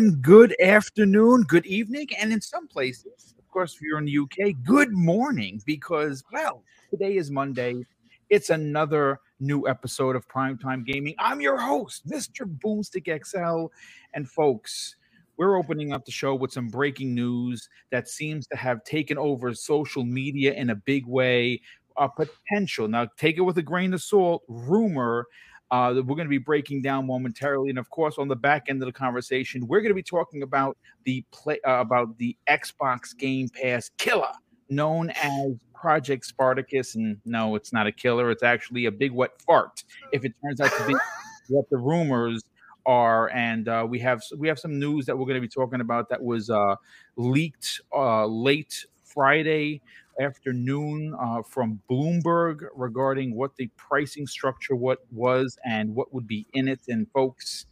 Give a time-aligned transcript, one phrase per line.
[0.00, 4.18] And good afternoon, good evening, and in some places, of course, if you're in the
[4.18, 7.84] UK, good morning, because, well, today is Monday.
[8.30, 11.14] It's another new episode of Primetime Gaming.
[11.18, 12.46] I'm your host, Mr.
[12.46, 13.66] Boomstick XL.
[14.14, 14.96] And folks,
[15.36, 19.52] we're opening up the show with some breaking news that seems to have taken over
[19.52, 21.60] social media in a big way.
[21.98, 25.26] A potential, now take it with a grain of salt, rumor
[25.70, 27.70] uh, that we're going to be breaking down momentarily.
[27.70, 30.42] And of course, on the back end of the conversation, we're going to be talking
[30.42, 34.32] about the play uh, about the Xbox Game Pass killer,
[34.68, 36.94] known as Project Spartacus.
[36.94, 39.84] And no, it's not a killer; it's actually a big wet fart.
[40.12, 40.94] If it turns out to be
[41.48, 42.42] what the rumors
[42.86, 45.80] are, and uh, we have we have some news that we're going to be talking
[45.80, 46.74] about that was uh,
[47.16, 49.82] leaked uh, late Friday
[50.20, 56.46] afternoon uh, from Bloomberg regarding what the pricing structure what was and what would be
[56.52, 56.80] in it.
[56.88, 57.66] And folks,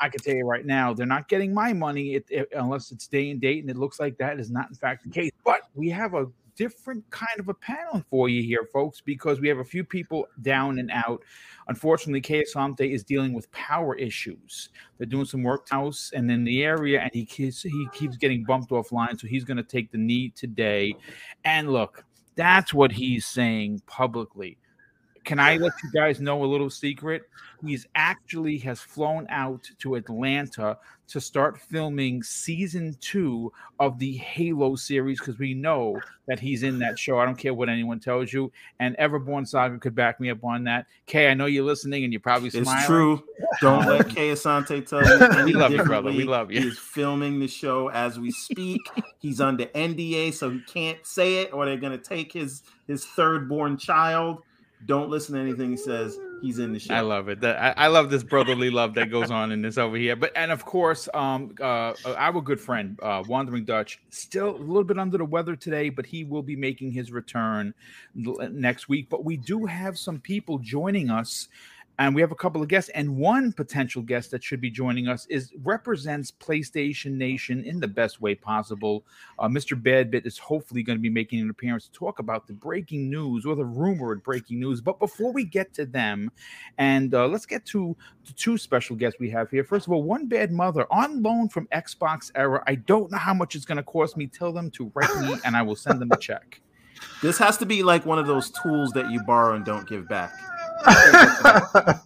[0.00, 3.06] I can tell you right now, they're not getting my money it, it, unless it's
[3.06, 5.30] day and date, and it looks like that is not in fact the case.
[5.44, 9.48] But we have a different kind of a panel for you here, folks, because we
[9.48, 11.22] have a few people down and out.
[11.68, 14.70] Unfortunately, Asante is dealing with power issues.
[14.98, 18.44] They're doing some work house and in the area, and he keeps he keeps getting
[18.44, 19.18] bumped offline.
[19.20, 20.94] So he's going to take the knee today.
[21.44, 24.58] And look, that's what he's saying publicly.
[25.24, 27.22] Can I let you guys know a little secret?
[27.64, 30.76] He's actually has flown out to Atlanta
[31.08, 36.78] to start filming season two of the Halo series because we know that he's in
[36.78, 37.18] that show.
[37.18, 38.50] I don't care what anyone tells you.
[38.80, 40.86] And Everborn Saga could back me up on that.
[41.06, 42.78] Kay, I know you're listening and you're probably smiling.
[42.78, 43.22] It's true.
[43.60, 45.44] Don't let Kay Asante tell you.
[45.44, 46.10] we love you, brother.
[46.10, 46.62] We love you.
[46.62, 48.80] He's filming the show as we speak.
[49.18, 53.48] he's under NDA, so he can't say it, or they're gonna take his his third
[53.48, 54.42] born child
[54.86, 56.18] don't listen to anything he says.
[56.40, 56.94] He's in the show.
[56.94, 57.40] I love it.
[57.40, 60.16] That I, I, love this brotherly love that goes on in this over here.
[60.16, 64.82] But and of course, um, uh, our good friend uh, Wandering Dutch, still a little
[64.82, 67.72] bit under the weather today, but he will be making his return
[68.14, 69.08] next week.
[69.08, 71.48] But we do have some people joining us
[71.98, 75.08] and we have a couple of guests and one potential guest that should be joining
[75.08, 79.04] us is represents playstation nation in the best way possible.
[79.38, 82.52] Uh, mr badbit is hopefully going to be making an appearance to talk about the
[82.52, 84.80] breaking news or the rumored breaking news.
[84.80, 86.30] But before we get to them
[86.78, 89.64] and uh, let's get to the two special guests we have here.
[89.64, 92.62] First of all one bad mother on loan from xbox era.
[92.66, 94.26] I don't know how much it's going to cost me.
[94.26, 96.60] Tell them to write me and i will send them a check.
[97.20, 100.08] This has to be like one of those tools that you borrow and don't give
[100.08, 100.32] back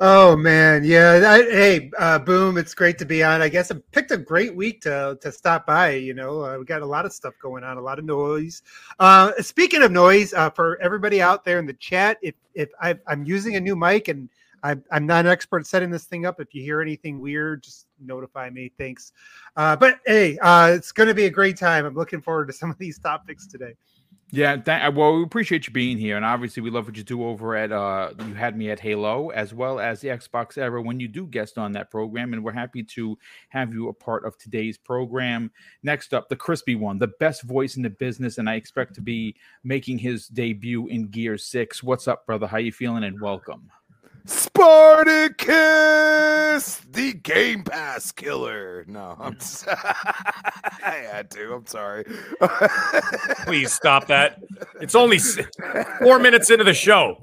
[0.00, 1.22] oh man, yeah.
[1.26, 2.58] I, hey, uh, boom!
[2.58, 3.40] It's great to be on.
[3.40, 5.92] I guess I picked a great week to to stop by.
[5.92, 8.62] You know, uh, we got a lot of stuff going on, a lot of noise.
[8.98, 12.94] Uh, speaking of noise, uh, for everybody out there in the chat, if if i
[13.08, 14.28] am using a new mic and
[14.62, 16.40] I'm, I'm not an expert setting this thing up.
[16.40, 18.72] If you hear anything weird, just notify me.
[18.76, 19.12] Thanks.
[19.56, 21.84] Uh, but hey, uh, it's going to be a great time.
[21.84, 23.74] I'm looking forward to some of these topics today.
[24.30, 27.24] Yeah, uh, well, we appreciate you being here, and obviously, we love what you do
[27.24, 27.72] over at.
[27.72, 31.26] Uh, you had me at Halo, as well as the Xbox Era when you do
[31.26, 33.16] guest on that program, and we're happy to
[33.48, 35.50] have you a part of today's program.
[35.82, 39.00] Next up, the crispy one, the best voice in the business, and I expect to
[39.00, 39.34] be
[39.64, 41.82] making his debut in Gear Six.
[41.82, 42.46] What's up, brother?
[42.46, 43.04] How you feeling?
[43.04, 43.70] And welcome.
[44.24, 45.46] Spartacus,
[46.90, 48.84] the Game Pass killer.
[48.86, 49.38] No, I'm.
[49.68, 51.54] I had to.
[51.54, 52.04] I'm sorry.
[53.44, 54.42] Please stop that.
[54.80, 55.18] It's only
[55.98, 57.20] four minutes into the show.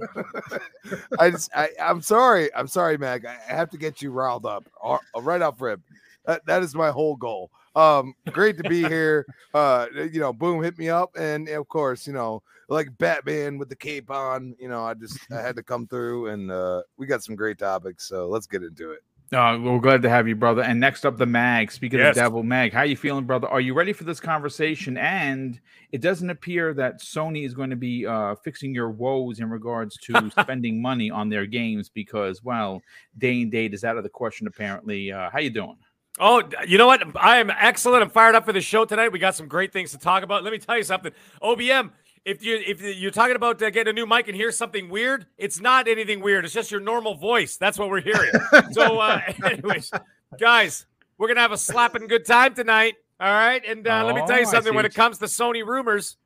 [1.20, 2.54] I just, I, I'm sorry.
[2.54, 3.26] I'm sorry, Mag.
[3.26, 5.82] I have to get you riled up uh, right off rib.
[6.26, 7.52] That, that is my whole goal.
[7.76, 9.26] Um, great to be here.
[9.54, 13.70] Uh, you know, boom, hit me up, and of course, you know, like Batman with
[13.70, 14.56] the cape on.
[14.60, 17.58] You know, I just I had to come through, and uh, we got some great
[17.58, 18.08] topics.
[18.08, 19.00] So let's get into it.
[19.34, 20.62] Uh, we're glad to have you, brother.
[20.62, 21.72] And next up, the Mag.
[21.72, 22.10] Speaking yes.
[22.10, 23.48] of Devil Mag, how you feeling, brother?
[23.48, 24.98] Are you ready for this conversation?
[24.98, 25.60] And
[25.92, 29.98] it doesn't appear that Sony is going to be uh, fixing your woes in regards
[29.98, 32.82] to spending money on their games because, well,
[33.18, 34.46] day and date is out of the question.
[34.46, 35.78] Apparently, uh, how you doing?
[36.20, 37.04] Oh, you know what?
[37.18, 38.02] I am excellent.
[38.02, 39.12] I'm fired up for the show tonight.
[39.12, 40.44] We got some great things to talk about.
[40.44, 41.12] Let me tell you something.
[41.42, 41.92] OBM,
[42.24, 45.26] if you if you're talking about uh, getting a new mic and hear something weird,
[45.38, 46.46] it's not anything weird.
[46.46, 47.58] It's just your normal voice.
[47.58, 48.32] That's what we're hearing.
[48.72, 49.92] so, uh, anyways,
[50.40, 50.86] guys,
[51.18, 52.96] we're gonna have a slapping good time tonight.
[53.20, 54.74] All right, and uh, oh, let me tell you oh, something.
[54.74, 56.18] When it comes to Sony rumors,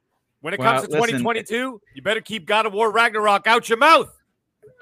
[0.41, 3.67] when it well, comes to listen, 2022, you better keep God of War Ragnarok out
[3.69, 4.11] your mouth.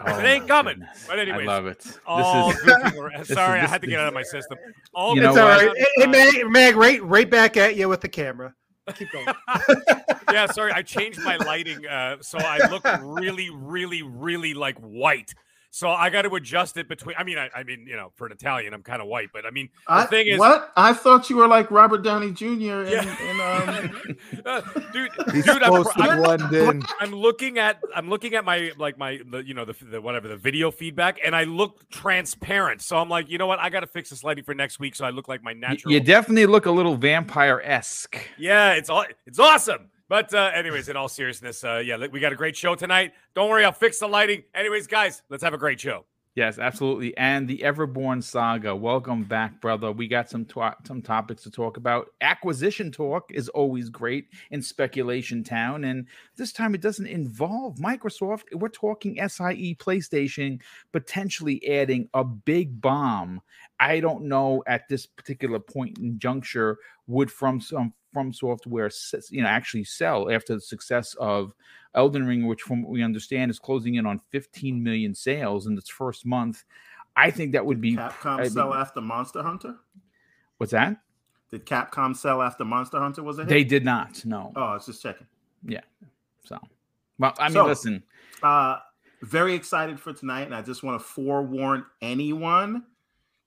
[0.05, 0.75] Oh, it ain't coming.
[0.75, 1.05] Goodness.
[1.07, 1.99] But anyway, I love it.
[2.05, 4.57] All this is, sorry, is, I had to get out of my system.
[4.93, 5.71] All you know it's all right.
[5.95, 8.53] Hey, Mag, Mag, right, right back at you with the camera.
[8.95, 9.25] Keep going.
[10.31, 15.33] yeah, sorry, I changed my lighting, uh, so I look really, really, really like white.
[15.69, 17.15] So I got to adjust it between.
[17.19, 19.45] I mean, I, I mean, you know, for an Italian, I'm kind of white, but
[19.45, 20.71] I mean, the I, thing is, what?
[20.75, 22.45] I thought you were like Robert Downey Jr.
[22.45, 23.29] In, Yeah.
[23.29, 24.61] in, um, Uh,
[24.93, 26.83] dude, He's dude, I'm, to I'm, in.
[26.99, 30.27] I'm looking at I'm looking at my like my the, you know the, the whatever
[30.27, 32.81] the video feedback, and I look transparent.
[32.81, 33.59] So I'm like, you know what?
[33.59, 35.93] I got to fix this lighting for next week, so I look like my natural.
[35.93, 38.17] You definitely look a little vampire esque.
[38.37, 39.89] Yeah, it's all it's awesome.
[40.09, 43.13] But uh, anyways, in all seriousness, uh, yeah, we got a great show tonight.
[43.35, 44.43] Don't worry, I'll fix the lighting.
[44.55, 46.05] Anyways, guys, let's have a great show.
[46.37, 47.17] Yes, absolutely.
[47.17, 48.75] And the Everborn saga.
[48.75, 49.91] Welcome back, brother.
[49.91, 52.09] We got some to- some topics to talk about.
[52.21, 56.05] Acquisition talk is always great in speculation town, and
[56.35, 58.43] this time it doesn't involve Microsoft.
[58.53, 60.61] We're talking SIE PlayStation
[60.91, 63.41] potentially adding a big bomb.
[63.79, 66.77] I don't know at this particular point in juncture
[67.07, 71.53] would from some from software s- you know actually sell after the success of
[71.93, 75.77] Elden Ring, which from what we understand is closing in on 15 million sales in
[75.77, 76.63] its first month.
[77.15, 79.75] I think that would be Capcom I mean- sell after Monster Hunter?
[80.57, 80.97] what's that?
[81.51, 83.49] Did Capcom sell after Monster Hunter was a hit?
[83.49, 84.25] They did not.
[84.25, 84.51] No.
[84.55, 85.27] oh, I was just checking.
[85.63, 85.81] Yeah.
[86.45, 86.57] So,
[87.19, 88.03] well, I mean, So- listen.
[88.41, 88.77] Uh,
[89.21, 92.83] very excited for tonight, and I just want to forewarn anyone: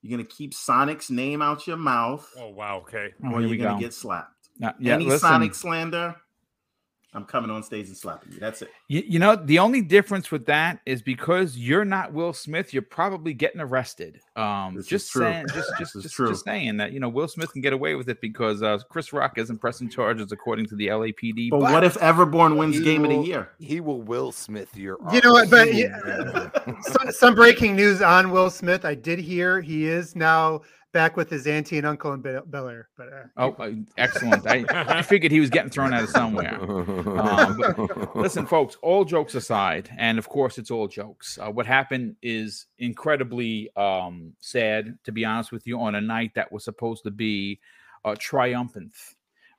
[0.02, 3.12] you're gonna keep Sonic's name out your mouth, Oh wow, okay.
[3.22, 4.39] Oh, or here you're we gonna get slapped.
[4.60, 5.20] Yeah, Any listen.
[5.20, 6.14] Sonic slander,
[7.12, 8.38] I'm coming on stage and slapping you.
[8.38, 8.70] That's it.
[8.86, 12.82] You, you know, the only difference with that is because you're not Will Smith, you're
[12.82, 14.20] probably getting arrested.
[14.36, 15.22] Um, This is just true.
[15.22, 16.28] saying, just This just is just, true.
[16.28, 19.12] just saying that you know Will Smith can get away with it because uh, Chris
[19.12, 21.50] Rock isn't pressing charges according to the LAPD.
[21.50, 23.50] But what if Everborn wins He Game of the Year?
[23.58, 24.98] He will Will Smith your.
[25.12, 25.98] You know what, but yeah,
[26.82, 28.84] some, some breaking news on Will Smith.
[28.84, 30.60] I did hear he is now
[30.92, 32.88] back with his auntie and uncle in Bel Bel Air.
[32.96, 34.46] But uh, Oh, uh, excellent!
[34.46, 36.58] I, I figured he was getting thrown out of somewhere.
[36.60, 41.38] Um, but listen, folks, all jokes aside, and of course, it's all jokes.
[41.40, 46.32] Uh, what happened is incredibly um, sad, to be honest with you, on a night
[46.34, 47.60] that was supposed to be
[48.04, 48.92] uh, triumphant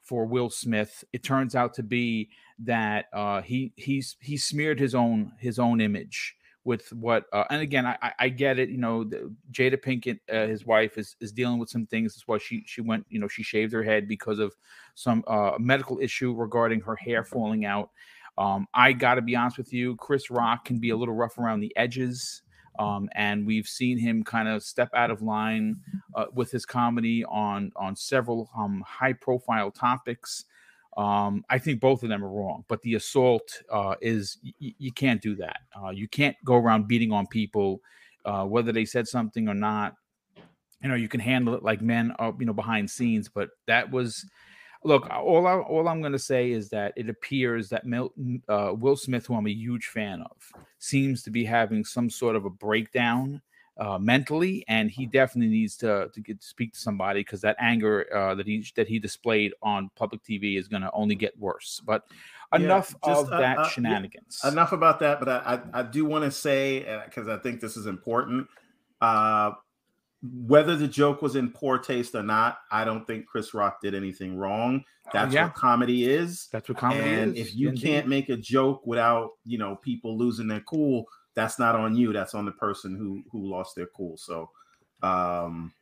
[0.01, 1.03] for Will Smith.
[1.13, 2.29] It turns out to be
[2.59, 7.61] that uh, he he's he smeared his own his own image with what uh, and
[7.61, 11.31] again I, I- get it you know the, Jada Pinkett uh, his wife is is
[11.31, 14.07] dealing with some things that's why she she went you know she shaved her head
[14.07, 14.55] because of
[14.95, 17.89] some uh, medical issue regarding her hair falling out.
[18.37, 21.37] Um, I got to be honest with you Chris Rock can be a little rough
[21.37, 22.43] around the edges
[22.79, 25.77] um, and we've seen him kind of step out of line
[26.15, 30.45] uh, with his comedy on on several um, high profile topics
[30.97, 34.91] um, I think both of them are wrong, but the assault uh, is y- you
[34.91, 35.57] can't do that.
[35.81, 37.81] Uh, you can't go around beating on people,
[38.25, 39.95] uh, whether they said something or not.
[40.83, 43.89] You know, you can handle it like men are, you know, behind scenes, but that
[43.89, 44.25] was.
[44.83, 48.11] Look, all I, all I'm going to say is that it appears that Mil,
[48.49, 50.37] uh, Will Smith, who I'm a huge fan of,
[50.79, 53.43] seems to be having some sort of a breakdown
[53.81, 57.55] uh, mentally, and he definitely needs to to get to speak to somebody because that
[57.59, 61.37] anger uh, that he that he displayed on public TV is going to only get
[61.39, 61.81] worse.
[61.83, 62.03] But
[62.53, 64.41] Yeah, enough just, of uh, that uh, yeah, shenanigans.
[64.45, 67.75] Enough about that, but I, I, I do want to say because I think this
[67.75, 68.47] is important.
[69.01, 69.53] Uh,
[70.21, 73.95] whether the joke was in poor taste or not, I don't think Chris Rock did
[73.95, 74.83] anything wrong.
[75.11, 75.45] That's yeah.
[75.45, 76.47] what comedy is.
[76.51, 77.47] That's what comedy and is.
[77.47, 77.81] if you indeed.
[77.81, 82.13] can't make a joke without you know people losing their cool, that's not on you.
[82.13, 84.17] That's on the person who who lost their cool.
[84.17, 84.49] So,
[85.01, 85.73] um,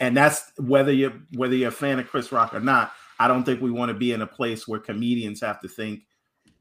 [0.00, 2.92] and that's whether you're whether you're a fan of Chris Rock or not.
[3.18, 6.02] I don't think we want to be in a place where comedians have to think,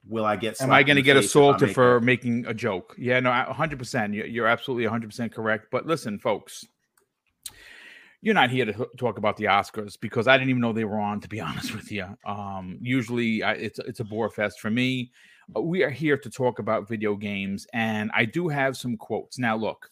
[0.08, 0.60] "Will I get?
[0.62, 2.96] Am I going to get face if I assaulted for a-" making a joke?
[2.98, 4.13] Yeah, no, 100%.
[4.16, 5.68] You- You're absolutely 100% correct.
[5.72, 6.66] But listen, folks,
[8.22, 11.00] you're not here to talk about the Oscars because I didn't even know they were
[11.00, 12.06] on, to be honest with you.
[12.25, 15.12] Um, usually I, it's, it's a bore fest for me.
[15.56, 19.39] Uh, We are here to talk about video games, and I do have some quotes.
[19.39, 19.89] Now, look,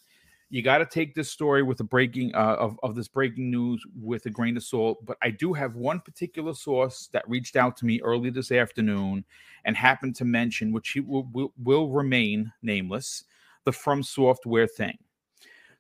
[0.50, 3.84] you got to take this story with the breaking uh, of, of this breaking news
[4.00, 5.04] with a grain of salt.
[5.06, 9.26] But I do have one particular source that reached out to me early this afternoon
[9.66, 13.24] and happened to mention, which he will, will, will remain nameless,
[13.64, 14.98] the From Software thing.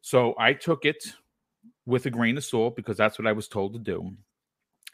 [0.01, 1.13] So I took it
[1.85, 4.11] with a grain of salt because that's what I was told to do.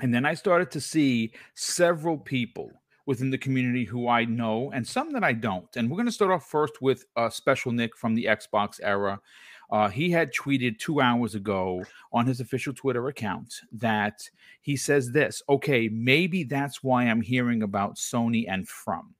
[0.01, 2.71] And then I started to see several people
[3.05, 5.75] within the community who I know and some that I don't.
[5.75, 9.19] And we're going to start off first with uh, Special Nick from the Xbox era.
[9.71, 14.29] Uh, he had tweeted two hours ago on his official Twitter account that
[14.61, 19.15] he says this okay, maybe that's why I'm hearing about Sony and From.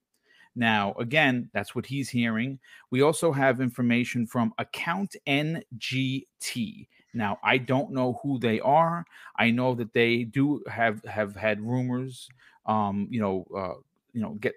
[0.54, 2.58] Now, again, that's what he's hearing.
[2.90, 6.88] We also have information from Account NGT.
[7.14, 9.04] Now, I don't know who they are.
[9.36, 12.28] I know that they do have have had rumors,
[12.66, 13.80] um, you know, uh,
[14.12, 14.54] you know, get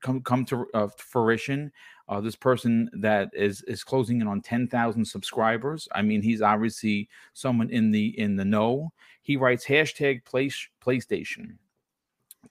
[0.00, 1.72] come come to uh, fruition.
[2.08, 5.88] Uh, this person that is is closing in on 10,000 subscribers.
[5.92, 8.92] I mean, he's obviously someone in the in the know.
[9.22, 10.50] He writes hashtag play,
[10.84, 11.56] PlayStation.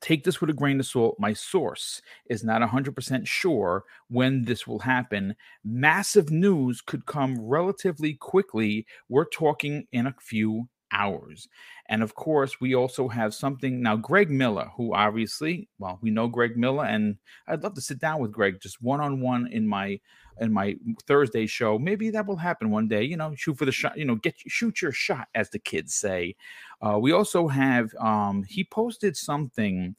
[0.01, 1.17] Take this with a grain of salt.
[1.19, 5.35] My source is not 100% sure when this will happen.
[5.63, 8.85] Massive news could come relatively quickly.
[9.09, 11.47] We're talking in a few hours.
[11.87, 13.95] And of course, we also have something now.
[13.95, 17.17] Greg Miller, who obviously, well, we know Greg Miller, and
[17.47, 19.99] I'd love to sit down with Greg just one on one in my
[20.39, 20.75] in my
[21.07, 21.77] Thursday show.
[21.77, 23.03] Maybe that will happen one day.
[23.03, 23.97] You know, shoot for the shot.
[23.97, 26.35] You know, get shoot your shot, as the kids say.
[26.81, 29.95] Uh, we also have um, he posted something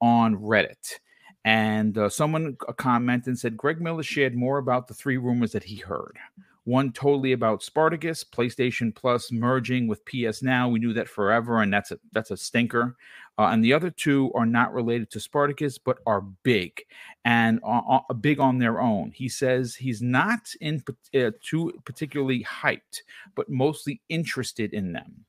[0.00, 0.98] on Reddit.
[1.46, 5.64] And uh, someone commented and said Greg Miller shared more about the three rumors that
[5.64, 6.16] he heard
[6.64, 10.68] one totally about Spartacus, PlayStation Plus merging with PS Now.
[10.68, 12.96] We knew that forever, and that's a that's a stinker.
[13.38, 16.82] Uh, and the other two are not related to Spartacus, but are big
[17.24, 19.10] and uh, big on their own.
[19.10, 20.82] He says he's not in
[21.14, 23.02] uh, too particularly hyped,
[23.34, 25.24] but mostly interested in them.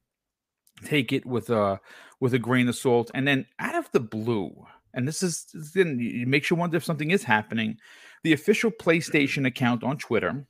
[0.83, 1.79] Take it with a
[2.19, 3.09] with a grain of salt.
[3.15, 4.53] And then out of the blue,
[4.93, 7.77] and this is then it makes you wonder if something is happening.
[8.23, 10.45] The official PlayStation account on Twitter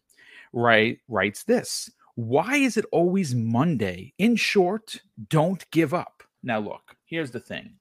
[0.56, 6.95] right writes this why is it always monday in short don't give up now look
[7.06, 7.74] here's the thing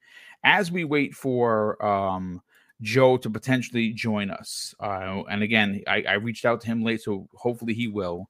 [0.44, 2.40] as we wait for um,
[2.82, 7.02] joe to potentially join us uh, and again I, I, reached out to him late
[7.02, 8.28] so hopefully he will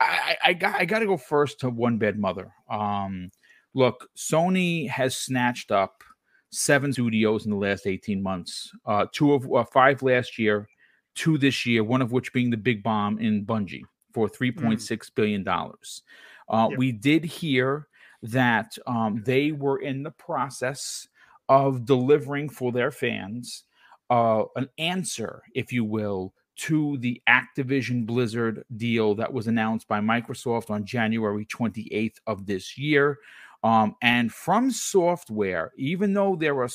[0.00, 3.30] i, I got i got to go first to one bed mother um,
[3.74, 6.02] look sony has snatched up
[6.50, 10.68] seven studios in the last 18 months uh, two of uh, five last year
[11.14, 13.82] two this year, one of which being the big bomb in Bungie
[14.12, 15.14] for three point six mm.
[15.14, 16.02] billion dollars.
[16.48, 16.78] Uh, yep.
[16.78, 17.86] We did hear
[18.22, 21.08] that um, they were in the process
[21.48, 23.64] of delivering for their fans
[24.10, 30.00] uh, an answer, if you will, to the Activision Blizzard deal that was announced by
[30.00, 33.18] Microsoft on January 28th of this year.
[33.62, 36.70] Um, and from software, even though they're a,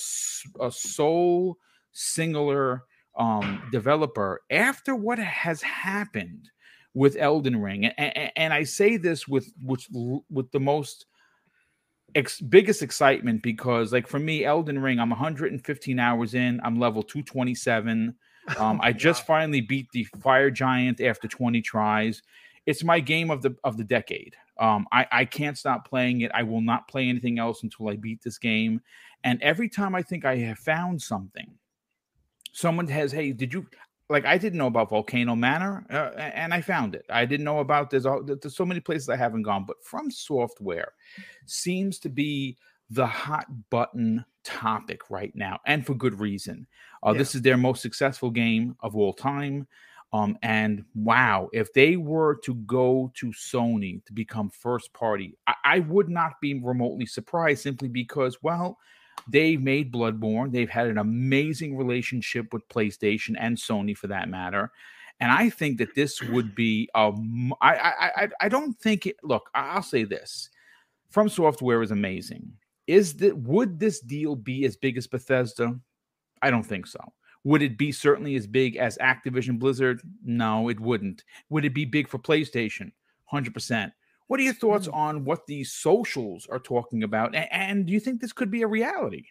[0.61, 1.57] a sole
[1.91, 2.83] singular
[3.17, 6.49] um, developer after what has happened
[6.93, 9.85] with Elden Ring, and, and I say this with with
[10.29, 11.05] with the most
[12.15, 16.59] ex- biggest excitement because, like for me, Elden Ring, I'm 115 hours in.
[16.63, 18.15] I'm level 227.
[18.59, 22.21] Um, I just finally beat the Fire Giant after 20 tries.
[22.67, 24.35] It's my game of the of the decade.
[24.59, 26.29] Um, I, I can't stop playing it.
[26.31, 28.81] I will not play anything else until I beat this game.
[29.23, 31.55] And every time I think I have found something,
[32.51, 33.65] someone has, hey, did you
[34.09, 37.05] like I didn't know about Volcano Manor, uh, and I found it.
[37.09, 40.11] I didn't know about there's all there's so many places I haven't gone, but From
[40.11, 40.93] Software
[41.45, 42.57] seems to be
[42.89, 46.67] the hot button topic right now, and for good reason.
[47.05, 47.17] Uh, yeah.
[47.17, 49.67] This is their most successful game of all time.
[50.13, 55.55] Um, and wow, if they were to go to Sony to become first party, I,
[55.65, 58.77] I would not be remotely surprised simply because, well,
[59.27, 60.51] they made Bloodborne.
[60.51, 64.71] They've had an amazing relationship with PlayStation and Sony for that matter.
[65.19, 67.11] And I think that this would be a.
[67.61, 69.15] I I I, I don't think it.
[69.23, 70.49] Look, I'll say this:
[71.09, 72.51] From Software is amazing.
[72.87, 75.79] Is that would this deal be as big as Bethesda?
[76.41, 76.99] I don't think so.
[77.45, 80.01] Would it be certainly as big as Activision Blizzard?
[80.23, 81.23] No, it wouldn't.
[81.49, 82.91] Would it be big for PlayStation?
[83.25, 83.93] Hundred percent.
[84.27, 84.95] What are your thoughts mm.
[84.95, 87.35] on what these socials are talking about?
[87.35, 89.25] And do you think this could be a reality?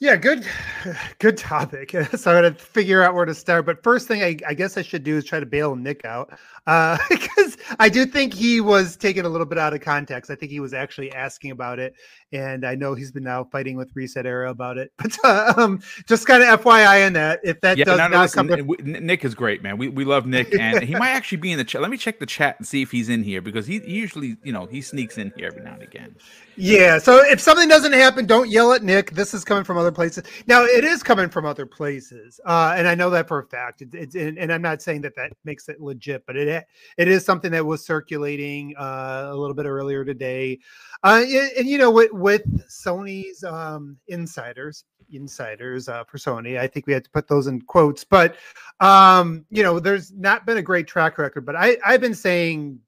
[0.00, 0.46] Yeah, good,
[1.18, 1.94] good topic.
[2.16, 3.66] So I'm gonna figure out where to start.
[3.66, 6.38] But first thing I, I guess I should do is try to bail Nick out
[6.66, 7.47] uh, because
[7.78, 10.30] I do think he was taken a little bit out of context.
[10.30, 11.94] I think he was actually asking about it,
[12.32, 14.92] and I know he's been now fighting with ResetEra about it.
[15.08, 18.48] But uh, um, just kind of FYI on that, if that yeah, does not listen,
[18.48, 19.78] come, to- Nick is great, man.
[19.78, 21.80] We we love Nick, and he might actually be in the chat.
[21.80, 24.36] Let me check the chat and see if he's in here because he, he usually,
[24.42, 26.16] you know, he sneaks in here every now and again.
[26.56, 26.98] Yeah.
[26.98, 29.12] So if something doesn't happen, don't yell at Nick.
[29.12, 30.24] This is coming from other places.
[30.46, 33.80] Now it is coming from other places, uh, and I know that for a fact.
[33.82, 37.08] It, it, and, and, I'm not saying that that makes it legit, but it it
[37.08, 40.58] is something that was circulating uh, a little bit earlier today.
[41.04, 46.66] Uh, and, and, you know, with, with Sony's um, insiders, insiders uh, for Sony, I
[46.66, 48.04] think we had to put those in quotes.
[48.04, 48.36] But
[48.80, 51.44] um, you know, there's not been a great track record.
[51.44, 52.80] But I I've been saying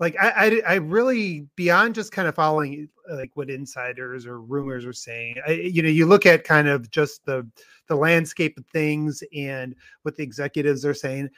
[0.00, 0.30] like I,
[0.66, 5.36] I, I really beyond just kind of following like what insiders or rumors are saying
[5.46, 7.46] I, you know you look at kind of just the
[7.86, 11.28] the landscape of things and what the executives are saying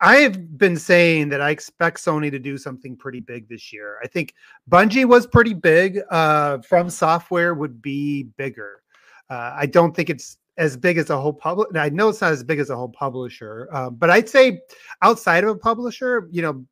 [0.00, 4.06] i've been saying that i expect sony to do something pretty big this year i
[4.06, 4.34] think
[4.70, 8.82] bungie was pretty big uh from software would be bigger
[9.30, 11.74] uh, i don't think it's as big as a whole public.
[11.74, 14.60] I know it's not as big as a whole publisher, um, but I'd say
[15.00, 16.64] outside of a publisher, you know,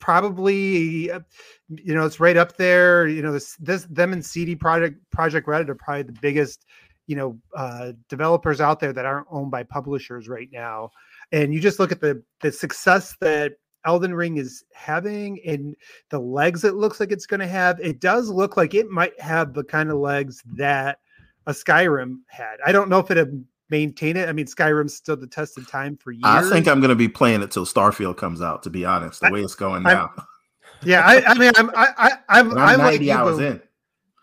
[0.00, 1.20] probably uh,
[1.68, 3.06] you know it's right up there.
[3.06, 6.66] You know, this, this them and CD Project Projekt Red are probably the biggest
[7.06, 10.90] you know uh, developers out there that aren't owned by publishers right now.
[11.34, 15.74] And you just look at the the success that Elden Ring is having and
[16.10, 17.80] the legs it looks like it's going to have.
[17.80, 20.98] It does look like it might have the kind of legs that
[21.46, 22.58] a Skyrim had.
[22.64, 23.28] I don't know if it
[23.68, 24.28] maintain it.
[24.28, 26.22] I mean, Skyrim's still the tested time for years.
[26.24, 28.62] I think I'm going to be playing it till Starfield comes out.
[28.62, 30.12] To be honest, the I, way it's going now.
[30.84, 33.62] yeah, I, I, mean, I'm I, I I'm I'm, I'm 90 like hours you, in.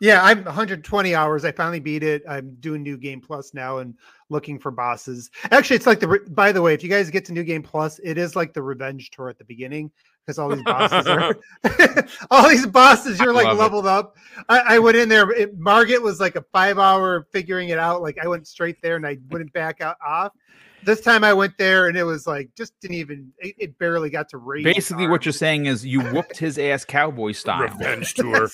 [0.02, 1.46] Yeah, I'm 120 hours.
[1.46, 2.24] I finally beat it.
[2.28, 3.94] I'm doing New Game Plus now and
[4.30, 5.30] looking for bosses.
[5.52, 6.20] Actually, it's like the.
[6.32, 8.64] By the way, if you guys get to New Game Plus, it is like the
[8.64, 9.92] revenge tour at the beginning
[10.26, 11.36] because all these bosses are
[12.32, 13.20] all these bosses.
[13.20, 13.90] You're like leveled it.
[13.90, 14.18] up.
[14.50, 15.30] I, I, went in there.
[15.34, 18.02] It, Margit was like a five hour figuring it out.
[18.02, 20.34] Like I went straight there and I went back out off.
[20.84, 23.32] This time I went there and it was like just didn't even.
[23.40, 24.64] It, it barely got to raise.
[24.64, 27.64] Basically, what you're saying is you whooped his ass cowboy style.
[27.64, 28.50] Revenge tour.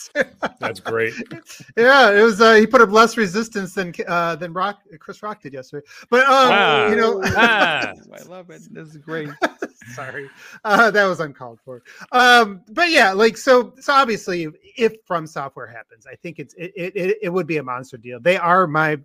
[0.60, 1.14] That's great.
[1.78, 2.42] Yeah, it was.
[2.42, 5.86] Uh, he put up less resistance than uh, than Rock Chris Rock did yesterday.
[6.10, 8.62] But um, ah, you know, ah, I love it.
[8.72, 9.30] This is great.
[9.94, 10.30] Sorry,
[10.64, 11.84] uh, that was uncalled for.
[12.12, 13.74] Um, but yeah, like so.
[13.80, 17.64] So obviously, if From Software happens, I think it's it it, it would be a
[17.64, 18.20] monster deal.
[18.20, 18.98] They are my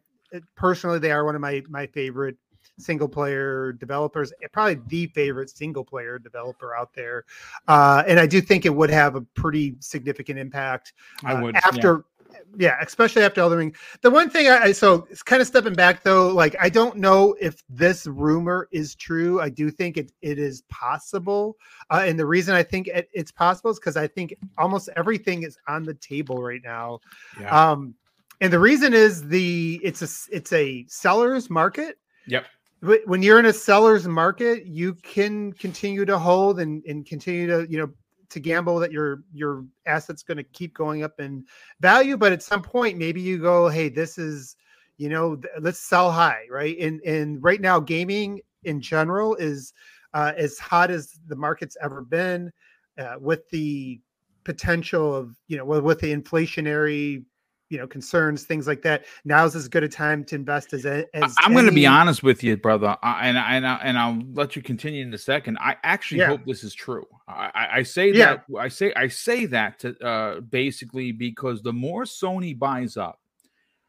[0.56, 2.36] personally, they are one of my my favorite
[2.78, 7.24] single player developers, eh, probably the favorite single player developer out there.
[7.68, 10.92] Uh, and I do think it would have a pretty significant impact.
[11.24, 12.04] Uh, I would after.
[12.30, 12.38] Yeah.
[12.58, 12.76] yeah.
[12.80, 13.76] especially after Elden Ring.
[14.00, 17.36] The one thing I so it's kind of stepping back though, like I don't know
[17.40, 19.40] if this rumor is true.
[19.40, 21.56] I do think it it is possible,
[21.90, 25.42] uh, and the reason I think it, it's possible is because I think almost everything
[25.42, 27.00] is on the table right now.
[27.40, 27.70] Yeah.
[27.70, 27.94] Um,
[28.40, 31.98] and the reason is the it's a it's a seller's market.
[32.26, 32.46] Yep
[32.82, 37.70] when you're in a seller's market, you can continue to hold and, and continue to,
[37.70, 37.90] you know,
[38.30, 41.44] to gamble that your your asset's going to keep going up in
[41.80, 42.16] value.
[42.16, 44.56] But at some point, maybe you go, hey, this is,
[44.96, 46.76] you know, let's sell high, right?
[46.78, 49.72] And and right now, gaming in general is
[50.14, 52.50] uh, as hot as the market's ever been,
[52.98, 54.00] uh, with the
[54.44, 57.24] potential of you know with, with the inflationary
[57.72, 61.34] you know concerns things like that now's as good a time to invest as, as
[61.40, 64.54] i'm going to be honest with you brother I, and and, I, and i'll let
[64.54, 66.26] you continue in a second i actually yeah.
[66.26, 68.36] hope this is true i, I say yeah.
[68.36, 73.18] that i say i say that to uh, basically because the more sony buys up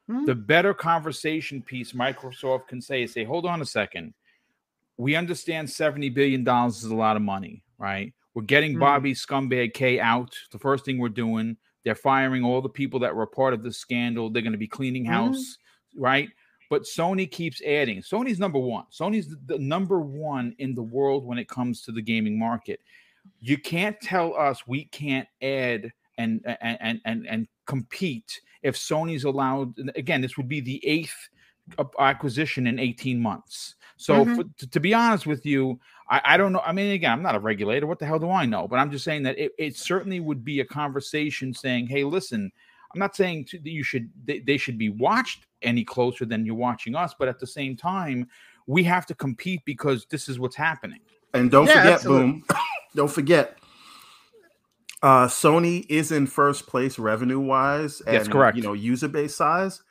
[0.10, 0.26] mm-hmm.
[0.26, 4.14] the better conversation piece microsoft can say say hold on a second
[4.96, 8.80] we understand 70 billion dollars is a lot of money right we're getting mm-hmm.
[8.80, 13.16] bobby scumbag k out the first thing we're doing they're firing all the people that
[13.16, 14.30] were part of the scandal.
[14.30, 15.14] They're going to be cleaning mm-hmm.
[15.14, 15.58] house,
[15.96, 16.04] mm-hmm.
[16.04, 16.30] right?
[16.70, 18.02] But Sony keeps adding.
[18.02, 18.86] Sony's number one.
[18.92, 22.80] Sony's the, the number one in the world when it comes to the gaming market.
[23.40, 29.76] You can't tell us we can't add and and and and compete if Sony's allowed.
[29.96, 31.30] Again, this would be the eighth
[32.00, 33.76] acquisition in 18 months.
[34.04, 34.36] So, mm-hmm.
[34.36, 36.60] for, to, to, be honest with you, I, I, don't know.
[36.60, 37.88] I mean, again, I'm not a regulator.
[37.88, 38.68] What the hell do I know?
[38.68, 42.52] But I'm just saying that it, it certainly would be a conversation saying, hey, listen,
[42.94, 46.46] I'm not saying to, that you should they, they should be watched any closer than
[46.46, 48.28] you're watching us, but at the same time,
[48.68, 51.00] we have to compete because this is what's happening.
[51.34, 52.32] And don't yeah, forget, absolutely.
[52.32, 52.46] boom,
[52.96, 53.58] don't forget,
[55.02, 58.58] uh, Sony is in first place revenue wise, and That's correct.
[58.58, 59.82] You know, user base size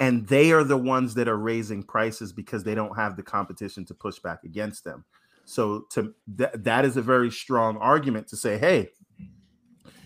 [0.00, 3.84] and they are the ones that are raising prices because they don't have the competition
[3.86, 5.04] to push back against them.
[5.44, 8.90] So to th- that is a very strong argument to say, hey,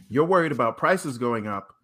[0.09, 1.75] you're worried about prices going up,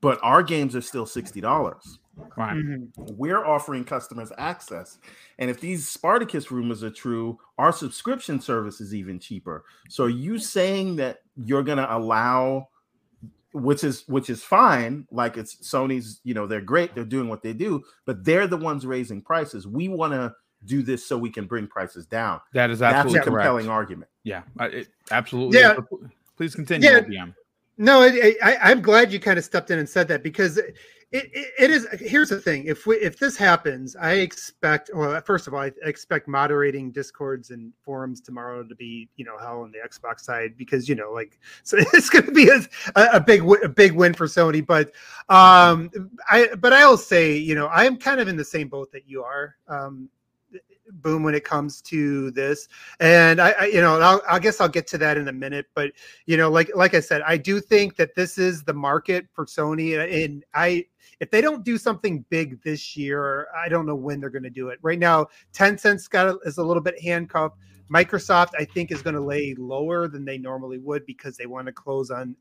[0.00, 1.98] but our games are still sixty dollars.
[2.36, 2.56] Right.
[2.56, 3.14] Mm-hmm.
[3.16, 4.98] We're offering customers access.
[5.38, 9.64] And if these Spartacus rumors are true, our subscription service is even cheaper.
[9.88, 12.68] So are you saying that you're going to allow
[13.52, 17.42] which is which is fine like it's sony's you know they're great they're doing what
[17.42, 19.66] they do but they're the ones raising prices.
[19.66, 20.34] We want to
[20.64, 22.40] do this so we can bring prices down.
[22.52, 24.10] That is absolutely that's a compelling argument.
[24.24, 25.58] Yeah it, absolutely.
[25.58, 25.76] Yeah.
[26.36, 27.26] Please continue yeah.
[27.78, 30.58] no I, I, i'm glad you kind of stepped in and said that because
[31.12, 35.46] it, it, is here's the thing if we if this happens i expect well first
[35.46, 39.72] of all i expect moderating discords and forums tomorrow to be you know hell on
[39.72, 42.60] the xbox side because you know like so it's going to be a,
[43.12, 44.92] a big a big win for sony but
[45.28, 45.90] um
[46.30, 49.22] i but i'll say you know i'm kind of in the same boat that you
[49.22, 49.56] are.
[49.68, 50.08] Um
[51.00, 52.68] boom when it comes to this.
[53.00, 55.66] And I, I you know, I'll, I guess I'll get to that in a minute.
[55.74, 55.92] But
[56.26, 59.46] you know, like like I said, I do think that this is the market for
[59.46, 60.86] Sony, and I
[61.20, 64.50] if they don't do something big this year, I don't know when they're going to
[64.50, 64.78] do it.
[64.82, 67.58] Right now, Tencent's got a, is a little bit handcuffed.
[67.92, 71.66] Microsoft, I think, is going to lay lower than they normally would because they want
[71.66, 72.34] to close on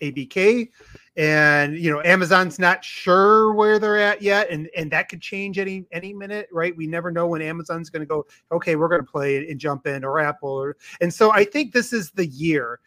[0.00, 0.70] ABK,
[1.16, 5.58] and you know Amazon's not sure where they're at yet, and and that could change
[5.58, 6.76] any any minute, right?
[6.76, 8.26] We never know when Amazon's going to go.
[8.52, 11.72] Okay, we're going to play and jump in, or Apple, or and so I think
[11.72, 12.80] this is the year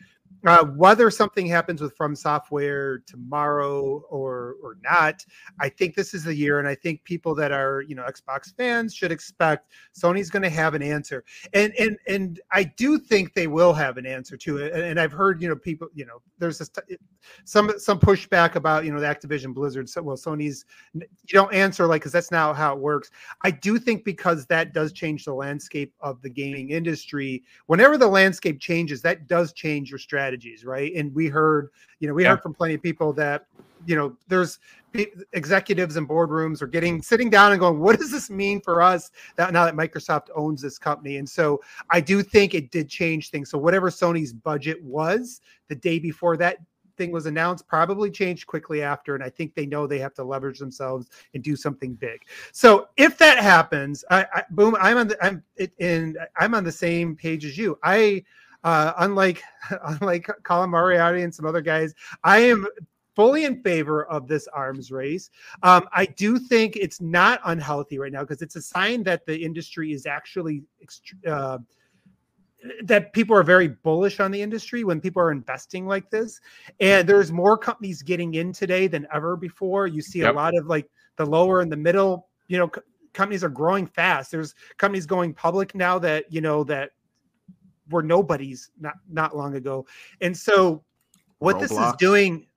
[0.45, 5.25] uh, whether something happens with From Software tomorrow or or not,
[5.59, 8.55] I think this is the year, and I think people that are you know Xbox
[8.55, 13.33] fans should expect Sony's going to have an answer, and and and I do think
[13.33, 14.73] they will have an answer to it.
[14.73, 16.97] And, and I've heard you know people you know there's this t-
[17.43, 19.89] some some pushback about you know the Activision Blizzard.
[19.89, 23.11] So well, Sony's you don't answer like because that's not how it works.
[23.43, 27.43] I do think because that does change the landscape of the gaming industry.
[27.65, 30.93] Whenever the landscape changes, that does change your strategy strategies, right?
[30.95, 32.31] And we heard, you know, we yeah.
[32.31, 33.45] heard from plenty of people that,
[33.85, 34.59] you know, there's
[35.33, 39.09] executives and boardrooms are getting sitting down and going, what does this mean for us
[39.37, 41.17] that now that Microsoft owns this company?
[41.17, 43.49] And so I do think it did change things.
[43.49, 46.57] So whatever Sony's budget was the day before that
[46.97, 50.21] thing was announced probably changed quickly after and i think they know they have to
[50.21, 55.07] leverage themselves and do something big so if that happens I, I boom i'm on
[55.07, 55.41] the i'm
[55.77, 58.21] in i'm on the same page as you i
[58.63, 59.41] uh, unlike
[59.83, 61.93] unlike Colin Moriarty and some other guys,
[62.23, 62.67] I am
[63.15, 65.29] fully in favor of this arms race.
[65.63, 69.37] Um, I do think it's not unhealthy right now because it's a sign that the
[69.37, 70.63] industry is actually
[71.27, 71.57] uh,
[72.83, 76.39] that people are very bullish on the industry when people are investing like this.
[76.79, 79.87] And there's more companies getting in today than ever before.
[79.87, 80.33] You see yep.
[80.33, 82.71] a lot of like the lower and the middle, you know,
[83.13, 84.31] companies are growing fast.
[84.31, 86.91] There's companies going public now that you know that
[87.89, 89.85] were nobodies not not long ago.
[90.21, 90.83] And so
[91.39, 91.59] what Roblox.
[91.59, 92.47] this is doing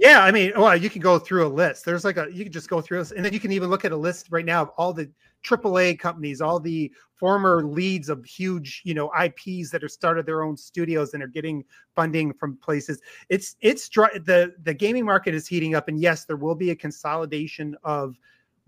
[0.00, 1.84] yeah, I mean, well, you can go through a list.
[1.84, 3.84] There's like a you can just go through this, and then you can even look
[3.84, 5.10] at a list right now of all the
[5.44, 10.42] AAA companies, all the former leads of huge, you know, IPs that have started their
[10.42, 11.64] own studios and are getting
[11.94, 13.00] funding from places.
[13.28, 16.76] It's it's the the gaming market is heating up, and yes, there will be a
[16.76, 18.16] consolidation of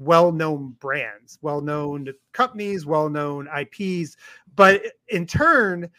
[0.05, 4.17] well-known brands, well-known companies, well-known IPs,
[4.55, 5.91] but in turn,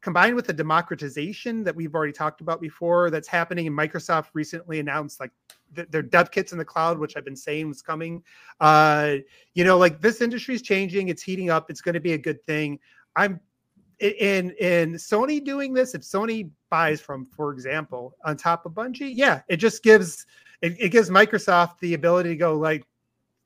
[0.00, 3.66] combined with the democratization that we've already talked about before, that's happening.
[3.66, 5.32] And Microsoft recently announced like
[5.74, 8.22] th- their dev kits in the cloud, which I've been saying was coming.
[8.60, 9.16] Uh,
[9.54, 12.18] you know, like this industry is changing, it's heating up, it's going to be a
[12.18, 12.78] good thing.
[13.16, 13.40] I'm
[13.98, 15.94] in in Sony doing this.
[15.94, 20.26] If Sony buys from, for example, on top of Bungie, yeah, it just gives
[20.62, 22.84] it, it gives Microsoft the ability to go like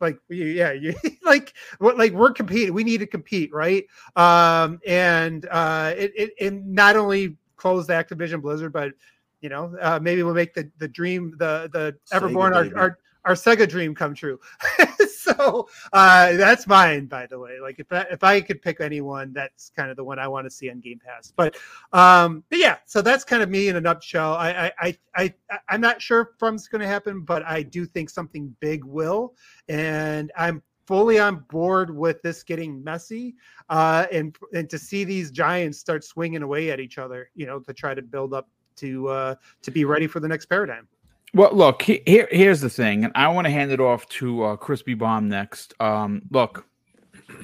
[0.03, 3.87] like yeah you like what like we're competing we need to compete right
[4.17, 8.93] um and uh it, it, it not only close the activision blizzard but
[9.41, 13.35] you know uh maybe we'll make the the dream the the everborn our, our our
[13.35, 14.39] Sega dream come true.
[15.37, 17.59] so uh, that's mine, by the way.
[17.61, 20.47] Like if I, if I could pick anyone, that's kind of the one I want
[20.47, 21.33] to see on Game Pass.
[21.35, 21.57] But
[21.93, 24.35] um, but yeah, so that's kind of me in a nutshell.
[24.35, 27.87] I I I, I I'm not sure if From's going to happen, but I do
[27.87, 29.35] think something big will,
[29.69, 33.35] and I'm fully on board with this getting messy
[33.69, 37.61] uh, and and to see these giants start swinging away at each other, you know,
[37.61, 40.89] to try to build up to uh, to be ready for the next paradigm.
[41.35, 44.57] Well, look, here, here's the thing, and I want to hand it off to uh,
[44.57, 45.73] Crispy Bomb next.
[45.81, 46.67] Um, look,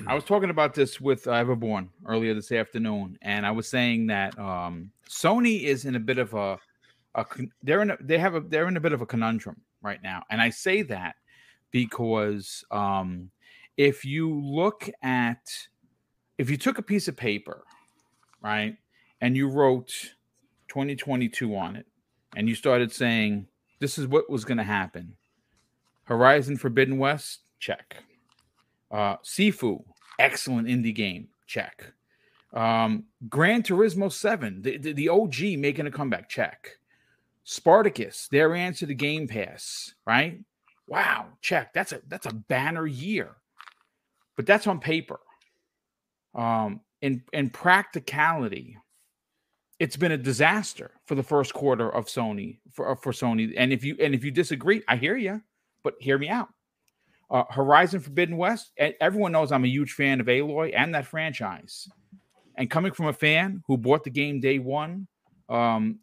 [0.07, 4.09] I was talking about this with uh, Everborn earlier this afternoon, and I was saying
[4.09, 6.59] that um, Sony is in a bit of a,
[7.15, 7.25] a
[7.63, 10.23] they're in a, they have a they're in a bit of a conundrum right now,
[10.29, 11.17] and I say that
[11.71, 13.31] because um,
[13.79, 15.49] if you look at
[16.37, 17.65] if you took a piece of paper,
[18.43, 18.77] right,
[19.23, 19.91] and you wrote
[20.69, 21.87] 2022 on it,
[22.37, 23.47] and you started saying
[23.81, 25.17] this is what was going to happen.
[26.05, 27.97] Horizon Forbidden West, check.
[28.91, 29.85] Uh, Sifu,
[30.19, 31.93] excellent indie game, check.
[32.55, 36.79] Um, Gran Turismo 7, the, the, the OG making a comeback, check.
[37.45, 40.41] Spartacus, their answer to Game Pass, right?
[40.87, 41.73] Wow, check.
[41.73, 43.37] That's a that's a banner year.
[44.37, 45.21] But that's on paper.
[46.35, 48.77] Um, in in practicality,
[49.79, 53.55] it's been a disaster for the first quarter of Sony for uh, for Sony.
[53.57, 55.41] And if you and if you disagree, I hear you,
[55.83, 56.49] but hear me out.
[57.31, 58.73] Uh, Horizon Forbidden West.
[58.79, 61.89] Everyone knows I'm a huge fan of Aloy and that franchise.
[62.57, 65.07] And coming from a fan who bought the game day one,
[65.49, 66.01] um,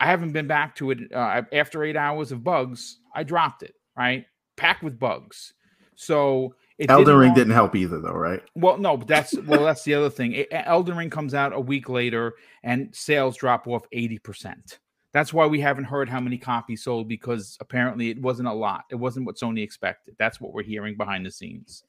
[0.00, 2.98] I haven't been back to it uh, after eight hours of bugs.
[3.14, 3.74] I dropped it.
[3.96, 5.54] Right, packed with bugs.
[5.94, 8.40] So It Elden Ring didn't help either, though, right?
[8.54, 10.32] Well, no, but that's well, that's the other thing.
[10.32, 14.78] It- Elden Ring comes out a week later, and sales drop off eighty percent.
[15.12, 18.84] That's why we haven't heard how many copies sold because apparently it wasn't a lot.
[18.90, 20.14] It wasn't what Sony expected.
[20.18, 21.82] That's what we're hearing behind the scenes.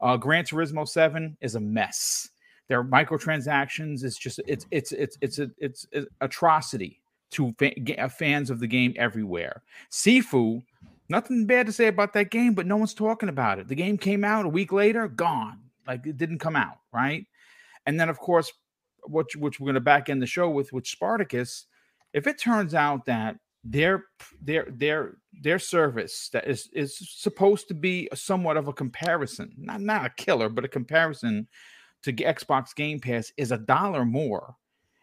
[0.00, 2.30] Uh, Gran Turismo Seven is a mess.
[2.68, 7.00] Their microtransactions is just it's it's it's it's a, it's an atrocity
[7.32, 9.62] to fa- fans of the game everywhere.
[9.90, 10.62] Sifu,
[11.12, 13.68] nothing bad to say about that game, but no one's talking about it.
[13.68, 15.60] The game came out a week later, gone.
[15.86, 17.26] Like it didn't come out, right?
[17.86, 18.52] And then of course,
[19.04, 21.66] which which we're going to back end the show with, which Spartacus.
[22.12, 24.04] If it turns out that their
[24.40, 29.80] their their their service that is is supposed to be somewhat of a comparison, not
[29.80, 31.46] not a killer, but a comparison
[32.02, 34.56] to Xbox Game Pass is a dollar more,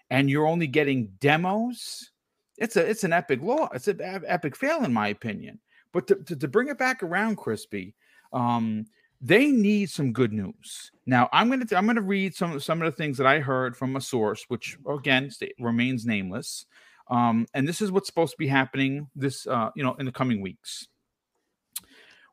[0.10, 2.12] and you're only getting demos.
[2.58, 3.70] It's a it's an epic law.
[3.74, 5.60] It's an epic fail in my opinion.
[5.94, 7.96] But to, to, to bring it back around, Crispy,
[8.32, 8.86] um,
[9.22, 10.92] they need some good news.
[11.06, 13.96] Now I'm gonna I'm gonna read some some of the things that I heard from
[13.96, 16.66] a source, which again sta- remains nameless.
[17.10, 20.12] Um, and this is what's supposed to be happening this uh, you know in the
[20.12, 20.88] coming weeks.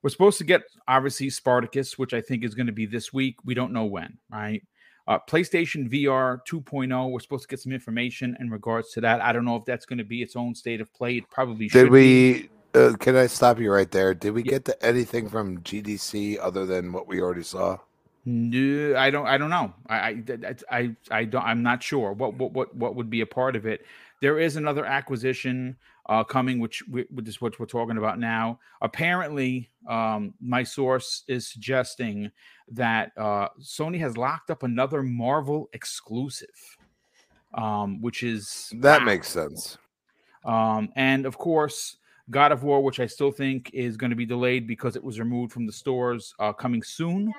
[0.03, 3.37] We're supposed to get obviously Spartacus, which I think is going to be this week.
[3.45, 4.63] We don't know when, right?
[5.09, 7.11] Uh, PlayStation VR 2.0.
[7.11, 9.21] We're supposed to get some information in regards to that.
[9.21, 11.19] I don't know if that's going to be its own state of play.
[11.19, 11.85] It probably should.
[11.85, 12.49] Did be.
[12.77, 14.15] Uh, can I stop you right there?
[14.15, 14.53] Did we Yeah.
[14.53, 17.79] get to anything from GDC other than what we already saw?
[18.27, 19.27] No, I don't.
[19.27, 19.73] I don't know.
[19.89, 21.45] I, I, I, I don't.
[21.45, 23.87] I'm not sure what, what, what, what would be a part of it.
[24.21, 25.77] There is another acquisition
[26.09, 28.59] uh, coming, which, we, which is what we're talking about now.
[28.83, 32.33] Apparently, um, my source is suggesting
[32.69, 36.79] that uh, Sony has locked up another Marvel exclusive,
[37.55, 39.07] um, which is That wow.
[39.07, 39.79] makes sense.
[40.45, 41.99] Um, and of course,
[42.31, 45.19] God of War, which I still think is going to be delayed because it was
[45.19, 47.33] removed from the stores, uh, coming soon.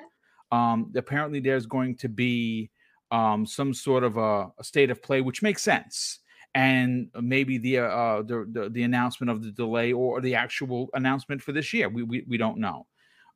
[0.50, 2.70] Um, apparently, there's going to be
[3.10, 6.20] um, some sort of a, a state of play, which makes sense.
[6.54, 11.42] And maybe the, uh, the the the announcement of the delay or the actual announcement
[11.42, 12.86] for this year, we we, we don't know.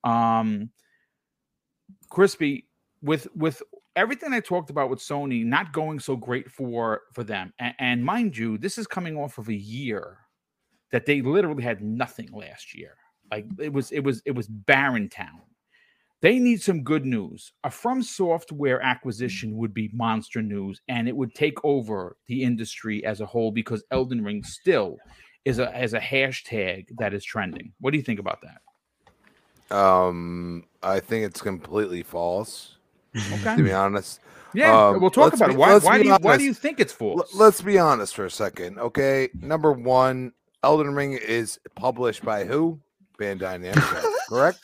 [0.02, 0.70] Um,
[2.08, 2.66] Crispy,
[3.02, 3.62] with with
[3.94, 8.04] everything I talked about with Sony not going so great for for them, and, and
[8.04, 10.21] mind you, this is coming off of a year
[10.92, 12.94] that they literally had nothing last year.
[13.30, 15.40] Like it was it was it was barren town.
[16.20, 17.52] They need some good news.
[17.64, 23.04] A From Software acquisition would be monster news, and it would take over the industry
[23.04, 24.98] as a whole because Elden Ring still
[25.44, 27.72] is a as a hashtag that is trending.
[27.80, 29.76] What do you think about that?
[29.76, 32.76] Um, I think it's completely false.
[33.16, 33.56] Okay.
[33.56, 34.20] To be honest,
[34.54, 35.58] Yeah, Um, we'll talk about be- it.
[35.58, 37.34] Why, why do you why do you think it's L- false?
[37.34, 39.30] let's be honest for a second, okay?
[39.40, 42.80] Number one, Elden Ring is published by who?
[43.18, 44.60] Bandai Namco, correct?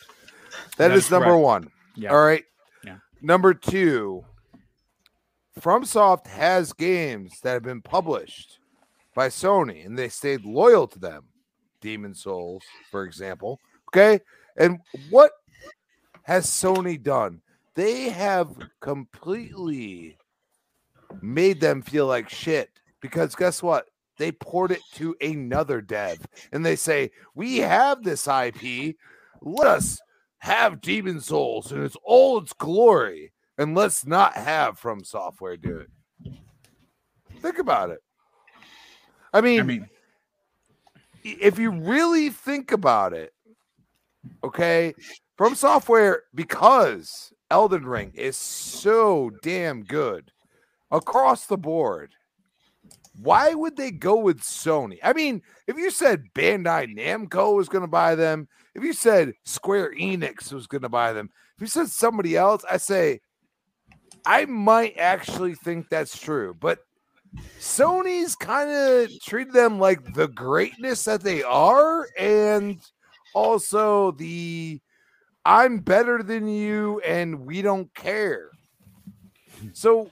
[0.76, 1.42] That that is is, number correct.
[1.42, 1.70] one.
[1.96, 2.12] Yeah.
[2.12, 2.44] All right.
[2.84, 2.98] Yeah.
[3.20, 4.24] Number two,
[5.60, 8.58] FromSoft has games that have been published
[9.14, 11.24] by Sony and they stayed loyal to them.
[11.80, 13.58] Demon's Souls, for example.
[13.90, 14.20] Okay.
[14.56, 14.80] And
[15.10, 15.32] what
[16.22, 17.40] has Sony done?
[17.74, 20.16] They have completely
[21.22, 23.86] made them feel like shit because guess what?
[24.18, 26.18] They port it to another dev
[26.52, 28.96] and they say, We have this IP.
[29.40, 30.00] Let us
[30.38, 35.78] have Demon's Souls in its all its glory and let's not have From Software do
[35.78, 35.90] it.
[37.40, 38.00] Think about it.
[39.32, 39.88] I mean, I mean,
[41.22, 43.32] if you really think about it,
[44.42, 44.94] okay,
[45.36, 50.32] from software, because Elden Ring is so damn good
[50.90, 52.12] across the board,
[53.20, 54.98] why would they go with Sony?
[55.02, 59.32] I mean, if you said Bandai Namco was going to buy them, if you said
[59.44, 63.20] Square Enix was going to buy them, if you said somebody else, I say,
[64.24, 66.54] I might actually think that's true.
[66.58, 66.78] But
[67.58, 72.80] Sony's kind of treated them like the greatness that they are, and
[73.34, 74.80] also the
[75.44, 78.50] I'm better than you and we don't care.
[79.72, 80.10] So,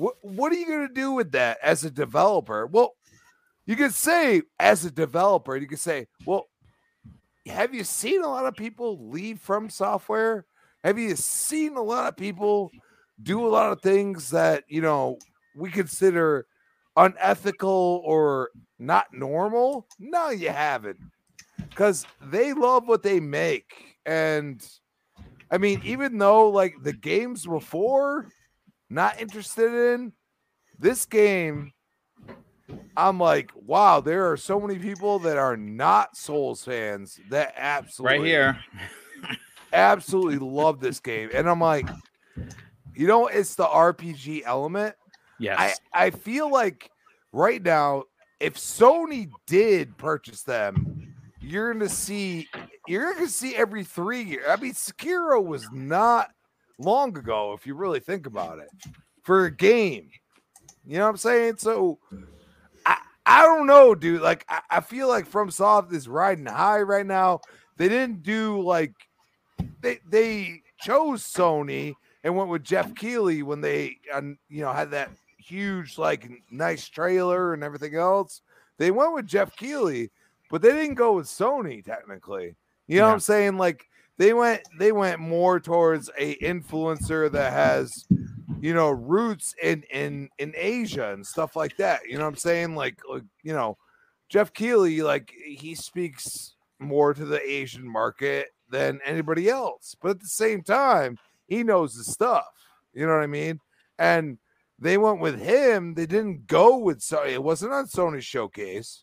[0.00, 2.66] what what are you going to do with that as a developer?
[2.66, 2.94] Well,
[3.66, 6.48] you could say as a developer, you could say, well,
[7.46, 10.46] have you seen a lot of people leave from software?
[10.82, 12.70] Have you seen a lot of people
[13.22, 15.18] do a lot of things that you know
[15.54, 16.46] we consider
[16.96, 19.86] unethical or not normal?
[19.98, 20.98] No, you haven't.
[21.68, 23.98] Because they love what they make.
[24.06, 24.66] And
[25.50, 28.28] I mean, even though like the games before,
[28.90, 30.12] not interested in
[30.78, 31.72] this game,
[32.96, 38.18] I'm like, wow, there are so many people that are not Souls fans that absolutely
[38.18, 38.58] right here.
[39.72, 41.88] absolutely love this game, and I'm like,
[42.94, 44.94] you know, it's the RPG element.
[45.38, 45.78] Yes.
[45.92, 46.90] I I feel like
[47.32, 48.04] right now,
[48.40, 52.48] if Sony did purchase them, you're gonna see
[52.86, 54.44] you're gonna see every three years.
[54.48, 56.30] I mean, Sekiro was not
[56.80, 58.68] long ago, if you really think about it,
[59.22, 60.10] for a game.
[60.86, 61.56] You know what I'm saying?
[61.58, 61.98] So
[62.86, 64.22] I I don't know, dude.
[64.22, 67.40] Like I, I feel like FromSoft is riding high right now.
[67.76, 68.94] They didn't do like
[69.80, 74.90] they they chose Sony and went with Jeff Keighley when they um, you know had
[74.92, 78.42] that huge like nice trailer and everything else.
[78.78, 80.10] They went with Jeff Keighley,
[80.50, 82.56] but they didn't go with Sony technically.
[82.86, 83.56] You know what I'm saying?
[83.58, 83.86] Like
[84.20, 88.04] they went they went more towards a influencer that has
[88.60, 92.00] you know roots in in in Asia and stuff like that.
[92.06, 92.74] You know what I'm saying?
[92.74, 93.78] Like like you know
[94.28, 99.96] Jeff Keighley like he speaks more to the Asian market than anybody else.
[100.02, 102.44] But at the same time, he knows the stuff.
[102.92, 103.58] You know what I mean?
[103.98, 104.36] And
[104.78, 105.94] they went with him.
[105.94, 107.30] They didn't go with Sony.
[107.30, 109.02] It wasn't on Sony's showcase.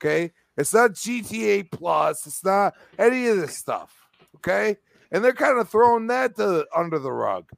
[0.00, 0.30] Okay.
[0.56, 2.26] It's not GTA Plus.
[2.28, 4.05] It's not any of this stuff.
[4.36, 4.76] Okay.
[5.10, 7.50] And they're kind of throwing that to under the rug.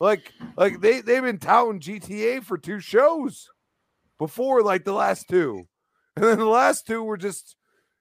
[0.00, 3.48] Like, like they, they've been touting GTA for two shows
[4.18, 5.66] before, like the last two.
[6.16, 7.56] And then the last two were just,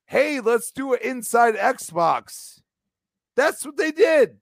[0.05, 2.59] hey, let's do it inside Xbox.
[3.35, 4.37] That's what they did.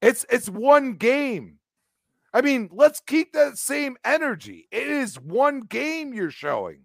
[0.00, 1.58] It's it's one game.
[2.34, 4.66] I mean, let's keep that same energy.
[4.72, 6.84] It is one game you're showing.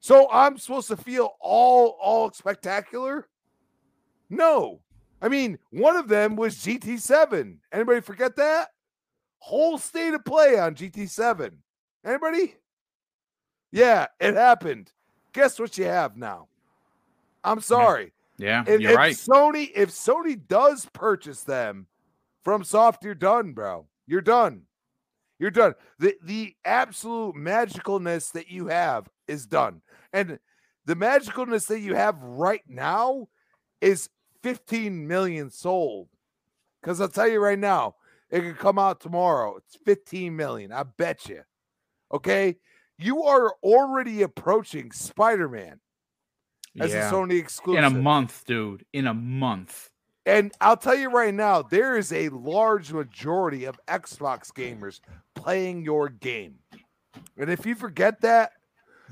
[0.00, 3.28] So I'm supposed to feel all all spectacular?
[4.32, 4.80] No.
[5.20, 7.58] I mean, one of them was GT7.
[7.70, 8.68] Anybody forget that?
[9.38, 11.52] Whole state of play on GT7.
[12.04, 12.54] Anybody?
[13.70, 14.90] Yeah, it happened.
[15.34, 16.48] Guess what you have now?
[17.44, 18.12] I'm sorry.
[18.38, 19.14] yeah, If, you're if right.
[19.14, 21.86] Sony, if Sony does purchase them
[22.44, 23.86] FromSoft, you're done, bro.
[24.06, 24.62] You're done.
[25.38, 25.74] You're done.
[25.98, 29.82] The the absolute magicalness that you have is done.
[30.12, 30.38] And
[30.86, 33.28] the magicalness that you have right now
[33.80, 34.08] is
[34.42, 36.08] 15 million sold.
[36.80, 37.94] Because I'll tell you right now,
[38.30, 39.56] it could come out tomorrow.
[39.56, 40.72] It's 15 million.
[40.72, 41.42] I bet you.
[42.12, 42.56] Okay.
[42.98, 45.80] You are already approaching Spider Man
[46.80, 47.08] as Yeah.
[47.08, 47.84] a Sony exclusive.
[47.84, 48.84] In a month, dude.
[48.92, 49.90] In a month.
[50.24, 55.00] And I'll tell you right now, there is a large majority of Xbox gamers
[55.34, 56.60] playing your game.
[57.36, 58.52] And if you forget that,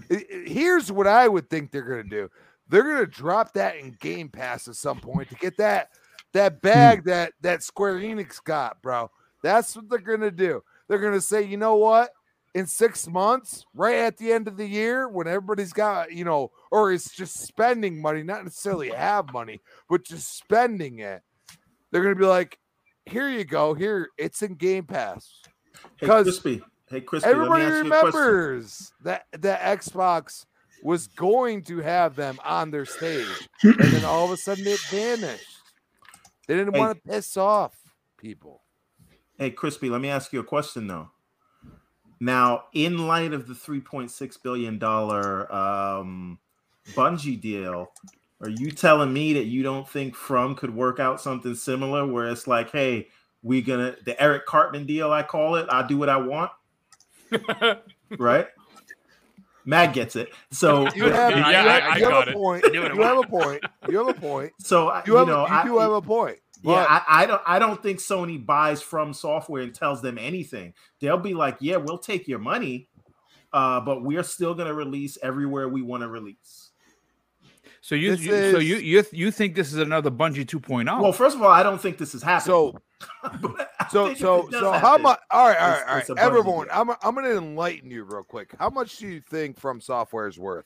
[0.09, 2.31] here's what I would think they're going to do.
[2.71, 5.91] They're going to drop that in Game Pass at some point to get that
[6.33, 6.59] that hmm.
[6.61, 9.11] bag that that Square Enix got, bro.
[9.43, 10.63] That's what they're going to do.
[10.89, 12.11] They're going to say, "You know what?
[12.53, 16.51] In 6 months, right at the end of the year when everybody's got, you know,
[16.73, 21.23] or is just spending money, not necessarily have money, but just spending it.
[21.91, 22.59] They're gonna be like,
[23.07, 25.33] here you go, here it's in Game Pass.
[25.97, 26.63] Hey, 'Cause Crispy.
[26.89, 27.29] Hey, Crispy.
[27.29, 28.21] let me Everybody ask you a question.
[28.21, 30.47] remembers that that Xbox
[30.83, 34.83] was going to have them on their stage, and then all of a sudden it
[34.83, 35.73] vanished.
[36.47, 36.79] They didn't Hey.
[36.79, 37.75] want to piss off
[38.19, 38.63] people.
[39.39, 41.11] Hey, Crispy, let me ask you a question though.
[42.21, 46.39] Now, in light of the $3.6 billion um,
[46.95, 47.93] Bungie deal,
[48.43, 52.29] are you telling me that you don't think From could work out something similar where
[52.29, 53.09] it's like, hey,
[53.43, 56.51] we gonna the Eric Cartman deal, I call it, I do what I want,
[58.19, 58.49] right?
[59.65, 60.31] Mag gets it.
[60.51, 62.35] So You have, Yeah, you have- I you have got a it.
[62.35, 62.65] point.
[62.73, 63.63] do what I You have a point.
[63.89, 64.53] You have a point.
[64.59, 66.39] so I- You you have, know, you I, do have a point.
[66.63, 70.75] Yeah, I, I don't I don't think Sony buys From Software and tells them anything.
[71.01, 72.89] They'll be like, yeah, we'll take your money,
[73.53, 76.71] uh, but we're still gonna release everywhere we want to release.
[77.81, 81.01] So you, This you so you you you think this is another Bungie 2.0?
[81.01, 82.53] Well, first of all, I don't think this is happening.
[82.55, 82.79] so
[83.41, 85.21] But I So so it does so how happen- much?
[85.31, 86.01] All right, all it's- right, all right.
[86.01, 86.69] it's a Bungie Everyone.
[86.73, 88.55] I'm I'm gonna enlighten you real quick.
[88.59, 90.65] How much do you think From Software is worth?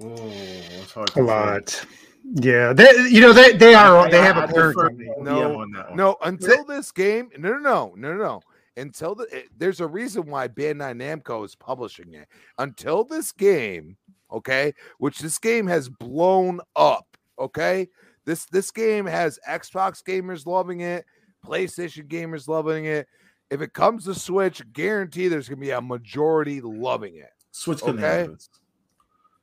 [0.00, 1.22] Oh, it's hard to A say.
[1.22, 1.86] lot.
[2.34, 4.88] Yeah, they you know they they are I- they I- have I a parent defer
[4.88, 5.10] company.
[5.20, 5.96] No, on that one.
[5.96, 7.30] No, until this game.
[7.38, 8.40] No, no, no, no, no.
[8.76, 12.26] Until the it- there's a reason why Bandai Namco is publishing it.
[12.58, 13.96] Until this game,
[14.30, 17.06] okay, which this game has blown up.
[17.38, 17.88] Okay,
[18.24, 21.04] this this game has Xbox gamers loving it,
[21.44, 23.06] PlayStation gamers loving it.
[23.50, 27.30] If it comes to Switch, guarantee there's gonna be a majority loving it.
[27.50, 28.08] Switch couldn't Okay.
[28.18, 28.48] handle this.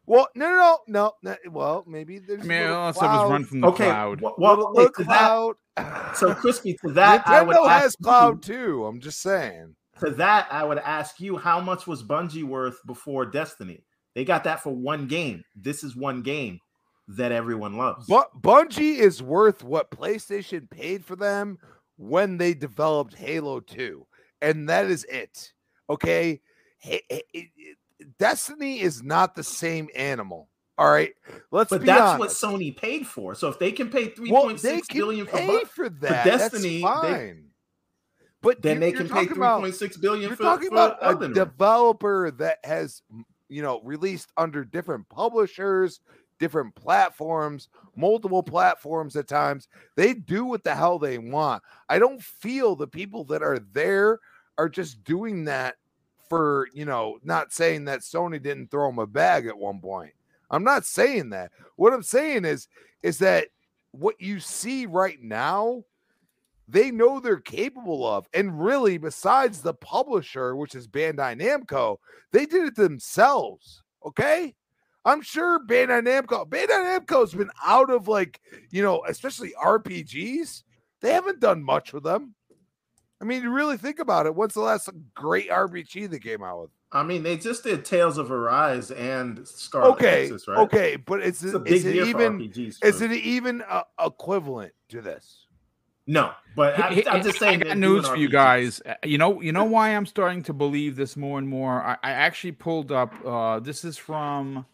[0.06, 1.36] Well, no, no, no, no.
[1.46, 3.62] no well, maybe there's I a mean, little all that stuff was cloud, run from
[3.62, 4.22] the Okay, cloud.
[4.22, 6.16] well, little, well little okay, to that, cloud.
[6.18, 8.86] so crispy to that, I would Nintendo ask has you- cloud too.
[8.86, 9.76] I'm just saying.
[10.00, 13.84] to that, I would ask you how much was Bungie worth before Destiny?
[14.16, 15.44] They got that for one game.
[15.56, 16.60] This is one game.
[17.18, 18.08] That everyone loves.
[18.08, 21.58] But Bungie is worth what PlayStation paid for them
[21.98, 24.06] when they developed Halo 2.
[24.42, 25.54] And that is it.
[25.90, 26.40] Okay.
[28.18, 30.50] Destiny is not the same animal.
[30.78, 31.14] All right.
[31.52, 32.42] Let's but that's honest.
[32.42, 33.36] what Sony paid for.
[33.36, 36.24] So if they can pay three point they six pay for, bu- for that.
[36.26, 37.46] Destiny, That's they- fine.
[38.42, 41.28] but then they can pay three point six billion You're for, talking for about a
[41.34, 43.02] developer that has,
[43.50, 46.00] you know, released under different publishers,
[46.40, 49.68] different platforms, multiple platforms at times.
[49.96, 51.64] They do what the hell they want.
[51.88, 54.20] I don't feel the people that are there
[54.58, 55.76] are just doing that
[56.28, 60.14] for, you know, not saying that Sony didn't throw them a bag at one point.
[60.52, 61.52] I'm not saying that.
[61.76, 62.68] What I'm saying is,
[63.04, 63.48] is that
[63.92, 65.84] what you see right now
[66.70, 68.28] they know they're capable of.
[68.34, 71.98] And really, besides the publisher, which is Bandai Namco,
[72.32, 73.84] they did it themselves.
[74.06, 74.54] Okay.
[75.06, 80.64] I'm sure Bandai Namco, Bandai Namco's been out of like, you know, especially RPGs.
[81.02, 82.36] They haven't done much with them.
[83.22, 84.36] I mean, you really think about it.
[84.36, 86.70] What's the last great RPG they came out with?
[86.92, 90.58] I mean, they just did Tales of Arise and Scarlet Okay, Nexus, right?
[90.60, 92.84] okay, but it's, It's a is big it even RPGs.
[92.84, 95.46] is it even uh, equivalent to this?
[96.08, 97.62] No, but I, Hey, I'm just saying.
[97.62, 98.82] I got news for you guys.
[98.84, 101.84] Uh, You know, you know why I'm starting to believe this more and more.
[101.84, 103.14] I, I actually pulled up.
[103.24, 104.66] Uh, this is from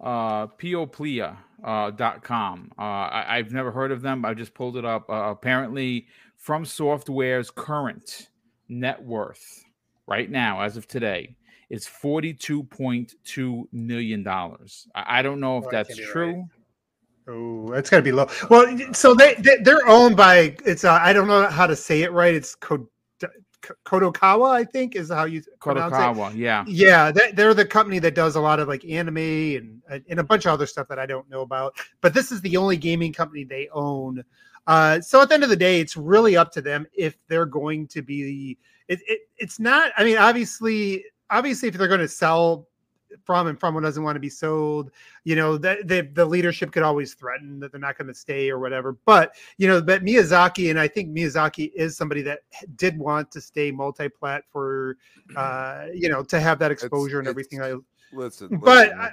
[0.00, 2.70] uh, Peoplia uh, dot com.
[2.78, 4.24] Uh, I, I've never heard of them.
[4.24, 5.08] I just pulled it up.
[5.10, 8.28] Uh, apparently, From Software's current
[8.68, 9.64] net worth
[10.06, 11.34] right now, as of today,
[11.70, 14.86] is forty-two point two million dollars.
[14.94, 16.08] I, I don't know if Oh, that's can't right.
[16.08, 16.44] true.
[17.30, 18.26] Oh, that's got to be low.
[18.48, 22.02] Well, so they, they they're owned by it's uh, I don't know how to say
[22.02, 22.34] it right.
[22.34, 22.86] It's Kod-
[23.84, 25.96] Kodokawa, I think, is how you pronounce it.
[25.96, 26.64] Kodokawa, yeah.
[26.66, 30.24] Yeah, they, they're the company that does a lot of like anime and and a
[30.24, 31.76] bunch of other stuff that I don't know about.
[32.00, 34.24] But this is the only gaming company they own.
[34.66, 37.46] Uh, so at the end of the day, it's really up to them if they're
[37.46, 38.58] going to be.
[38.86, 39.92] It, it it's not.
[39.96, 42.68] I mean, obviously, obviously, if they're going to sell
[43.24, 44.90] from and from one doesn't want to be sold,
[45.24, 48.50] you know, that the, the leadership could always threaten that they're not going to stay
[48.50, 48.96] or whatever.
[49.04, 52.40] But you know, but Miyazaki and I think Miyazaki is somebody that
[52.76, 54.96] did want to stay multi-plat for
[55.36, 57.62] uh, you know, to have that exposure and it's- everything.
[57.62, 57.74] I,
[58.10, 59.10] Listen, but listen, I,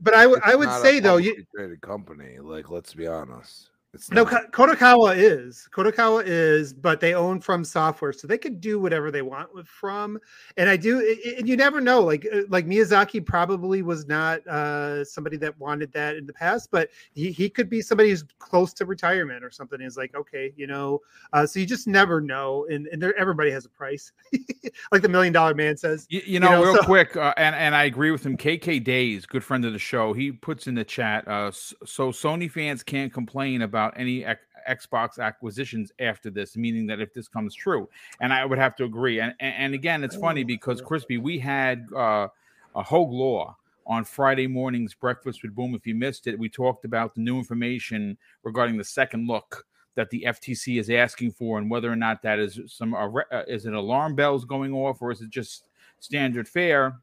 [0.00, 2.38] but I would I would say though, you, traded company.
[2.38, 3.70] Like, let's be honest.
[3.94, 4.52] It's no, not.
[4.52, 9.20] Kodokawa is Kodokawa is, but they own From Software, so they could do whatever they
[9.20, 10.18] want with From.
[10.56, 11.00] And I do,
[11.36, 12.00] and you never know.
[12.00, 16.70] Like uh, like Miyazaki probably was not uh, somebody that wanted that in the past,
[16.70, 19.78] but he, he could be somebody who's close to retirement or something.
[19.82, 21.00] Is like okay, you know.
[21.34, 24.12] Uh, so you just never know, and and there, everybody has a price,
[24.92, 26.06] like the Million Dollar Man says.
[26.08, 28.38] You, you know, know, real so- quick, uh, and and I agree with him.
[28.38, 31.28] KK Days, good friend of the show, he puts in the chat.
[31.28, 37.00] Uh, so Sony fans can't complain about any X- Xbox acquisitions after this, meaning that
[37.00, 37.88] if this comes true,
[38.20, 39.20] and I would have to agree.
[39.20, 42.28] And and, and again, it's funny because Crispy, we had uh,
[42.74, 43.56] a Hogue Law
[43.86, 45.74] on Friday morning's Breakfast with Boom.
[45.74, 50.08] If you missed it, we talked about the new information regarding the second look that
[50.10, 53.66] the FTC is asking for, and whether or not that is some uh, uh, is
[53.66, 55.68] it alarm bells going off, or is it just
[55.98, 56.98] standard fare?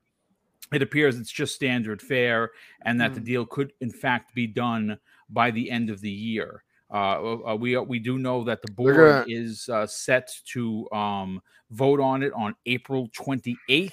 [0.72, 2.52] It appears it's just standard fare,
[2.84, 3.26] and that the Mm.
[3.26, 5.00] deal could, in fact, be done
[5.30, 6.64] by the end of the year.
[6.92, 11.42] Uh, uh, we we do know that the board gonna- is uh, set to um,
[11.72, 13.92] vote on it on April 28th,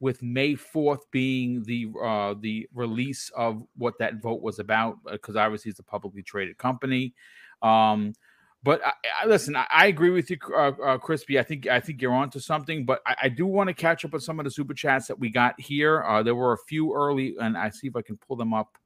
[0.00, 5.36] with May 4th being the uh, the release of what that vote was about, because
[5.36, 7.14] obviously it's a publicly traded company.
[7.62, 8.14] Um,
[8.62, 8.92] but I,
[9.22, 11.38] I, listen, I, I agree with you, uh, uh, Crispy.
[11.38, 12.84] I think I think you're onto something.
[12.84, 15.18] But I, I do want to catch up on some of the super chats that
[15.18, 16.02] we got here.
[16.02, 18.76] Uh, there were a few early, and I see if I can pull them up.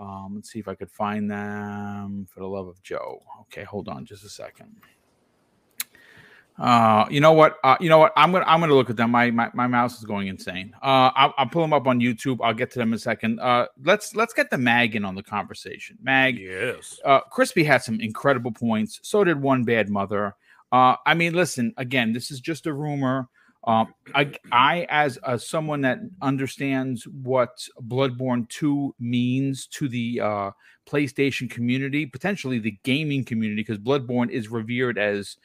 [0.00, 2.26] Um, let's see if I could find them.
[2.32, 3.22] For the love of Joe.
[3.42, 4.74] Okay, hold on just a second.
[6.58, 7.56] Uh, you know what?
[7.64, 8.12] Uh, you know what?
[8.16, 9.10] I'm gonna I'm gonna look at them.
[9.12, 10.74] My my, my mouse is going insane.
[10.82, 12.38] Uh, I'll, I'll pull them up on YouTube.
[12.42, 13.40] I'll get to them in a second.
[13.40, 15.96] Uh, let's let's get the Mag in on the conversation.
[16.02, 17.00] Mag, Yes.
[17.04, 19.00] uh, Crispy had some incredible points.
[19.02, 20.34] So did one bad mother.
[20.70, 23.28] Uh, I mean, listen, again, this is just a rumor.
[23.64, 30.50] Um, I, I, as someone that understands what Bloodborne 2 means to the uh,
[30.88, 35.36] PlayStation community, potentially the gaming community, because Bloodborne is revered as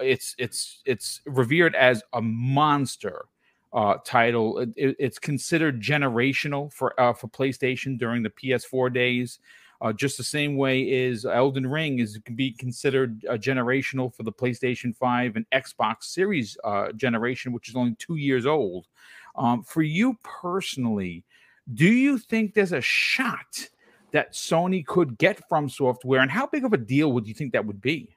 [0.00, 3.24] it's it's it's revered as a monster
[3.72, 4.58] uh, title.
[4.58, 9.38] It- it- it's considered generational for uh, for PlayStation during the PS4 days.
[9.80, 14.24] Uh, just the same way is Elden Ring is can be considered uh, generational for
[14.24, 18.86] the PlayStation 5 and Xbox Series uh, generation, which is only two years old.
[19.36, 21.24] Um, for you personally,
[21.72, 23.68] do you think there's a shot
[24.12, 27.52] that Sony could get From Software, and how big of a deal would you think
[27.52, 28.16] that would be?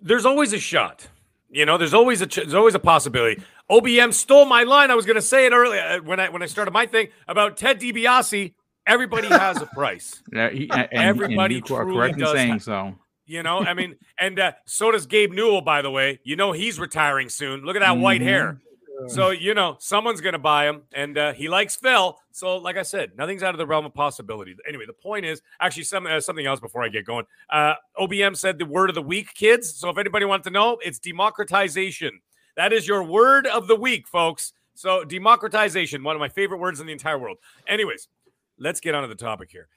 [0.00, 1.08] There's always a shot.
[1.50, 3.42] You know, there's always a ch- there's always a possibility.
[3.70, 4.90] OBM stole my line.
[4.90, 7.08] I was going to say it earlier uh, when I when I started my thing
[7.26, 8.54] about Ted DiBiase.
[8.90, 10.22] Everybody has a price.
[10.32, 12.94] He, and, Everybody and truly correct in does saying have- so.
[13.26, 16.18] You know, I mean, and uh, so does Gabe Newell, by the way.
[16.24, 17.64] You know, he's retiring soon.
[17.64, 18.60] Look at that white hair.
[19.06, 22.18] So, you know, someone's going to buy him, and uh, he likes Phil.
[22.32, 24.54] So, like I said, nothing's out of the realm of possibility.
[24.68, 27.24] Anyway, the point is actually some, uh, something else before I get going.
[27.48, 29.74] Uh, OBM said the word of the week, kids.
[29.74, 32.20] So, if anybody wants to know, it's democratization.
[32.56, 34.52] That is your word of the week, folks.
[34.74, 37.38] So, democratization, one of my favorite words in the entire world.
[37.66, 38.08] Anyways,
[38.60, 39.68] let's get on to the topic here.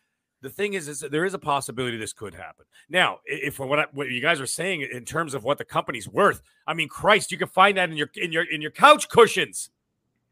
[0.41, 2.65] The thing is, is there is a possibility this could happen.
[2.89, 6.07] Now, if what I, what you guys are saying in terms of what the company's
[6.07, 9.07] worth, I mean, Christ, you can find that in your in your in your couch
[9.09, 9.69] cushions.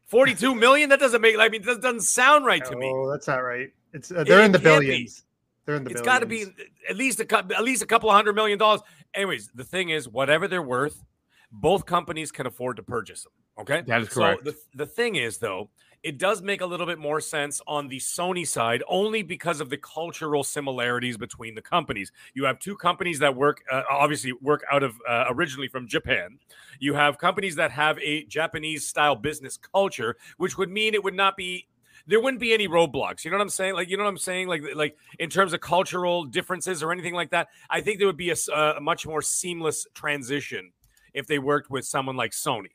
[0.04, 0.90] Forty-two million.
[0.90, 1.36] That doesn't make.
[1.38, 2.92] I mean, that doesn't sound right to me.
[2.94, 3.70] Oh, that's not right.
[3.94, 4.86] It's uh, they're It in the can't be.
[4.88, 5.24] billions.
[5.64, 6.44] They're in the it's got to be
[6.90, 8.82] at least a cou- at least a couple of hundred million dollars.
[9.14, 11.02] Anyways, the thing is, whatever they're worth,
[11.50, 13.32] both companies can afford to purchase them.
[13.60, 14.44] Okay, That is correct.
[14.44, 15.70] So the the thing is, though,
[16.02, 19.70] it does make a little bit more sense on the Sony side, only because of
[19.70, 22.10] the cultural similarities between the companies.
[22.34, 26.38] You have two companies that work, uh, obviously, work out of uh, originally from Japan.
[26.80, 31.14] You have companies that have a Japanese style business culture, which would mean it would
[31.14, 31.68] not be
[32.06, 33.24] there wouldn't be any roadblocks.
[33.24, 33.74] You know what I'm saying?
[33.74, 34.48] Like, you know what I'm saying?
[34.48, 37.48] Like, like in terms of cultural differences or anything like that.
[37.70, 40.72] I think there would be a much more seamless transition
[41.14, 42.70] if they worked with someone like Sony.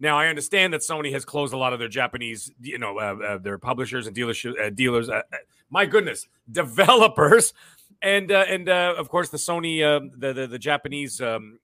[0.00, 3.16] Now, I understand that Sony has closed a lot of their Japanese, you know, uh,
[3.24, 5.08] uh, their publishers and dealership, uh, dealers.
[5.08, 5.36] Uh, uh,
[5.70, 7.54] my goodness, developers,
[8.02, 11.58] and uh, and of course the Sony, uh, the, the the Japanese um,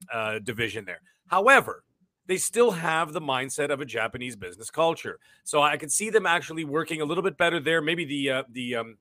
[0.44, 1.00] division there.
[1.26, 1.82] However,
[2.26, 5.18] they still have the mindset of a Japanese business culture.
[5.44, 7.82] So I could see them actually working a little bit better there.
[7.82, 8.98] Maybe the the um,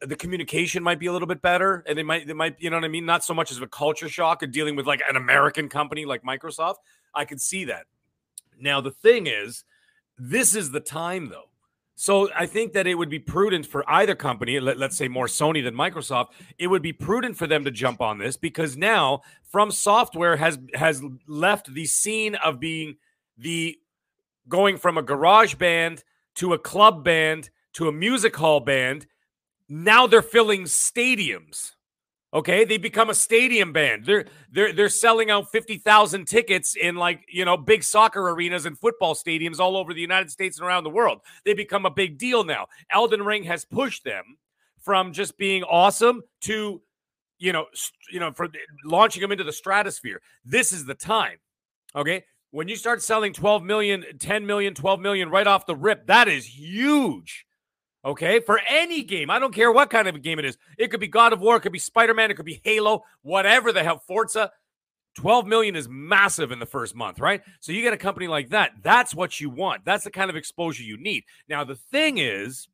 [0.00, 2.76] the communication might be a little bit better, and they might they might you know
[2.76, 3.06] what I mean.
[3.06, 6.22] Not so much as a culture shock of dealing with like an American company like
[6.22, 6.76] Microsoft.
[7.14, 7.86] I could see that.
[8.60, 9.64] Now the thing is,
[10.18, 11.50] this is the time though.
[11.96, 15.26] So I think that it would be prudent for either company, let, us say more
[15.26, 19.22] Sony than Microsoft, it would be prudent for them to jump on this because now
[19.44, 22.96] From Software has has left the scene of being
[23.38, 23.78] the
[24.48, 26.02] going from a garage band
[26.36, 29.06] to a club band to a music hall band.
[29.68, 31.72] Now they're filling stadiums.
[32.34, 34.04] Okay, they become a stadium band.
[34.04, 38.66] They're they're they're selling out fifty thousand tickets in like you know big soccer arenas
[38.66, 41.20] and football stadiums all over the United States and around the world.
[41.44, 42.66] They become a big deal now.
[42.90, 44.36] Elden Ring has pushed them
[44.80, 46.82] from just being awesome to
[47.38, 47.66] you know
[48.10, 48.48] you know for
[48.84, 50.20] launching them into the stratosphere.
[50.44, 51.38] This is the time.
[51.94, 56.08] Okay, when you start selling 12 million, 10 million, 12 million right off the rip,
[56.08, 57.46] that is huge.
[58.04, 60.58] Okay, for any game, I don't care what kind of a game it is.
[60.76, 63.04] It could be God of War, it could be Spider Man, it could be Halo,
[63.22, 64.50] whatever the hell, Forza.
[65.16, 67.40] 12 million is massive in the first month, right?
[67.60, 68.72] So you get a company like that.
[68.82, 69.84] That's what you want.
[69.84, 71.22] That's the kind of exposure you need.
[71.48, 72.66] Now, the thing is,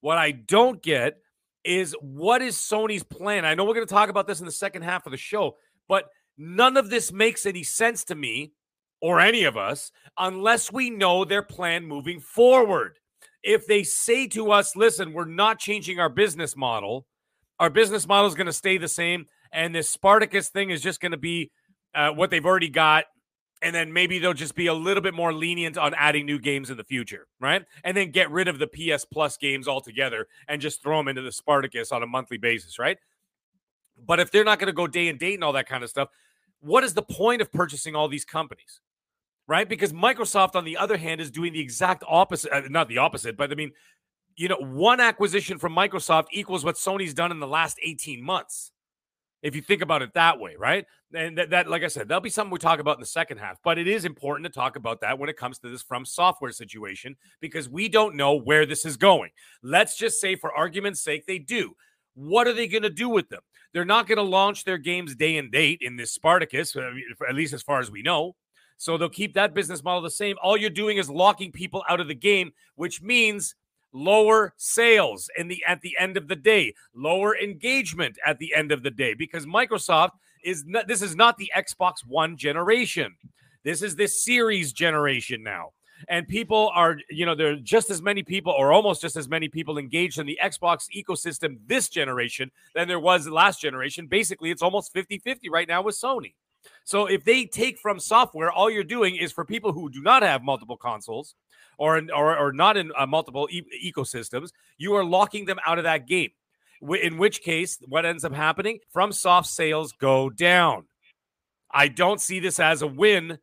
[0.00, 1.16] what I don't get
[1.64, 3.46] is what is Sony's plan?
[3.46, 5.56] I know we're going to talk about this in the second half of the show,
[5.88, 6.04] but
[6.36, 8.52] none of this makes any sense to me
[9.00, 12.98] or any of us unless we know their plan moving forward
[13.42, 17.06] if they say to us, listen, we're not changing our business model,
[17.58, 21.00] our business model is going to stay the same, and this Spartacus thing is just
[21.00, 21.50] going to be
[21.94, 23.04] uh, what they've already got.
[23.60, 26.70] And then maybe they'll just be a little bit more lenient on adding new games
[26.70, 27.64] in the future, right?
[27.82, 31.22] And then get rid of the PS Plus games altogether and just throw them into
[31.22, 32.98] the Spartacus on a monthly basis, right?
[34.06, 35.90] But if they're not going to go day and date and all that kind of
[35.90, 36.08] stuff,
[36.60, 38.80] what is the point of purchasing all these companies?
[39.48, 39.68] Right?
[39.68, 42.52] Because Microsoft, on the other hand, is doing the exact opposite.
[42.52, 43.72] Uh, not the opposite, but I mean,
[44.36, 48.70] you know, one acquisition from Microsoft equals what Sony's done in the last 18 months.
[49.42, 50.84] If you think about it that way, right?
[51.14, 53.38] And that, that, like I said, that'll be something we talk about in the second
[53.38, 53.58] half.
[53.64, 56.50] But it is important to talk about that when it comes to this From Software
[56.50, 59.30] situation because we don't know where this is going.
[59.62, 61.74] Let's just say, for argument's sake, they do.
[62.14, 63.42] What are they going to do with them?
[63.72, 67.54] They're not going to launch their games day and date in this Spartacus, at least
[67.54, 68.34] as far as we know.
[68.78, 70.36] So they'll keep that business model the same.
[70.40, 73.54] All you're doing is locking people out of the game, which means
[73.92, 78.70] lower sales in the at the end of the day, lower engagement at the end
[78.70, 80.10] of the day because Microsoft
[80.44, 83.16] is not this is not the Xbox 1 generation.
[83.64, 85.72] This is this series generation now.
[86.08, 89.28] And people are, you know, there are just as many people or almost just as
[89.28, 94.06] many people engaged in the Xbox ecosystem this generation than there was last generation.
[94.06, 96.34] Basically, it's almost 50-50 right now with Sony.
[96.84, 100.22] So if they take From Software, all you're doing is for people who do not
[100.22, 101.34] have multiple consoles
[101.78, 105.84] or or, or not in uh, multiple e- ecosystems, you are locking them out of
[105.84, 106.30] that game.
[107.02, 108.78] In which case, what ends up happening?
[108.94, 110.86] FromSoft sales go down.
[111.70, 113.38] I don't see this as a win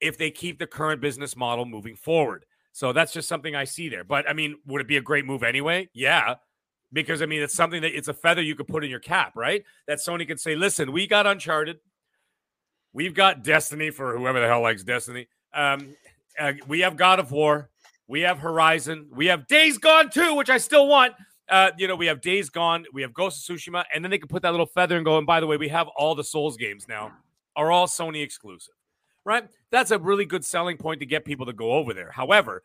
[0.00, 2.44] if they keep the current business model moving forward.
[2.72, 4.04] So that's just something I see there.
[4.04, 5.88] But I mean, would it be a great move anyway?
[5.92, 6.36] Yeah.
[6.92, 9.32] Because I mean, it's something that it's a feather you could put in your cap,
[9.36, 9.64] right?
[9.86, 11.78] That Sony could say, listen, we got Uncharted.
[12.92, 15.28] We've got Destiny for whoever the hell likes Destiny.
[15.52, 15.96] Um,
[16.38, 17.70] uh, we have God of War.
[18.06, 19.08] We have Horizon.
[19.12, 21.14] We have Days Gone 2, which I still want.
[21.48, 22.84] Uh, you know, we have Days Gone.
[22.92, 23.84] We have Ghost of Tsushima.
[23.94, 25.68] And then they can put that little feather and go, and by the way, we
[25.68, 27.12] have all the Souls games now,
[27.56, 28.74] are all Sony exclusive,
[29.24, 29.44] right?
[29.70, 32.10] That's a really good selling point to get people to go over there.
[32.10, 32.62] However,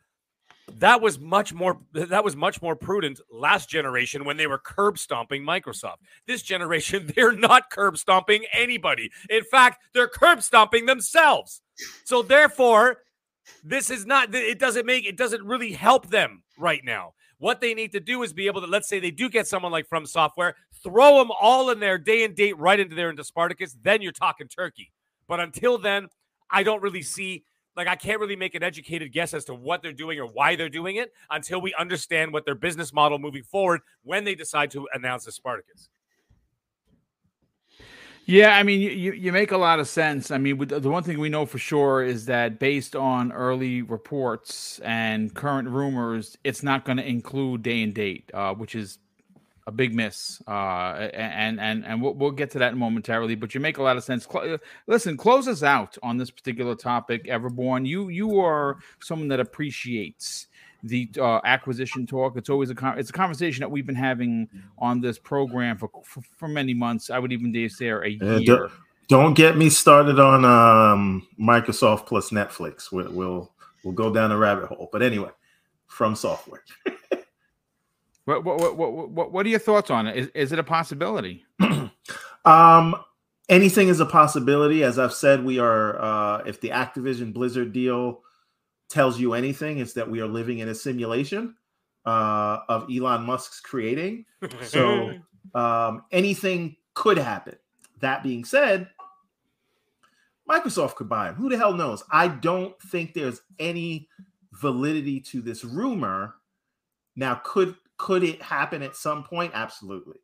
[0.79, 4.97] that was much more that was much more prudent last generation when they were curb
[4.97, 5.97] stomping Microsoft.
[6.25, 9.11] This generation, they're not curb stomping anybody.
[9.29, 11.61] In fact, they're curb stomping themselves.
[12.05, 12.99] So therefore,
[13.63, 17.13] this is not it doesn't make it doesn't really help them right now.
[17.39, 19.71] What they need to do is be able to let's say they do get someone
[19.71, 23.23] like From Software, throw them all in there day and date right into there into
[23.23, 24.91] Spartacus, then you're talking turkey.
[25.27, 26.07] But until then,
[26.49, 27.43] I don't really see
[27.75, 30.55] like I can't really make an educated guess as to what they're doing or why
[30.55, 34.71] they're doing it until we understand what their business model moving forward when they decide
[34.71, 35.89] to announce the Spartacus.
[38.25, 40.31] Yeah, I mean, you, you make a lot of sense.
[40.31, 44.79] I mean, the one thing we know for sure is that based on early reports
[44.79, 48.99] and current rumors, it's not going to include day and date, uh, which is
[49.65, 50.41] a big miss.
[50.47, 53.35] Uh, and and and we'll, we'll get to that momentarily.
[53.35, 54.27] But you make a lot of sense.
[54.29, 54.57] Cl-
[54.87, 57.85] listen, close us out on this particular topic, Everborn.
[57.85, 60.47] You you are someone that appreciates
[60.83, 62.37] the uh, acquisition talk.
[62.37, 65.89] It's always a con- it's a conversation that we've been having on this program for
[66.03, 67.09] for, for many months.
[67.09, 68.39] I would even dare say a year.
[68.39, 68.71] don't,
[69.07, 72.91] don't get me started on um, Microsoft plus Netflix.
[72.91, 73.51] We'll, we'll
[73.83, 74.89] we'll go down a rabbit hole.
[74.91, 75.29] But anyway,
[75.87, 76.63] From Software.
[78.25, 80.15] What, what, what, what, what, what are your thoughts on it?
[80.15, 81.45] Is, is it a possibility?
[82.45, 82.95] Um,
[83.49, 84.83] anything is a possibility.
[84.83, 85.99] As I've said, we are.
[86.01, 88.21] Uh, if the Activision Blizzard deal
[88.89, 91.55] tells you anything, it's that we are living in a simulation
[92.05, 94.25] uh, of Elon Musk's creating.
[94.63, 95.13] So
[95.55, 97.55] um, anything could happen.
[98.01, 98.89] That being said,
[100.49, 101.35] Microsoft could buy him.
[101.35, 102.03] Who the hell knows?
[102.11, 104.09] I don't think there's any
[104.51, 106.35] validity to this rumor.
[107.15, 109.51] Now, could could it happen at some point?
[109.53, 110.17] Absolutely.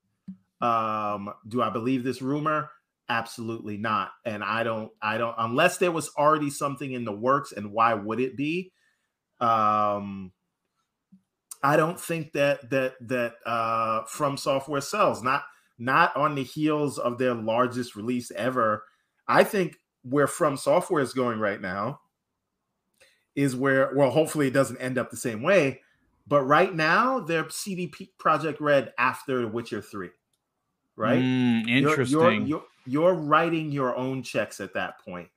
[0.59, 2.71] Um, do I believe this rumor?
[3.07, 4.11] Absolutely not.
[4.25, 7.93] And I don't, I don't, unless there was already something in the works, and why
[7.93, 8.73] would it be?
[9.39, 10.34] Um,
[11.63, 15.43] I don't think that that that uh From Software sells, not
[15.77, 18.84] not on the heels of their largest release ever.
[19.25, 22.01] I think where From Software is going right now
[23.38, 25.80] is where well, hopefully it doesn't end up the same way.
[26.30, 30.09] But right now, they're CD Projekt Red after Witcher 3.
[30.95, 31.19] Right?
[31.21, 32.45] Mm, You're- interesting.
[32.45, 35.30] You're, you're, you're writing your own checks at that point.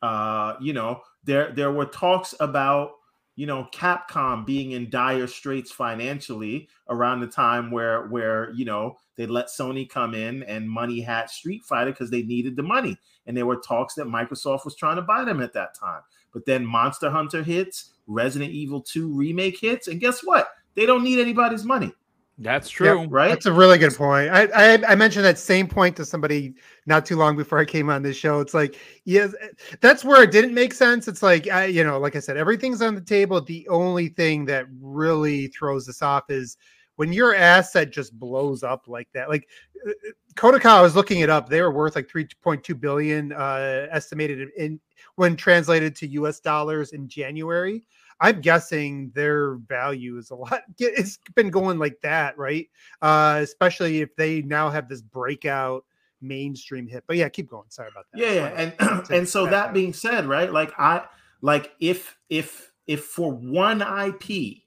[0.00, 2.92] Uh, you know, there there were talks about
[3.36, 8.96] you know Capcom being in dire straits financially around the time where where you know
[9.16, 12.96] they let Sony come in and money hat Street Fighter because they needed the money,
[13.26, 16.02] and there were talks that Microsoft was trying to buy them at that time.
[16.32, 20.48] But then Monster Hunter hits, Resident Evil 2 remake hits, and guess what?
[20.74, 21.92] They don't need anybody's money,
[22.38, 23.04] That's true.
[23.06, 23.28] right?
[23.28, 24.30] That's a really good point.
[24.30, 26.54] I, I I mentioned that same point to somebody
[26.86, 28.40] not too long before I came on this show.
[28.40, 29.28] It's like, yeah,
[29.80, 31.08] that's where it didn't make sense.
[31.08, 33.40] It's like, I, you know, like I said, everything's on the table.
[33.40, 36.56] The only thing that really throws this off is
[36.96, 39.28] when your asset just blows up like that.
[39.28, 39.46] Like
[39.86, 39.92] uh,
[40.36, 41.48] Kodak, I was looking it up.
[41.48, 44.80] They were worth like 3.2 billion uh, estimated in
[45.16, 47.82] when translated to US dollars in January.
[48.20, 50.62] I'm guessing their value is a lot.
[50.78, 52.68] It's been going like that, right?
[53.00, 55.84] Uh, especially if they now have this breakout
[56.22, 57.04] mainstream hit.
[57.06, 57.64] But yeah, keep going.
[57.68, 58.20] Sorry about that.
[58.20, 58.72] yeah, yeah.
[58.78, 59.74] and and so that up.
[59.74, 61.02] being said right like i
[61.40, 64.58] like if if if for one ip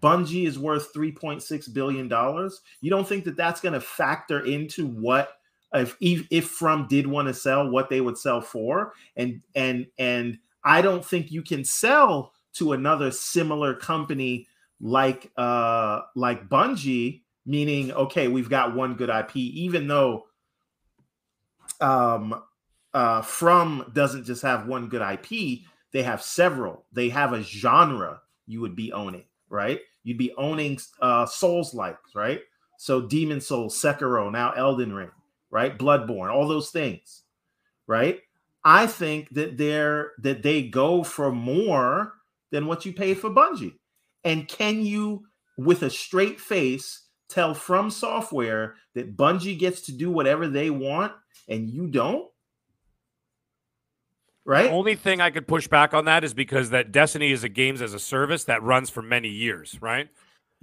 [0.00, 4.86] bungie is worth 3.6 billion dollars you don't think that that's going to factor into
[4.86, 5.36] what
[5.74, 10.38] if if, from did want to sell what they would sell for and and and
[10.64, 14.46] i don't think you can sell to another similar company
[14.80, 20.24] like uh like bungie meaning okay we've got one good ip even though
[21.80, 22.42] um
[22.92, 25.60] uh from doesn't just have one good ip
[25.94, 26.84] they have several.
[26.92, 29.80] They have a genre you would be owning right?
[30.02, 32.40] You'd be owning uh souls like right?
[32.76, 35.12] So Demon's Souls sekiro now elden ring
[35.54, 37.22] right bloodborne all those things
[37.86, 38.20] right
[38.62, 42.12] i think that they're that they go for more
[42.50, 43.78] than what you paid for bungie
[44.22, 45.24] and can you
[45.56, 51.12] with a straight face tell From Software that Bungie gets to do whatever they want
[51.48, 52.28] and you don't?
[54.46, 54.64] Right?
[54.64, 57.48] The only thing I could push back on that is because that Destiny is a
[57.48, 60.08] games as a service that runs for many years, right?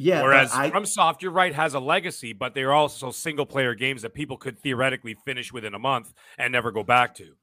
[0.02, 0.24] Yeah.
[0.24, 4.14] Whereas I, FromSoft, you're right, has a legacy, but they're also single player games that
[4.14, 7.36] people could theoretically finish within a month and never go back to.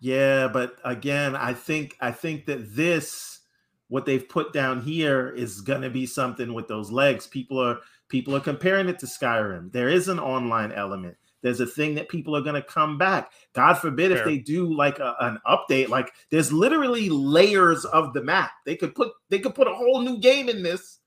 [0.00, 3.40] Yeah, but again, I think I think that this
[3.88, 7.26] what they've put down here is going to be something with those legs.
[7.26, 7.78] People are
[8.08, 9.70] people are comparing it to Skyrim.
[9.70, 11.16] There is an online element.
[11.42, 13.32] There's a thing that people are going to come back.
[13.52, 14.20] God forbid Fair.
[14.20, 15.88] if they do like a, an update.
[15.88, 18.52] Like there's literally layers of the map.
[18.64, 21.00] They could put they could put a whole new game in this,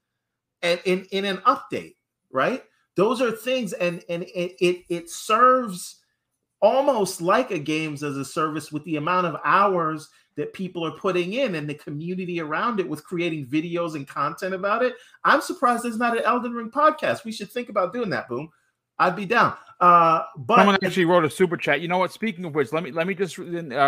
[0.62, 1.96] and in in an update,
[2.32, 2.64] right?
[2.96, 6.02] Those are things, and and it it, it serves
[6.62, 10.98] almost like a games as a service with the amount of hours that people are
[10.98, 14.96] putting in and the community around it with creating videos and content about it.
[15.24, 17.24] I'm surprised there's not an Elden Ring podcast.
[17.24, 18.50] We should think about doing that, boom.
[19.00, 19.56] I'd be down.
[19.82, 21.82] Uh, but Someone actually wrote a super chat.
[21.82, 22.12] You know what?
[22.14, 23.44] Speaking of which, let me let me just uh,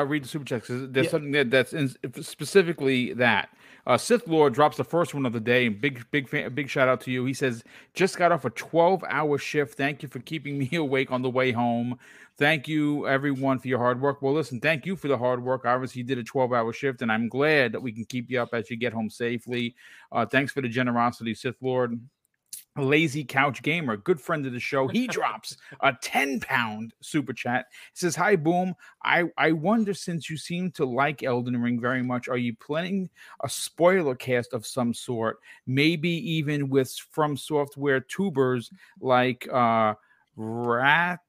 [0.06, 0.66] read the super chat.
[0.66, 1.12] 'cause There's Yeah.
[1.12, 1.90] something that, that's in,
[2.22, 3.50] specifically that
[3.86, 5.66] uh, Sith Lord drops the first one of the day.
[5.68, 7.24] and Big big fan, big shout out to you.
[7.24, 9.78] He says just got off a 12 hour shift.
[9.78, 11.98] Thank you for keeping me awake on the way home.
[12.38, 14.22] Thank you everyone for your hard work.
[14.22, 15.66] Well, listen, thank you for the hard work.
[15.66, 18.42] Obviously, you did a 12 hour shift, and I'm glad that we can keep you
[18.42, 19.74] up as you get home safely.
[20.12, 21.98] Uh, thanks for the generosity, Sith Lord.
[22.78, 27.66] Lazy Couch Gamer, good friend of the show, he drops a 10 pound super chat.
[27.94, 28.76] He says, Hi, Boom.
[29.04, 33.10] I, I wonder since you seem to like Elden Ring very much, are you planning
[33.44, 35.40] a spoiler cast of some sort?
[35.66, 39.96] Maybe even with From Software tubers like uh,
[40.38, 41.24] Rataskur,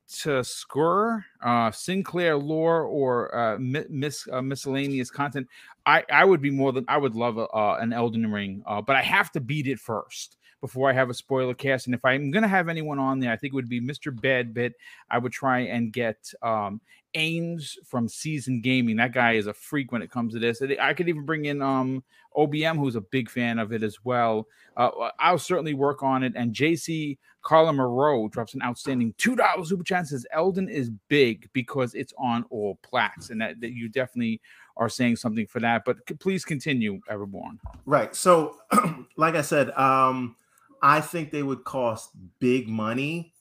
[1.42, 5.48] uh, Sinclair lore, or uh, mi- mis- uh, miscellaneous content.
[5.86, 8.82] I, I would be more than I would love a, uh, an Elden Ring, uh,
[8.82, 11.86] but I have to beat it first before I have a spoiler cast.
[11.86, 14.12] And if I'm going to have anyone on there, I think it would be Mr.
[14.12, 14.72] Badbit.
[15.10, 16.80] I would try and get um,
[17.14, 18.96] Ames from Season Gaming.
[18.96, 20.62] That guy is a freak when it comes to this.
[20.80, 22.02] I could even bring in um,
[22.36, 24.46] OBM, who's a big fan of it as well.
[24.76, 26.32] Uh, I'll certainly work on it.
[26.36, 31.48] And JC Carla Moreau drops an outstanding $2 super chat and says Elden is big
[31.52, 33.30] because it's on all plats.
[33.30, 34.40] And that, that you definitely
[34.76, 35.84] are saying something for that.
[35.84, 37.58] But please continue, Everborn.
[37.86, 38.14] Right.
[38.14, 38.56] So,
[39.16, 40.36] like I said, um,
[40.82, 43.32] I think they would cost big money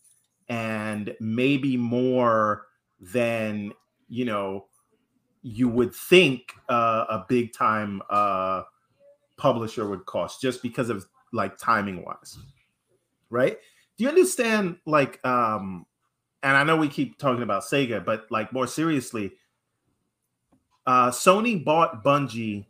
[0.50, 2.68] and maybe more
[3.00, 3.74] than
[4.08, 4.66] you know
[5.42, 8.64] you would think uh, a big time uh,
[9.38, 12.38] publisher would cost just because of like timing wise.
[13.30, 13.58] Right?
[13.98, 14.78] Do you understand?
[14.86, 15.86] Like, um,
[16.44, 19.34] and I know we keep talking about Sega, but like more seriously,
[20.86, 22.66] uh, Sony bought Bungie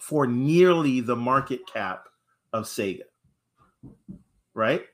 [0.00, 2.08] for nearly the market cap
[2.52, 3.02] of Sega.
[4.54, 4.84] Right?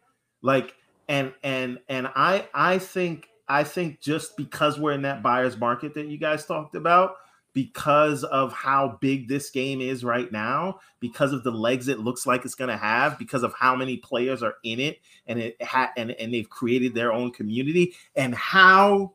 [0.43, 0.74] Like
[1.09, 5.95] and and and I I think I think just because we're in that buyer's market
[5.95, 7.16] that you guys talked about
[7.53, 12.26] because of how big this game is right now, because of the legs it looks
[12.26, 15.61] like it's going to have, because of how many players are in it and it
[15.62, 19.12] ha- and and they've created their own community and how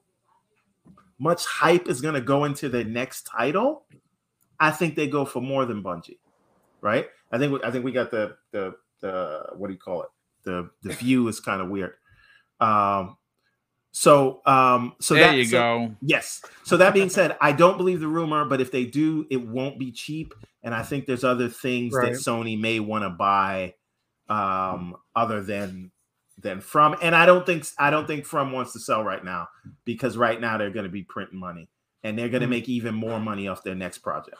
[1.17, 3.85] much hype is going to go into the next title,
[4.59, 6.17] I think they go for more than Bungie,
[6.81, 7.07] right?
[7.31, 10.09] I think we, I think we got the the the what do you call it?
[10.43, 11.93] The the view is kind of weird.
[12.59, 13.17] Um,
[13.91, 15.95] so um, so there that, you so- go.
[16.01, 16.41] Yes.
[16.63, 19.79] So that being said, I don't believe the rumor, but if they do, it won't
[19.79, 20.33] be cheap.
[20.63, 22.13] And I think there's other things Right.
[22.13, 23.75] that Sony may want to buy
[24.29, 25.91] um, other than
[26.41, 26.95] than from.
[27.01, 29.47] And I don't think I don't think from wants to sell right now
[29.85, 31.69] because right now they're going to be printing money
[32.03, 32.51] and they're going to Mm.
[32.51, 34.37] make even more money off their next project.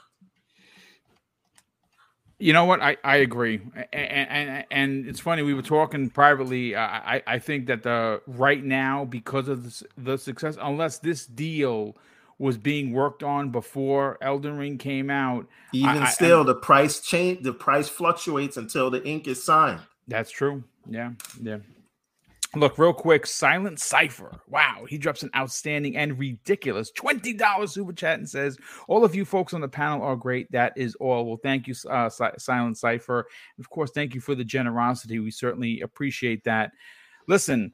[2.38, 2.82] You know what?
[2.82, 3.62] I, I agree,
[3.94, 5.42] and, and and it's funny.
[5.42, 6.76] We were talking privately.
[6.76, 11.26] I I, I think that the right now because of the, the success, unless this
[11.26, 11.96] deal
[12.38, 17.42] was being worked on before Elden Ring came out, Even I- still, the price change,
[17.44, 19.80] the price fluctuates until the ink is signed.
[20.10, 20.66] that's true.
[20.90, 21.12] Yeah,
[21.42, 21.60] yeah.
[22.56, 24.40] Look, real quick, Silent Cipher.
[24.48, 29.26] Wow, he drops an outstanding and ridiculous $20 super chat and says, All of you
[29.26, 30.50] folks on the panel are great.
[30.52, 31.26] That is all.
[31.26, 33.28] Well, thank you, uh, Si- Silent Cipher.
[33.58, 35.20] And of course, thank you for the generosity.
[35.20, 36.72] We certainly appreciate that.
[37.28, 37.74] Listen,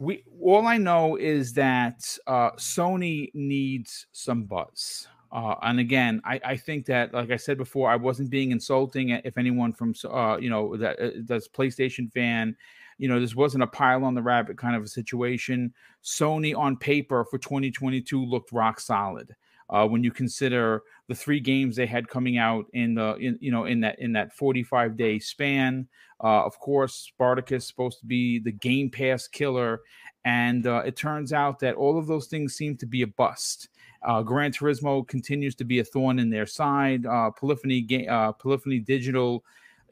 [0.00, 5.06] we all I know is that uh, Sony needs some buzz.
[5.30, 9.08] Uh, and again, I, I think that, like I said before, I wasn't being insulting.
[9.10, 12.56] If anyone from, uh, you know, that uh, that's PlayStation fan,
[12.98, 15.72] you know, this wasn't a pile on the rabbit kind of a situation.
[16.02, 19.34] Sony on paper for 2022 looked rock solid.
[19.70, 23.50] Uh, when you consider the three games they had coming out in the in you
[23.50, 25.88] know in that in that 45 day span,
[26.22, 29.80] uh, of course, Spartacus supposed to be the Game Pass killer,
[30.24, 33.68] and uh, it turns out that all of those things seem to be a bust.
[34.02, 37.06] Uh, Gran Turismo continues to be a thorn in their side.
[37.06, 39.44] Uh, Polyphony, Ga- uh, Polyphony Digital,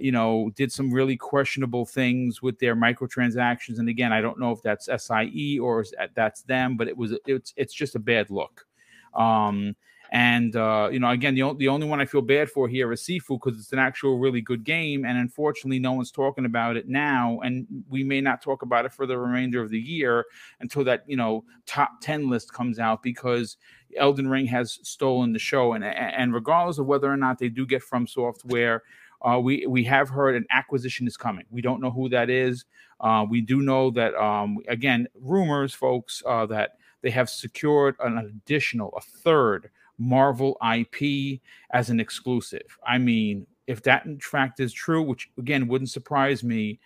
[0.03, 3.79] you know, did some really questionable things with their microtransactions.
[3.79, 5.85] And again, I don't know if that's SIE or
[6.15, 8.67] that's them, but it was it's it's just a bad look.
[9.15, 9.77] Um,
[10.13, 12.93] and uh, you know, again, the, o- the only one I feel bad for here
[12.93, 16.77] is Sifu because it's an actual really good game, and unfortunately, no one's talking about
[16.77, 20.27] it now, and we may not talk about it for the remainder of the year
[20.61, 23.57] until that you know top ten list comes out because
[23.97, 27.65] Elden Ring has stolen the show, and and regardless of whether or not they do
[27.65, 28.83] get From Software.
[29.23, 31.45] Uh, we we have heard an acquisition is coming.
[31.51, 32.65] We don't know who that is.
[33.01, 38.19] Uh, we do know that um, again, rumors, folks, uh, that they have secured an
[38.19, 42.79] additional, a third Marvel IP as an exclusive.
[42.87, 46.81] I mean, if that in fact is true, which again wouldn't surprise me,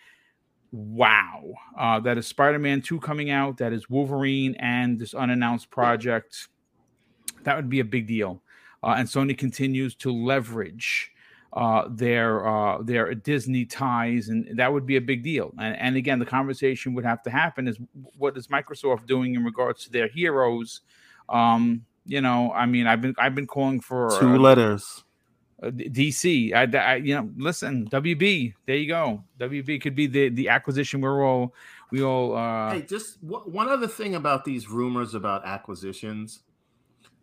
[0.72, 1.42] wow.
[1.78, 6.48] Uh, that is Spider Man 2 coming out, that is Wolverine and this unannounced project.
[7.44, 8.42] That would be a big deal.
[8.82, 11.12] Uh, and Sony continues to leverage
[11.56, 15.54] uh, their uh, their Disney ties, and that would be a big deal.
[15.58, 17.78] And, and again, the conversation would have to happen is
[18.18, 20.82] what is Microsoft doing in regards to their heroes?
[21.30, 25.02] Um, you know, I mean, I've been I've been calling for Two uh, letters.
[25.62, 26.52] uh, DC.
[26.52, 28.52] I, I, you know, listen, WB.
[28.66, 29.24] There you go.
[29.40, 31.54] WB could be the the acquisition we're all
[31.90, 32.36] we all.
[32.36, 36.42] uh hey, just w- one other thing about these rumors about acquisitions.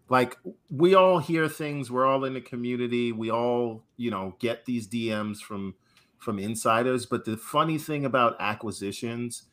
[0.10, 0.38] Like
[0.70, 4.88] we all hear things, we're all in the community, we all, you know, get these
[4.88, 5.76] DMs from
[6.18, 9.44] from insiders, but the funny thing about acquisitions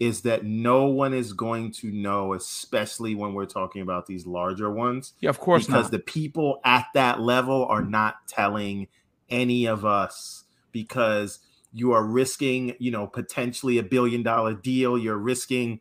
[0.00, 4.70] is that no one is going to know, especially when we're talking about these larger
[4.70, 5.90] ones, Yeah, of course because not.
[5.92, 8.88] the people at that level are not telling
[9.30, 11.38] any of us because
[11.72, 14.98] you are risking, you know, potentially a billion dollar deal.
[14.98, 15.80] You're risking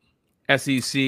[0.49, 0.99] SEC.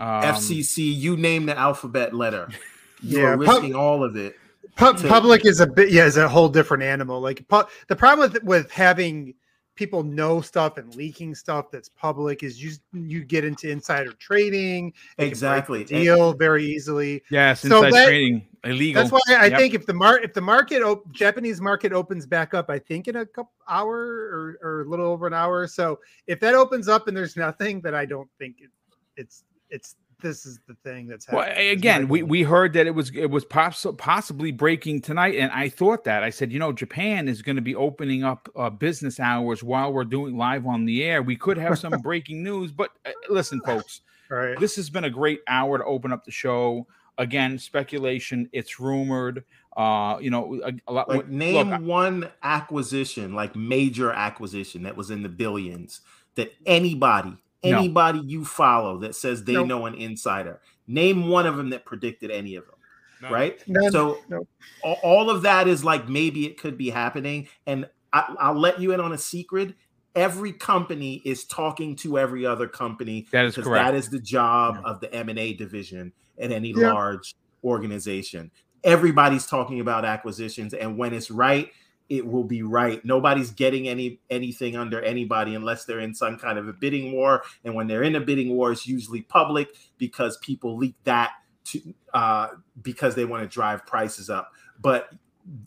[0.00, 2.48] Um, FCC, you name the alphabet letter.
[3.02, 4.36] You Yeah, are pub- risking all of it.
[4.76, 7.94] Pu- to- public is a bit yeah is a whole different animal like pu- the
[7.94, 9.34] problem with with having
[9.74, 14.86] people know stuff and leaking stuff that's public is you you get into insider trading
[14.88, 15.78] it can break the Exactly.
[15.80, 19.02] And- deal very easily Yes, So inside that- trading illegal.
[19.02, 19.58] that's why i Yep.
[19.58, 23.08] think if the mar if the market op- japanese market opens back up i think
[23.08, 26.54] in a couple hour or, or a little over an hour or so if that
[26.54, 28.70] opens up and there's nothing that i don't think it,
[29.16, 31.50] it's it's this is the thing that's happening.
[31.50, 35.34] is my again, we, we heard that it was it was poss- possibly breaking tonight,
[35.34, 38.48] and I thought that I said, you know, Japan is going to be opening up
[38.56, 41.22] uh, business hours while we're doing live on the air.
[41.22, 44.00] We could have some breaking news, but uh, listen, folks,
[44.30, 46.86] All right this has been a great hour to open up the show.
[47.18, 48.48] Again, speculation.
[48.52, 49.44] It's rumored.
[49.76, 51.08] Uh, you know, a, a lot.
[51.08, 56.00] Like look, name I- one acquisition, like major acquisition that was in the billions
[56.36, 57.78] that anybody, No.
[57.78, 59.66] anybody you follow that says they Nope.
[59.68, 62.74] know an insider, name one of them that predicted any of them.
[63.22, 63.32] None.
[63.32, 63.62] Right.
[63.68, 63.90] None.
[63.90, 64.48] So Nope.
[64.84, 67.48] all, all of that is like maybe it could be happening.
[67.66, 69.74] And I, I'll let you in on a secret.
[70.14, 73.84] Every company is talking to every other company That is correct.
[73.86, 74.90] that is the job Yeah.
[74.90, 76.92] of the M&A division in any Yeah.
[76.92, 77.34] large
[77.64, 78.50] organization.
[78.84, 81.70] Everybody's talking about acquisitions and when it's right,
[82.08, 83.04] it will be right.
[83.04, 87.42] Nobody's getting any anything under anybody unless they're in some kind of a bidding war
[87.64, 91.32] and when they're in a bidding war it's usually public because people leak that
[91.64, 92.48] to uh
[92.82, 94.52] because they want to drive prices up.
[94.80, 95.10] But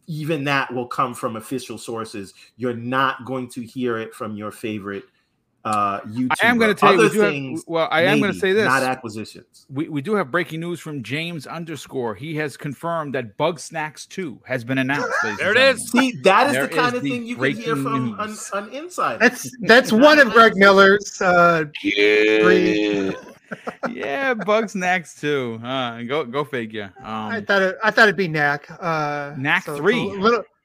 [0.08, 2.34] even that will come from official sources.
[2.58, 5.04] You're not going to hear it from your favorite
[5.66, 6.36] uh YouTuber.
[6.42, 7.02] I am going to tell you.
[7.02, 7.20] We do
[7.54, 8.66] have, well, I am going to say this.
[8.66, 9.66] Not acquisitions.
[9.70, 12.16] we, we do have breaking news from James underscore.
[12.16, 15.12] He has confirmed that Bugsnax 2 has been announced.
[15.24, 15.84] ladies There it and is.
[15.92, 16.12] gentlemen.
[16.14, 18.50] See, that is There the kind is of thing you can hear from an, news.
[18.54, 19.20] an insider.
[19.20, 23.14] That's that's one of Greg Miller's uh, three.
[23.90, 25.60] yeah, Bugsnax 2.
[25.64, 26.94] Uh, go go figure.
[27.04, 28.68] I Um, thought it, I thought it'd be Knack.
[28.80, 30.06] Uh, Knack so it's three.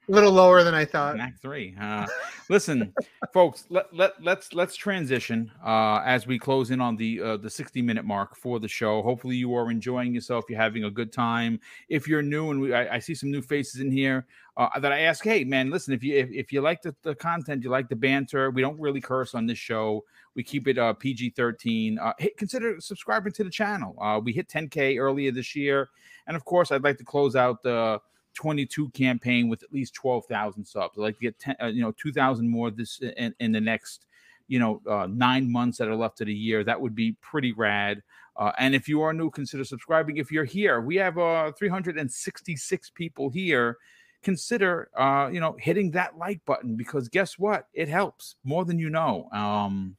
[0.07, 1.17] A little lower than I thought.
[1.17, 1.75] Knack 3.
[1.79, 2.05] Uh,
[2.49, 2.93] listen,
[3.33, 7.49] folks, let, let let's let's transition uh, as we close in on the uh, the
[7.49, 9.01] 60 minute mark for the show.
[9.01, 11.59] Hopefully you are enjoying yourself, you're having a good time.
[11.89, 14.25] If you're new and we, I, I see some new faces in here,
[14.57, 17.15] uh, that I ask, hey man, listen, if you if, if you like the, the
[17.15, 20.05] content, you like the banter, we don't really curse on this show.
[20.35, 21.99] We keep it uh, PG thirteen.
[21.99, 23.95] Uh, hey, consider subscribing to the channel.
[23.99, 25.89] Uh, we hit 10k earlier this year,
[26.27, 27.99] and of course, I'd like to close out the
[28.35, 30.97] 22 campaign with at least 12,000 subs.
[30.97, 34.05] I'd like to get 10, uh, you know 2,000 more this in, in the next
[34.47, 36.63] you know, uh, nine months that are left of the year.
[36.63, 38.01] That would be pretty rad.
[38.37, 40.17] Uh, and if you are new, consider subscribing.
[40.17, 43.77] If you're here, we have uh, 366 people here.
[44.23, 47.67] Consider, uh, you know, hitting that like button because guess what?
[47.73, 49.29] It helps more than you know.
[49.31, 49.95] Um,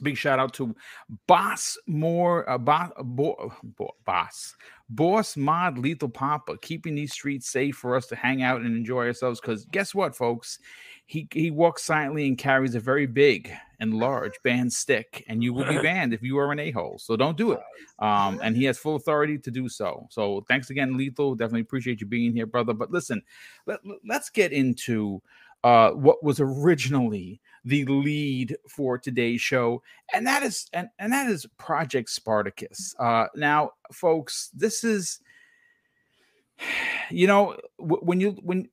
[0.00, 0.74] big shout out to
[1.26, 4.56] Boss More, uh, Boss, Bo, Bo, Boss,
[4.88, 9.06] Boss Mod Lethal Papa, keeping these streets safe for us to hang out and enjoy
[9.06, 9.40] ourselves.
[9.40, 10.58] Because guess what, folks?
[11.06, 15.52] He he walks silently and carries a very big and large banned stick, and you
[15.52, 16.98] will be banned if you are an a hole.
[16.98, 17.60] So don't do it.
[17.98, 20.06] Um, and he has full authority to do so.
[20.10, 21.34] So thanks again, Lethal.
[21.34, 22.74] Definitely appreciate you being here, brother.
[22.74, 23.22] But listen,
[23.66, 25.22] let, let's get into
[25.64, 29.82] uh, what was originally the lead for today's show,
[30.14, 32.94] and that is and, and that is Project Spartacus.
[32.98, 35.20] Uh, now, folks, this is
[37.10, 38.68] you know when you when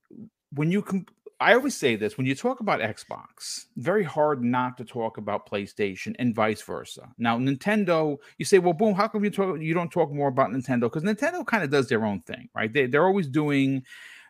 [0.53, 1.05] when you com-
[1.39, 5.47] I always say this when you talk about Xbox, very hard not to talk about
[5.47, 7.09] PlayStation and vice versa.
[7.19, 10.49] Now, Nintendo, you say, well, boom, how come you talk you don't talk more about
[10.49, 10.81] Nintendo?
[10.81, 12.71] Because Nintendo kind of does their own thing, right?
[12.71, 13.83] They they're always doing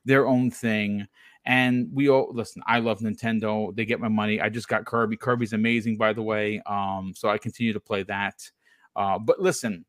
[0.03, 1.08] their own thing.
[1.48, 2.62] And we all listen.
[2.68, 3.74] I love Nintendo.
[3.74, 4.41] They get my money.
[4.41, 5.16] I just got Kirby.
[5.16, 6.62] Kirby's amazing, by the way.
[6.66, 8.52] Um, so I continue to play that.
[8.98, 9.86] Uh, but listen,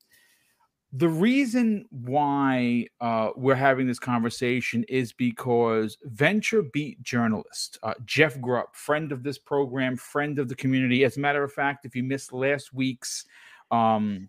[0.93, 8.73] the reason why uh, we're having this conversation is because VentureBeat journalist uh, Jeff Grubb,
[8.73, 11.03] friend of this program, friend of the community.
[11.03, 13.27] As a matter of fact, if you missed last week's
[13.73, 14.29] um,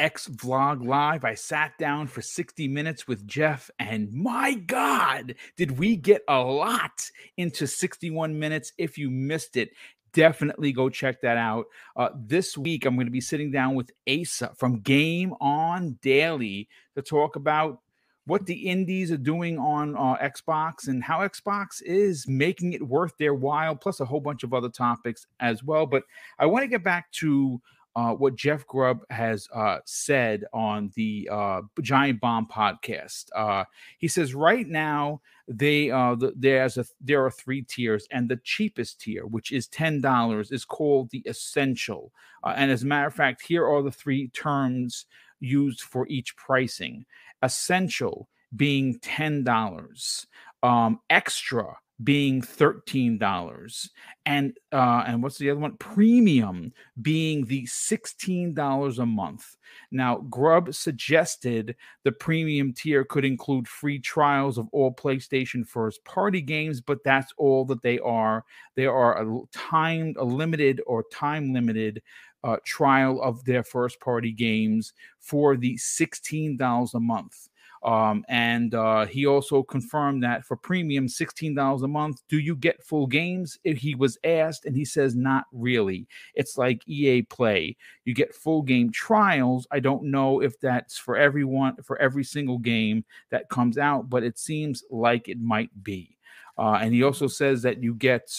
[0.00, 1.26] X Vlog Live.
[1.26, 6.38] I sat down for 60 minutes with Jeff, and my God, did we get a
[6.40, 8.72] lot into 61 minutes.
[8.78, 9.72] If you missed it,
[10.14, 11.66] definitely go check that out.
[11.96, 16.70] Uh, this week, I'm going to be sitting down with Asa from Game On Daily
[16.94, 17.82] to talk about
[18.24, 23.12] what the indies are doing on uh, Xbox and how Xbox is making it worth
[23.18, 25.84] their while, plus a whole bunch of other topics as well.
[25.84, 26.04] But
[26.38, 27.60] I want to get back to
[28.00, 33.26] uh, what Jeff Grubb has uh, said on the uh, Giant Bomb podcast.
[33.36, 33.64] Uh,
[33.98, 38.40] he says right now they uh, the, there's a there are three tiers, and the
[38.42, 42.10] cheapest tier, which is ten dollars, is called the Essential.
[42.42, 45.04] Uh, and as a matter of fact, here are the three terms
[45.40, 47.04] used for each pricing:
[47.42, 50.26] Essential being ten dollars,
[50.62, 53.88] um, Extra being $13
[54.26, 55.76] and uh and what's the other one?
[55.76, 56.72] Premium
[57.02, 59.56] being the $16 a month.
[59.90, 66.40] Now Grubb suggested the premium tier could include free trials of all playstation first party
[66.40, 68.44] games but that's all that they are.
[68.76, 72.02] They are a timed a limited or time limited
[72.42, 77.49] uh, trial of their first party games for the $16 a month
[77.82, 82.82] um, and uh, he also confirmed that for premium, $16 a month, do you get
[82.82, 83.58] full games?
[83.64, 86.06] He was asked, and he says, not really.
[86.34, 87.76] It's like EA Play.
[88.04, 89.66] You get full game trials.
[89.70, 94.24] I don't know if that's for everyone, for every single game that comes out, but
[94.24, 96.18] it seems like it might be.
[96.58, 98.30] Uh, and he also says that you get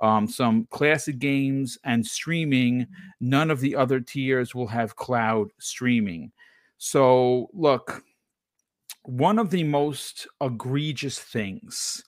[0.00, 2.86] um, some classic games and streaming.
[3.20, 6.32] None of the other tiers will have cloud streaming.
[6.78, 8.02] So, look,
[9.06, 12.04] one of the most egregious things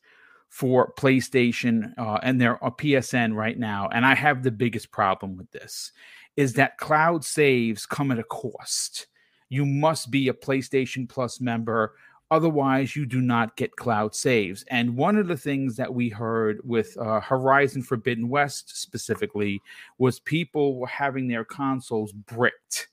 [0.48, 5.36] for PlayStation uh, and their uh, PSN right now, and I have the biggest problem
[5.36, 5.92] with this,
[6.36, 9.06] is that cloud saves come at a cost.
[9.48, 11.94] You must be a PlayStation Plus member.
[12.30, 14.64] Otherwise, you do not get cloud saves.
[14.68, 19.62] And one of the things that we heard with uh, Horizon Forbidden West specifically
[19.98, 22.88] was people were having their consoles bricked.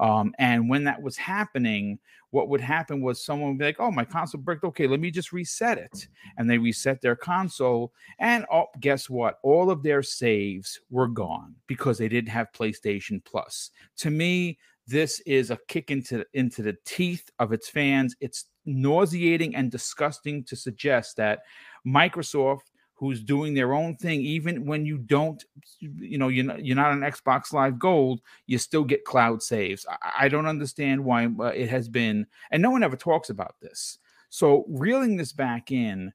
[0.00, 1.98] Um, and when that was happening,
[2.30, 4.64] what would happen was someone would be like, "Oh, my console bricked.
[4.64, 9.38] Okay, let me just reset it," and they reset their console, and oh, guess what?
[9.42, 13.70] All of their saves were gone because they didn't have PlayStation Plus.
[13.98, 18.16] To me, this is a kick into into the teeth of its fans.
[18.20, 21.40] It's nauseating and disgusting to suggest that
[21.86, 22.69] Microsoft
[23.00, 25.42] who's doing their own thing even when you don't
[25.78, 29.86] you know you're not, you're not on xbox live gold you still get cloud saves.
[29.88, 33.54] I, I don't understand why uh, it has been and no one ever talks about
[33.62, 33.98] this.
[34.28, 36.12] So reeling this back in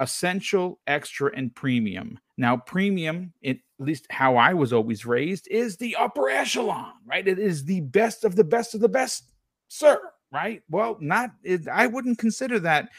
[0.00, 2.20] essential extra and premium.
[2.36, 7.26] Now premium at least how i was always raised is the upper echelon right?
[7.26, 9.32] It is the best of the best of the best
[9.68, 9.98] sir
[10.30, 10.62] right?
[10.68, 12.90] Well not it, i wouldn't consider that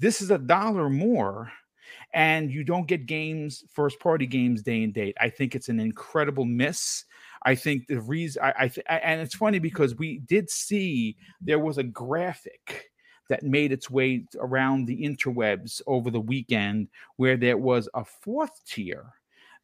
[0.00, 1.52] this is a dollar more
[2.14, 5.16] and you don't get games, first party games day and date.
[5.20, 7.04] I think it's an incredible miss.
[7.44, 11.58] I think the reason I, I th- and it's funny because we did see there
[11.58, 12.90] was a graphic
[13.28, 18.60] that made its way around the interwebs over the weekend where there was a fourth
[18.66, 19.06] tier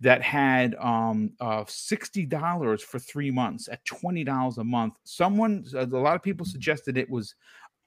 [0.01, 4.95] that had um uh $60 for three months at $20 a month.
[5.05, 7.35] Someone a lot of people suggested it was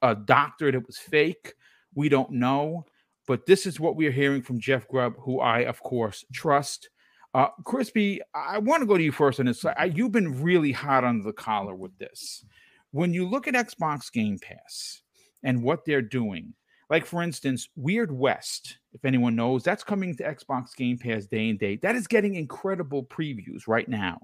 [0.02, 1.54] a doctored, it was fake.
[1.94, 2.86] We don't know,
[3.26, 6.90] but this is what we are hearing from Jeff Grubb, who I, of course, trust.
[7.34, 9.64] Uh, Crispy, I want to go to you first on this.
[9.64, 12.44] I, you've been really hot under the collar with this.
[12.90, 15.02] When you look at Xbox Game Pass
[15.42, 16.52] and what they're doing,
[16.90, 21.48] like for instance, Weird West, if anyone knows, that's coming to Xbox Game Pass day
[21.48, 21.80] and date.
[21.80, 24.20] That is getting incredible previews right now,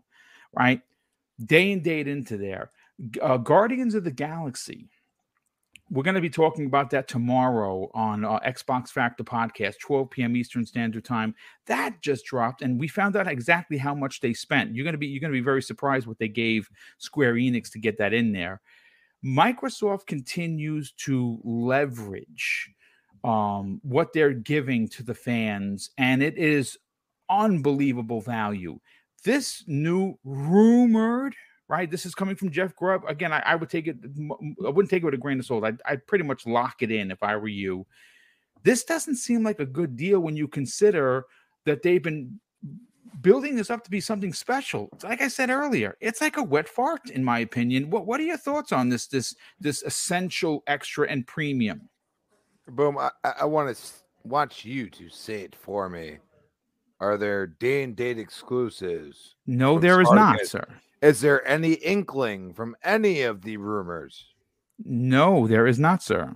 [0.53, 0.82] right?
[1.42, 2.70] Day and date into there.
[3.22, 4.90] Uh, Guardians of the Galaxy
[5.91, 10.36] we're going to be talking about that tomorrow on uh, Xbox Factor podcast, 12 p.m.
[10.36, 11.34] Eastern Standard Time.
[11.66, 14.74] That just dropped, and we found out exactly how much they spent.
[14.74, 16.68] You're going to be you're going to be very surprised what they gave
[16.99, 18.61] Square Enix to get that in there.
[19.24, 22.70] Microsoft continues to leverage
[23.24, 26.78] um, what they're giving to the fans, and it is
[27.30, 28.78] unbelievable value.
[29.24, 31.34] This new rumored
[31.69, 31.91] right?
[31.91, 33.05] This is coming from Jeff Grubb.
[33.07, 33.97] Again, I, I, would take it,
[34.64, 35.64] I wouldn't take it with a grain of salt.
[35.64, 37.87] I'd, I'd pretty much lock it in if I were you.
[38.62, 41.25] This doesn't seem like a good deal when you consider
[41.64, 42.41] that they've been
[43.21, 44.89] building this up to be something special.
[45.03, 47.91] Like I said earlier, it's like a wet fart, in my opinion.
[47.91, 51.89] What What are your thoughts on this this this essential extra and premium?
[52.69, 52.99] Boom!
[52.99, 53.11] I,
[53.41, 53.83] I want to
[54.25, 56.19] want you to say it for me.
[57.01, 59.37] Are there day and date exclusives?
[59.47, 60.66] No, there is not, sir.
[61.01, 64.26] Is there any inkling from any of the rumors?
[64.84, 66.34] No, there is not, sir.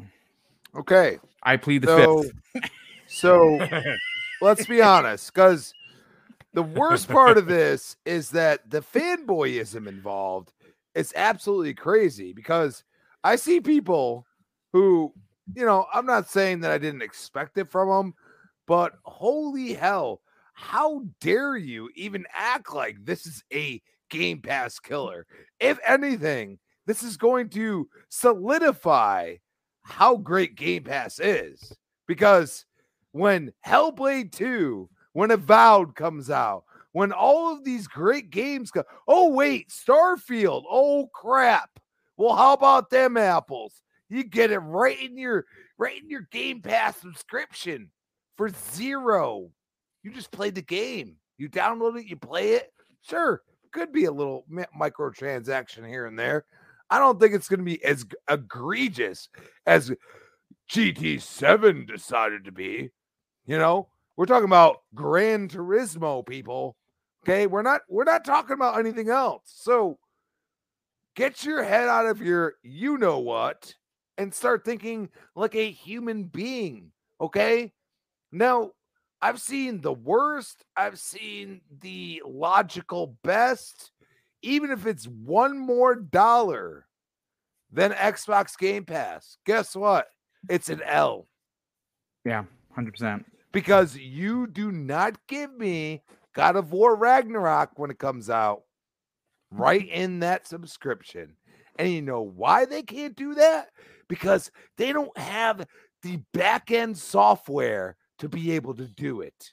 [0.75, 1.19] Okay.
[1.43, 2.71] I plead the so, fifth.
[3.09, 3.69] so
[4.41, 5.75] let's be honest, because
[6.53, 10.53] the worst part of this is that the fanboyism involved
[10.95, 12.85] is absolutely crazy because
[13.25, 14.27] I see people
[14.73, 15.13] who,
[15.55, 18.15] you know, I'm not saying that I didn't expect it from them,
[18.67, 20.21] but holy hell,
[20.53, 23.81] how dare you even act like this is a
[24.13, 25.27] Game Pass killer.
[25.59, 29.37] If anything, this is going to solidify
[29.81, 31.73] how great Game Pass is
[32.07, 32.67] because
[33.13, 39.29] when Hellblade 2, when Avowed comes out, when all of these great games go, oh,
[39.29, 41.71] wait, Starfield, oh, crap.
[42.19, 43.83] Well, how about them apples?
[44.11, 45.47] You get it right in your
[45.79, 47.91] right in your Game Pass subscription
[48.37, 49.49] for zero.
[50.03, 51.17] You just play the game.
[51.39, 52.71] You download it, you play it.
[53.01, 53.43] Sure,
[53.73, 54.45] could be a little
[54.79, 56.45] microtransaction here and there.
[56.91, 59.29] I don't think it's going to be as egregious
[59.67, 59.93] as
[60.71, 62.91] GT7 decided to be.
[63.47, 66.77] You know, we're talking about Gran Turismo, people.
[67.25, 69.43] Okay, we're not we're not talking about anything else.
[69.47, 69.99] So
[71.15, 73.75] get your head out of your you know what
[74.19, 76.91] and start thinking like a human being.
[77.21, 77.73] Okay.
[78.31, 78.71] Now,
[79.23, 83.93] I've seen the worst, I've seen the logical best,
[84.43, 86.87] even if it's one more dollar
[87.71, 89.39] than Xbox Game Pass.
[89.47, 90.09] Guess what?
[90.49, 91.29] It's an L.
[92.25, 92.45] Yeah,
[92.77, 93.25] 100%.
[93.53, 96.03] Because you do not give me
[96.35, 98.63] God of War Ragnarok when it comes out
[99.53, 101.37] right in that subscription.
[101.79, 103.71] And you know why they can't do that?
[104.09, 105.65] Because they don't have
[106.03, 109.53] the back end software to be able to do it.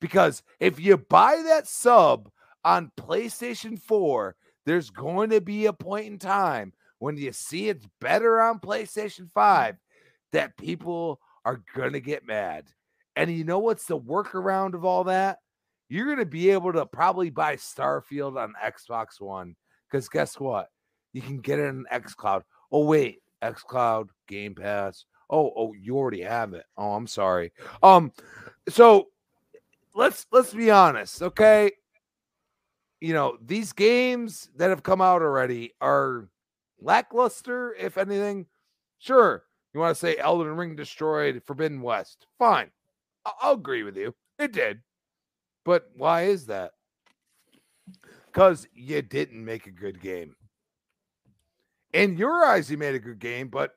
[0.00, 2.28] Because if you buy that sub
[2.64, 4.34] on PlayStation 4,
[4.66, 9.30] there's going to be a point in time when you see it's better on PlayStation
[9.30, 9.76] 5
[10.32, 12.64] that people are going to get mad.
[13.14, 15.38] And you know what's the workaround of all that?
[15.88, 19.54] You're going to be able to probably buy Starfield on Xbox One.
[19.88, 20.66] Because guess what?
[21.12, 22.42] You can get it on xCloud.
[22.72, 26.66] Oh, wait, xCloud, Game Pass, Oh, oh, you already have it.
[26.76, 27.52] Oh, I'm sorry.
[27.82, 28.12] Um,
[28.68, 29.08] so
[29.94, 31.72] let's let's be honest, okay?
[33.00, 36.28] You know, these games that have come out already are
[36.80, 38.46] lackluster, if anything.
[38.98, 42.26] Sure, you want to say Elden Ring destroyed Forbidden West.
[42.38, 42.70] Fine.
[43.24, 44.14] I- I'll agree with you.
[44.38, 44.82] It did.
[45.64, 46.72] But why is that?
[48.26, 50.36] Because you didn't make a good game.
[51.92, 53.74] In your eyes, you made a good game, but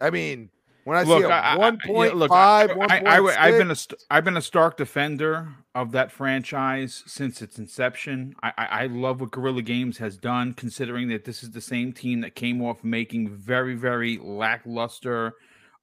[0.00, 0.50] I mean,
[0.84, 3.76] when I look, see a one point five, I, I, have been a
[4.10, 8.34] I've been a stark defender of that franchise since its inception.
[8.42, 11.92] I, I, I love what Guerrilla Games has done, considering that this is the same
[11.92, 15.34] team that came off making very very lackluster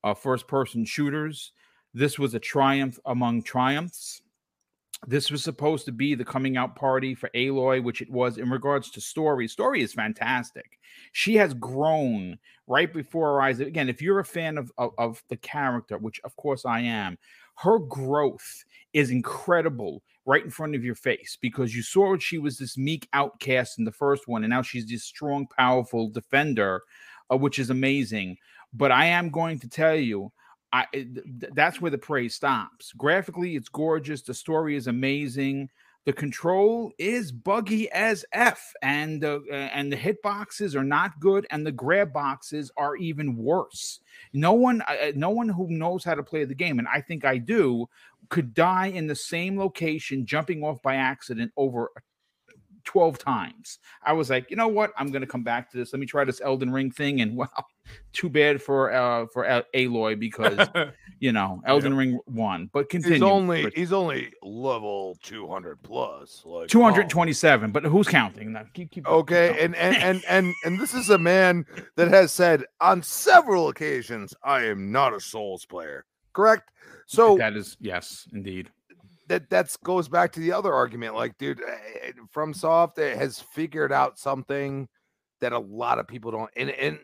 [0.03, 1.51] uh, first person shooters.
[1.93, 4.21] This was a triumph among triumphs.
[5.07, 8.49] This was supposed to be the coming out party for Aloy, which it was in
[8.49, 9.47] regards to story.
[9.47, 10.77] Story is fantastic.
[11.13, 13.59] She has grown right before our eyes.
[13.59, 17.17] Again, if you're a fan of, of, of the character, which of course I am,
[17.55, 22.57] her growth is incredible right in front of your face because you saw she was
[22.57, 26.83] this meek outcast in the first one, and now she's this strong, powerful defender,
[27.31, 28.37] uh, which is amazing.
[28.73, 30.31] But I am going to tell you,
[30.71, 31.07] I th-
[31.53, 32.93] that's where the praise stops.
[32.93, 34.21] Graphically, it's gorgeous.
[34.21, 35.69] The story is amazing.
[36.05, 41.19] The control is buggy as f, and the uh, and the hit boxes are not
[41.19, 43.99] good, and the grab boxes are even worse.
[44.33, 47.25] No one, uh, no one who knows how to play the game, and I think
[47.25, 47.87] I do,
[48.29, 51.91] could die in the same location, jumping off by accident over
[52.89, 53.77] 12 times.
[54.03, 54.91] I was like, you know what?
[54.97, 55.93] I'm going to come back to this.
[55.93, 57.21] Let me try this Elden Ring thing.
[57.21, 57.67] And well,
[58.13, 59.45] too bad for uh for
[59.75, 60.67] Aloy because
[61.19, 61.99] you know Elden yep.
[61.99, 62.67] Ring won.
[62.73, 63.13] But continue.
[63.13, 67.69] He's only he's only level 200 plus, like 227.
[67.69, 67.71] Oh.
[67.71, 68.53] But who's counting?
[68.53, 69.49] Now, keep, keep okay.
[69.53, 73.69] Keep and, and and and and this is a man that has said on several
[73.69, 76.71] occasions, "I am not a Souls player." Correct.
[77.05, 78.71] So that is yes, indeed
[79.29, 81.15] that that's goes back to the other argument.
[81.15, 81.61] Like, dude,
[82.35, 84.87] FromSoft has figured out something
[85.39, 86.49] that a lot of people don't.
[86.57, 86.99] And and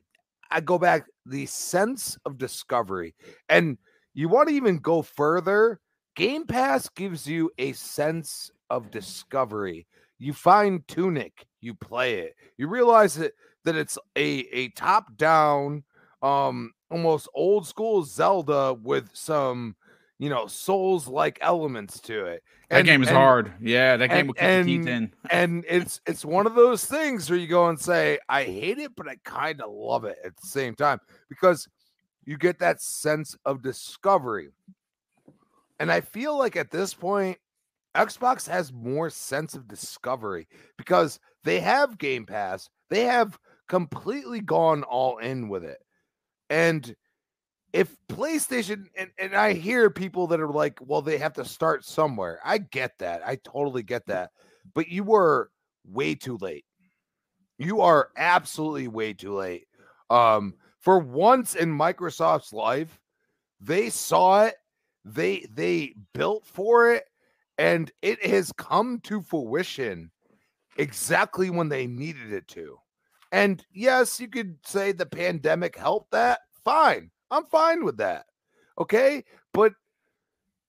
[0.51, 3.15] I go back the sense of discovery,
[3.47, 3.77] and
[4.13, 5.79] you want to even go further.
[6.15, 9.85] Game Pass gives you a sense of discovery.
[10.17, 13.33] You find Tunic, you play it, you realize that
[13.65, 15.83] that it's a a top down,
[16.21, 19.75] um, almost old school Zelda with some
[20.17, 22.43] you know, souls like elements to it.
[22.69, 23.53] And, that game is and, hard.
[23.61, 25.13] Yeah, that game and, will keep and, teeth in.
[25.29, 28.95] and it's it's one of those things where you go and say, I hate it,
[28.95, 31.67] but I kind of love it at the same time because
[32.25, 34.49] you get that sense of discovery.
[35.79, 37.37] And I feel like at this point,
[37.95, 40.47] Xbox has more sense of discovery
[40.77, 42.69] because they have Game Pass.
[42.89, 43.37] They have
[43.67, 45.79] completely gone all in with it.
[46.49, 46.95] And
[47.75, 51.83] if PlayStation and, and I hear people that are like, well, they have to start
[51.83, 52.39] somewhere.
[52.43, 53.21] I get that.
[53.27, 54.31] I totally get that.
[54.73, 55.51] But you were
[55.85, 56.63] way too late.
[57.57, 59.67] You are absolutely way too late.
[60.09, 62.97] Um, for once in Microsoft's life,
[63.59, 64.55] they saw it,
[65.03, 67.03] they they built for it,
[67.57, 70.11] and it has come to fruition
[70.77, 72.77] exactly when they needed it to.
[73.33, 76.39] And yes, you could say the pandemic helped that.
[76.63, 77.11] Fine.
[77.31, 78.25] I'm fine with that.
[78.77, 79.23] Okay.
[79.53, 79.73] But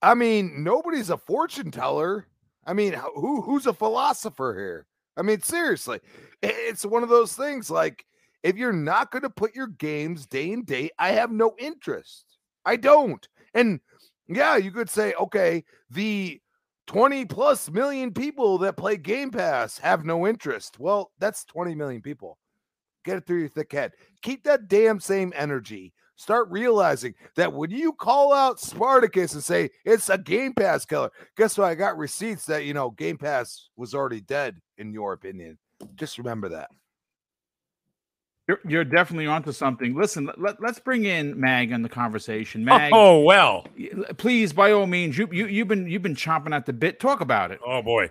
[0.03, 2.27] I mean, nobody's a fortune teller.
[2.67, 4.87] I mean, who who's a philosopher here?
[5.17, 6.01] I mean, seriously,
[6.43, 8.05] it's one of those things like
[8.43, 12.39] if you're not going to put your games day and date, I have no interest.
[12.65, 13.27] I don't.
[13.55, 13.81] And
[14.29, 16.41] yeah, you could say, okay, the
[16.87, 20.79] 20 plus million people that play Game Pass have no interest.
[20.79, 22.39] Well, that's 20 million people.
[23.05, 23.93] Get it through your thick head.
[24.23, 29.71] Keep that damn same energy start realizing that when you call out Spartacus and say
[29.85, 31.69] it's a Game Pass killer, guess what?
[31.69, 35.59] I got receipts that you know Game Pass was already dead, in your opinion.
[35.95, 36.71] Just remember that.
[38.49, 39.97] You're, you're definitely onto something.
[39.97, 42.63] Listen, let, us bring in Mag in the conversation.
[42.63, 43.67] Oh, Mag, oh well,
[44.17, 47.01] please, by all means, you you you've been you've been chomping at the bit.
[47.01, 47.61] Talk about it.
[47.67, 48.11] Oh boy.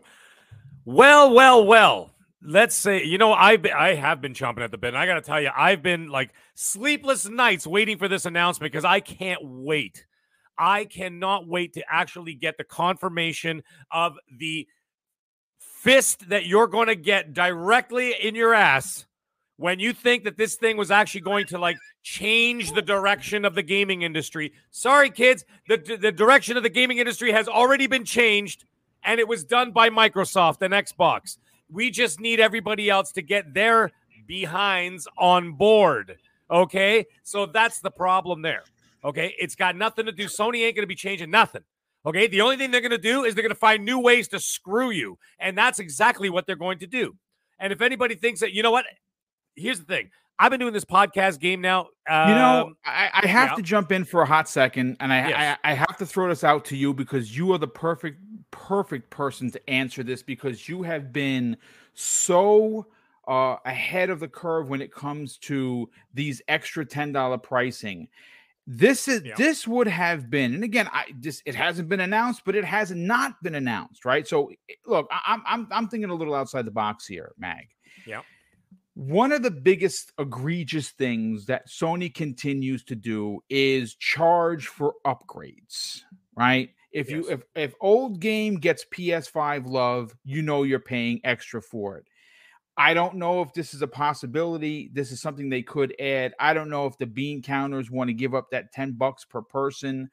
[0.84, 2.12] Well, well, well
[2.46, 4.90] let's say you know I've I have been chomping at the bit.
[4.90, 8.72] And I got to tell you, I've been like sleepless nights waiting for this announcement
[8.72, 10.06] because I can't wait.
[10.58, 14.68] I cannot wait to actually get the confirmation of the
[15.58, 19.06] fist that you're going to get directly in your ass
[19.58, 23.56] when you think that this thing was actually going to like change the direction of
[23.56, 24.54] the gaming industry.
[24.72, 28.66] Sorry, kids, the the direction of the gaming industry has already been changed,
[29.04, 31.38] and it was done by Microsoft and Xbox.
[31.72, 33.92] We just need everybody else to get their
[34.28, 36.18] behinds on board.
[36.50, 37.06] Okay.
[37.24, 38.64] So that's the problem there.
[39.04, 39.34] Okay.
[39.40, 40.26] It's got nothing to do.
[40.26, 41.64] Sony ain't going to be changing nothing.
[42.06, 42.28] Okay.
[42.28, 44.40] The only thing they're going to do is they're going to find new ways to
[44.40, 45.18] screw you.
[45.40, 47.16] And that's exactly what they're going to do.
[47.60, 48.86] And if anybody thinks that, you know what?
[49.56, 50.10] Here's the thing.
[50.38, 51.88] I've been doing this podcast game now.
[52.10, 53.56] Um, you know, um, I, I have yeah.
[53.56, 55.58] to jump in for a hot second, and I, yes.
[55.64, 58.20] I I have to throw this out to you because you are the perfect
[58.56, 61.58] perfect person to answer this because you have been
[61.94, 62.88] so
[63.28, 68.08] uh, ahead of the curve when it comes to these extra ten dollar pricing.
[68.66, 69.36] This is yeah.
[69.38, 72.92] this would have been, and again, I just it hasn't been announced, but it has
[72.92, 74.26] not been announced, right?
[74.26, 74.52] So
[74.86, 77.68] look, I'm I'm I'm thinking a little outside the box here, Mag.
[78.08, 78.22] Yeah.
[78.94, 86.02] One of the biggest egregious things that Sony continues to do is charge for upgrades,
[86.38, 86.70] right?
[86.96, 87.26] If yes.
[87.26, 92.06] you if if old game gets PS5 love, you know you're paying extra for it.
[92.78, 94.90] I don't know if this is a possibility.
[94.94, 96.34] This is something they could add.
[96.40, 99.42] I don't know if the bean counters want to give up that 10 bucks per
[99.42, 100.10] person.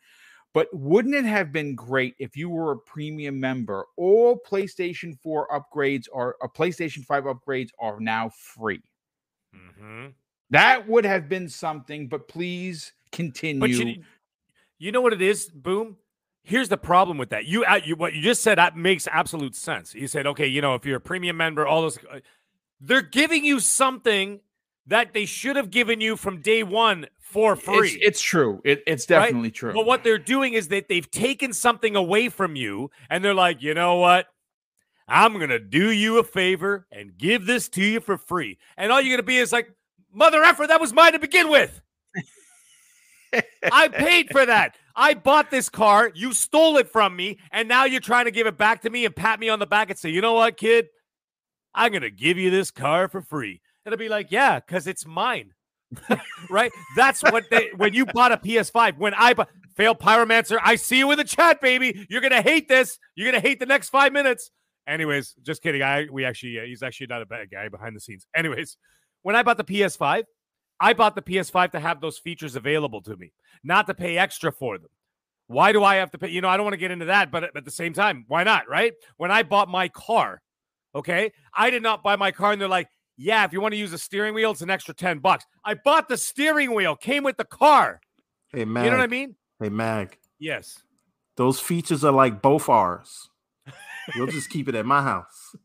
[0.54, 3.86] But wouldn't it have been great if you were a premium member?
[3.96, 8.82] All PlayStation 4 upgrades are a PlayStation 5 upgrades are now free.
[9.54, 10.08] Mm-hmm.
[10.50, 13.60] That would have been something, but please continue.
[13.60, 14.02] But you,
[14.78, 15.96] you know what it is, Boom?
[16.44, 17.46] Here's the problem with that.
[17.46, 19.94] You, uh, you what you just said that makes absolute sense.
[19.94, 22.18] You said, okay, you know, if you're a premium member, all those, uh,
[22.80, 24.40] they're giving you something
[24.86, 27.90] that they should have given you from day one for free.
[27.90, 28.60] It's, it's true.
[28.64, 29.54] It, it's definitely right?
[29.54, 29.72] true.
[29.72, 33.62] But what they're doing is that they've taken something away from you, and they're like,
[33.62, 34.26] you know what?
[35.08, 38.58] I'm gonna do you a favor and give this to you for free.
[38.76, 39.70] And all you're gonna be is like,
[40.12, 41.80] mother effer, that was mine to begin with.
[43.72, 44.76] I paid for that.
[44.94, 46.10] I bought this car.
[46.14, 49.04] You stole it from me, and now you're trying to give it back to me
[49.04, 50.86] and pat me on the back and say, you know what, kid?
[51.74, 53.60] I'm gonna give you this car for free.
[53.86, 55.52] It'll be like, yeah, because it's mine.
[56.50, 56.72] right?
[56.96, 58.98] That's what they when you bought a PS5.
[58.98, 62.06] When I bought fail pyromancer, I see you in the chat, baby.
[62.08, 62.98] You're gonna hate this.
[63.14, 64.50] You're gonna hate the next five minutes.
[64.86, 65.82] Anyways, just kidding.
[65.82, 68.26] I we actually uh, he's actually not a bad guy behind the scenes.
[68.34, 68.76] Anyways,
[69.22, 70.24] when I bought the PS5,
[70.82, 73.32] I bought the PS5 to have those features available to me,
[73.62, 74.90] not to pay extra for them.
[75.46, 76.28] Why do I have to pay?
[76.28, 78.42] You know, I don't want to get into that, but at the same time, why
[78.42, 78.68] not?
[78.68, 78.92] Right?
[79.16, 80.42] When I bought my car,
[80.92, 83.78] okay, I did not buy my car, and they're like, yeah, if you want to
[83.78, 85.44] use a steering wheel, it's an extra 10 bucks.
[85.64, 88.00] I bought the steering wheel, came with the car.
[88.48, 88.84] Hey, Mag.
[88.84, 89.36] You know what I mean?
[89.60, 90.18] Hey, Mag.
[90.40, 90.82] Yes.
[91.36, 93.28] Those features are like both ours.
[94.14, 95.56] You'll just keep it at my house.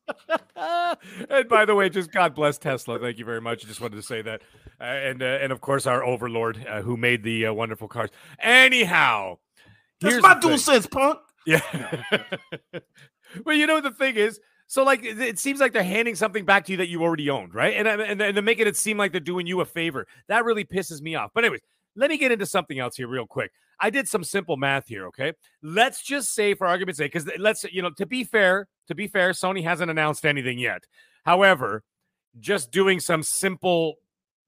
[1.29, 2.99] and by the way, just God bless Tesla.
[2.99, 3.63] Thank you very much.
[3.65, 4.41] I just wanted to say that,
[4.79, 8.09] uh, and uh, and of course our overlord uh, who made the uh, wonderful cars.
[8.39, 9.37] Anyhow,
[10.01, 11.19] that's my dual sense, punk.
[11.47, 11.61] Yeah.
[13.45, 14.37] well, you know what the thing is,
[14.67, 17.53] so like it seems like they're handing something back to you that you already owned,
[17.55, 17.73] right?
[17.73, 20.07] And and, and they're making it seem like they're doing you a favor.
[20.27, 21.31] That really pisses me off.
[21.33, 21.61] But anyways,
[21.97, 23.51] let me get into something else here real quick.
[23.79, 25.33] I did some simple math here, okay?
[25.61, 29.07] Let's just say for argument's sake cuz let's you know, to be fair, to be
[29.07, 30.83] fair, Sony hasn't announced anything yet.
[31.25, 31.83] However,
[32.39, 33.95] just doing some simple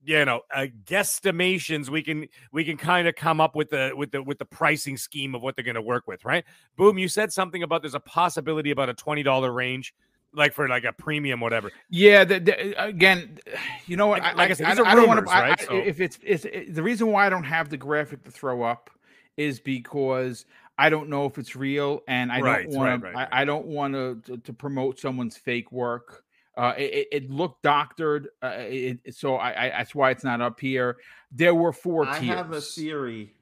[0.04, 4.12] you know uh, guesstimations we can we can kind of come up with the with
[4.12, 6.46] the with the pricing scheme of what they're going to work with right
[6.78, 9.94] boom you said something about there's a possibility about a $20 range
[10.34, 11.72] like for like a premium, whatever.
[11.90, 13.40] Yeah, the, the, again,
[13.88, 14.22] you know what?
[14.22, 15.26] Like, like I, said, I, I, I don't want to.
[15.26, 15.60] right?
[15.62, 15.76] so.
[15.76, 18.90] If it's, it's it, the reason why I don't have the graphic to throw up
[19.38, 20.46] is because
[20.78, 23.36] I don't know if it's real, and I right, don't want right, to.
[23.36, 26.24] I, I, don't want to to promote someone's fake work.
[26.58, 30.60] Uh, it, it, looked doctored, uh, it, so I, I, that's why it's not up
[30.60, 30.98] here.
[31.32, 32.36] There were four I tiers.
[32.36, 33.34] have a theory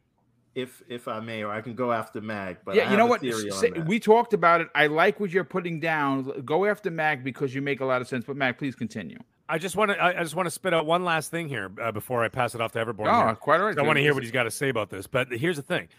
[0.57, 2.57] if if I may, or I can go after Mag.
[2.65, 3.21] But yeah, you know what?
[3.21, 4.69] Say, we talked about it.
[4.73, 6.41] I like what you're putting down.
[6.43, 8.25] Go after Mag because you make a lot of sense.
[8.25, 9.19] But Mag, please continue.
[9.47, 10.03] I just want to.
[10.03, 12.61] I just want to spit out one last thing here uh, before I pass it
[12.61, 13.07] off to Everborn.
[13.07, 13.35] Oh, here.
[13.35, 13.77] quite all right.
[13.77, 15.05] I want to hear what he's got to say about this.
[15.05, 15.89] But here's the thing: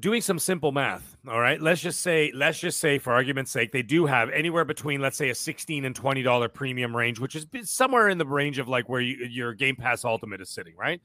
[0.00, 1.18] doing some simple math.
[1.28, 4.64] All right, let's just say, let's just say, for argument's sake, they do have anywhere
[4.64, 8.26] between, let's say, a sixteen and twenty dollar premium range, which is somewhere in the
[8.26, 11.02] range of like where you, your Game Pass Ultimate is sitting, right?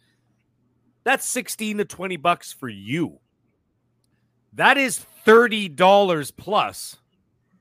[1.03, 3.19] That's 16 to 20 bucks for you.
[4.53, 6.97] That is $30 plus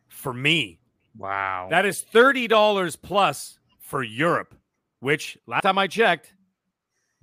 [0.09, 0.81] for me.
[1.17, 1.69] Wow.
[1.71, 4.55] That is $30 plus for Europe,
[5.01, 6.35] which last time I checked,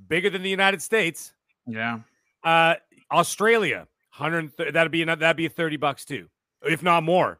[0.07, 1.33] bigger than the United States.
[1.65, 1.99] Yeah.
[2.43, 2.75] Uh
[3.11, 3.87] Australia,
[4.17, 6.27] 100 that'd be another that'd be 30 bucks too,
[6.63, 7.39] if not more.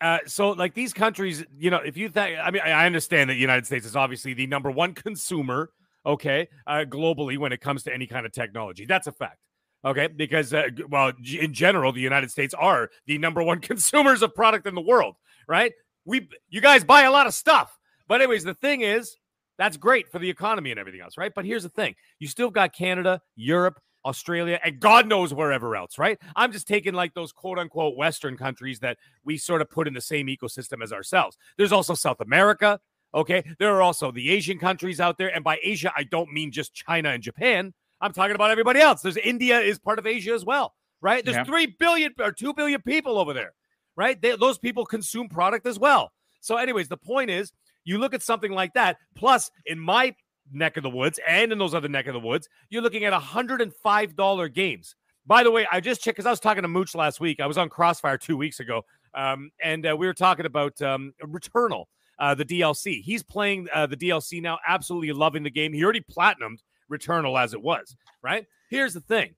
[0.00, 3.34] Uh, so like these countries, you know, if you think I mean I understand that
[3.34, 5.70] the United States is obviously the number one consumer
[6.04, 8.86] okay, uh, globally when it comes to any kind of technology.
[8.86, 9.38] That's a fact.
[9.84, 14.34] Okay, because uh, well, in general, the United States are the number one consumers of
[14.34, 15.16] product in the world,
[15.48, 15.72] right?
[16.04, 17.76] We, you guys buy a lot of stuff,
[18.08, 19.16] but anyways, the thing is,
[19.58, 21.32] that's great for the economy and everything else, right?
[21.34, 25.98] But here's the thing: you still got Canada, Europe, Australia, and God knows wherever else,
[25.98, 26.18] right?
[26.36, 29.94] I'm just taking like those quote unquote Western countries that we sort of put in
[29.94, 31.36] the same ecosystem as ourselves.
[31.56, 32.80] There's also South America,
[33.14, 33.44] Okay.
[33.58, 35.34] There are also the Asian countries out there.
[35.34, 37.74] And by Asia, I don't mean just China and Japan.
[38.00, 39.02] I'm talking about everybody else.
[39.02, 41.24] There's India is part of Asia as well, right?
[41.24, 41.44] There's yeah.
[41.44, 43.52] 3 billion or 2 billion people over there,
[43.96, 44.20] right?
[44.20, 46.10] They, those people consume product as well.
[46.40, 47.52] So, anyways, the point is
[47.84, 48.96] you look at something like that.
[49.14, 50.14] Plus, in my
[50.50, 53.12] neck of the woods and in those other neck of the woods, you're looking at
[53.12, 54.96] $105 games.
[55.24, 57.40] By the way, I just checked because I was talking to Mooch last week.
[57.40, 58.84] I was on Crossfire two weeks ago,
[59.14, 61.84] um, and uh, we were talking about um, Returnal
[62.22, 63.02] uh, the DLC.
[63.02, 65.72] He's playing uh, the DLC now, absolutely loving the game.
[65.72, 66.58] He already platinumed
[66.90, 68.46] Returnal as it was, right?
[68.70, 69.34] Here's the thing.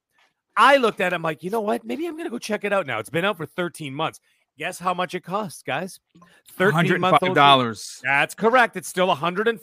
[0.54, 1.82] I looked at him like, you know what?
[1.84, 2.98] Maybe I'm going to go check it out now.
[2.98, 4.20] It's been out for 13 months.
[4.58, 5.98] Guess how much it costs, guys?
[6.60, 8.00] $105.
[8.02, 8.76] That's correct.
[8.76, 9.56] It's still $105.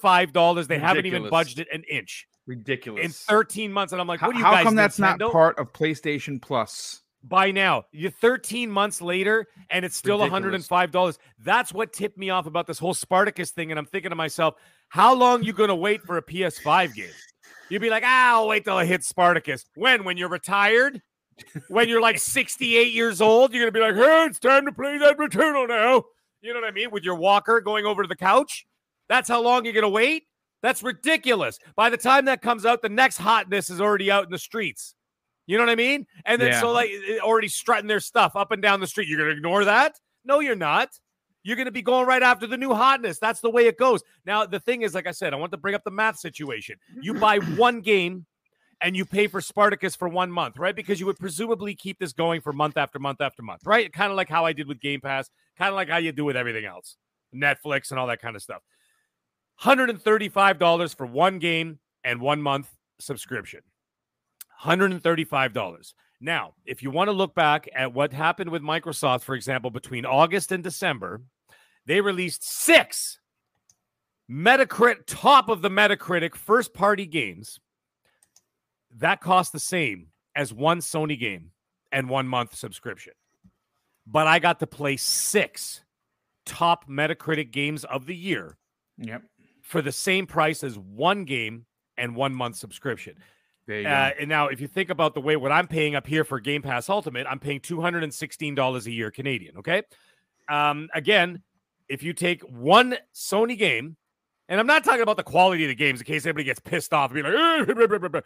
[0.67, 0.81] They Ridiculous.
[0.81, 2.27] haven't even budged it an inch.
[2.47, 3.05] Ridiculous.
[3.05, 4.63] in 13 months, and I'm like, what do you how guys?
[4.63, 5.19] come that's Nintendo?
[5.19, 7.03] not part of PlayStation Plus?
[7.23, 7.85] By now.
[7.91, 10.67] You're 13 months later, and it's still Ridiculous.
[10.67, 11.17] $105.
[11.39, 13.71] That's what tipped me off about this whole Spartacus thing.
[13.71, 14.55] And I'm thinking to myself,
[14.89, 17.11] how long you gonna wait for a PS5 game?
[17.69, 19.65] You'd be like, ah, I'll wait till I hit Spartacus.
[19.75, 20.03] When?
[20.03, 21.01] When you're retired?
[21.69, 24.97] when you're like 68 years old, you're gonna be like, hey, it's time to play
[24.97, 26.03] that Returnal now.
[26.41, 26.91] You know what I mean?
[26.91, 28.65] With your walker going over to the couch.
[29.09, 30.23] That's how long you're gonna wait.
[30.61, 31.57] That's ridiculous.
[31.75, 34.95] By the time that comes out, the next hotness is already out in the streets.
[35.47, 36.05] You know what I mean?
[36.25, 36.61] And then Yeah.
[36.61, 36.91] so like
[37.21, 39.07] already strutting their stuff up and down the street.
[39.07, 39.99] You're gonna ignore that?
[40.23, 40.89] No, you're not.
[41.43, 43.17] You're gonna be going right after the new hotness.
[43.19, 44.01] That's the way it goes.
[44.25, 46.77] Now the thing is, like I said, I want to bring up the math situation.
[47.01, 48.25] You buy one game
[48.81, 50.75] and you pay for Spartacus for one month, right?
[50.75, 53.91] Because you would presumably keep this going for month after month after month, right?
[53.91, 56.25] Kind of like how I did with Game Pass, kind of like how you do
[56.25, 56.97] with everything else,
[57.35, 58.61] Netflix and all that kind of stuff.
[59.61, 62.67] $135 for one game and one month
[62.99, 63.61] subscription.
[64.63, 65.93] $135.
[66.19, 70.05] Now, if you want to look back at what happened with Microsoft, for example, between
[70.05, 71.21] August and December,
[71.85, 73.19] they released six
[74.29, 77.59] Metacritic, top of the Metacritic first party games.
[78.97, 81.51] That cost the same as one Sony game
[81.91, 83.13] and one month subscription.
[84.07, 85.83] But I got to play six
[86.45, 88.57] top Metacritic games of the year
[88.97, 89.23] Yep.
[89.61, 91.65] for the same price as one game
[91.97, 93.17] and one month subscription.
[93.85, 96.39] Uh, and now, if you think about the way what I'm paying up here for
[96.39, 99.57] Game Pass Ultimate, I'm paying two hundred and sixteen dollars a year Canadian.
[99.57, 99.83] Okay,
[100.49, 101.41] um, again,
[101.87, 103.97] if you take one Sony game,
[104.49, 106.93] and I'm not talking about the quality of the games in case anybody gets pissed
[106.93, 108.23] off and be like.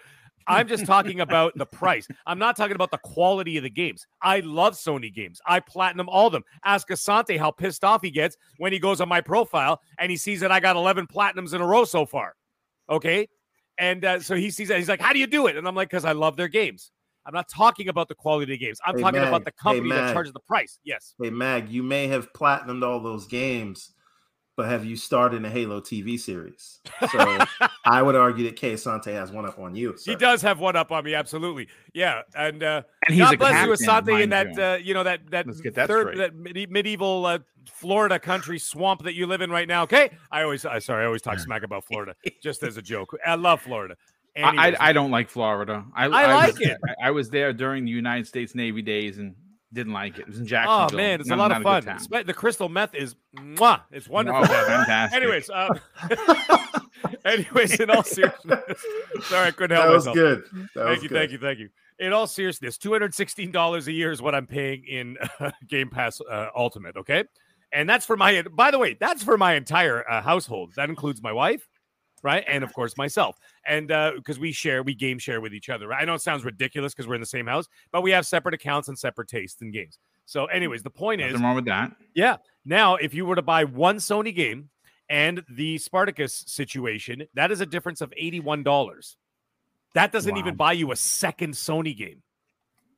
[0.47, 2.07] I'm just talking about the price.
[2.25, 4.05] I'm not talking about the quality of the games.
[4.21, 5.41] I love Sony games.
[5.45, 6.43] I platinum all of them.
[6.63, 10.17] Ask Asante how pissed off he gets when he goes on my profile and he
[10.17, 12.35] sees that I got 11 platinums in a row so far.
[12.89, 13.27] Okay.
[13.77, 14.77] And uh, so he sees that.
[14.77, 15.57] He's like, How do you do it?
[15.57, 16.91] And I'm like, Because I love their games.
[17.25, 18.79] I'm not talking about the quality of the games.
[18.85, 19.27] I'm Hey, talking Mag.
[19.29, 20.79] about the Hey, company that charges the price.
[20.83, 21.15] Yes.
[21.21, 23.94] Hey Mag, you may have platinumed all those games,
[24.57, 26.79] but have you started a Halo TV series?
[27.11, 27.39] So
[27.85, 29.95] I would argue that Kay Asante has one up on you.
[30.03, 31.67] He does have one up on me, absolutely.
[31.93, 34.63] Yeah, and uh, And he's God a bless you, Asante, in that you.
[34.63, 36.17] uh, you know that that Let's get that third straight.
[36.17, 37.39] that medi- medieval uh,
[37.71, 39.83] Florida country swamp that you live in right now.
[39.83, 43.15] Okay, I always I sorry I always talk smack about Florida just as a joke.
[43.25, 43.95] I love Florida.
[44.37, 45.85] I, Anyways, I I don't like Florida.
[45.95, 46.77] I, I like was, it.
[47.01, 49.35] I, I was there during the United States Navy days and
[49.75, 50.21] didn't like it.
[50.21, 51.85] It was in oh man, it's a lot of fun.
[52.25, 54.41] The crystal meth is mwah, it's wonderful.
[54.43, 55.21] Oh, fantastic.
[55.21, 55.79] Anyways, um,
[57.25, 58.59] anyways, in all seriousness,
[59.23, 60.15] sorry I couldn't that help was myself.
[60.15, 60.43] good.
[60.43, 61.15] That Thank was you, good.
[61.17, 61.69] thank you, thank you.
[61.99, 65.51] In all seriousness, two hundred sixteen dollars a year is what I'm paying in uh,
[65.67, 66.97] Game Pass uh, Ultimate.
[66.97, 67.25] Okay,
[67.71, 68.41] and that's for my.
[68.43, 70.73] By the way, that's for my entire uh, household.
[70.75, 71.67] That includes my wife,
[72.25, 75.69] right, and of course myself, and uh, because we share, we game share with each
[75.69, 75.87] other.
[75.87, 76.01] Right?
[76.01, 78.53] I know it sounds ridiculous because we're in the same house, but we have separate
[78.55, 79.99] accounts and separate tastes in games.
[80.25, 81.91] So, anyways, the point is, Nothing wrong with that.
[82.15, 82.37] yeah.
[82.65, 84.69] Now, if you were to buy one Sony game
[85.07, 89.15] and the Spartacus situation, that is a difference of $81.
[89.93, 92.23] That doesn't even buy you a second Sony game.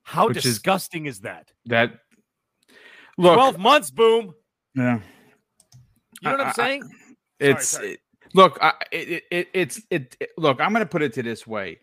[0.04, 1.52] How Which disgusting is, that?
[1.66, 1.92] That
[3.18, 4.34] look, 12 months, boom.
[4.74, 5.02] yeah,
[6.22, 6.84] You know what I- I'm I- saying?
[7.42, 7.92] it's sorry.
[7.92, 8.00] it-
[8.38, 8.58] look.
[8.62, 11.80] I, it, it, it's it, it- Look, I'm going to put it to this way: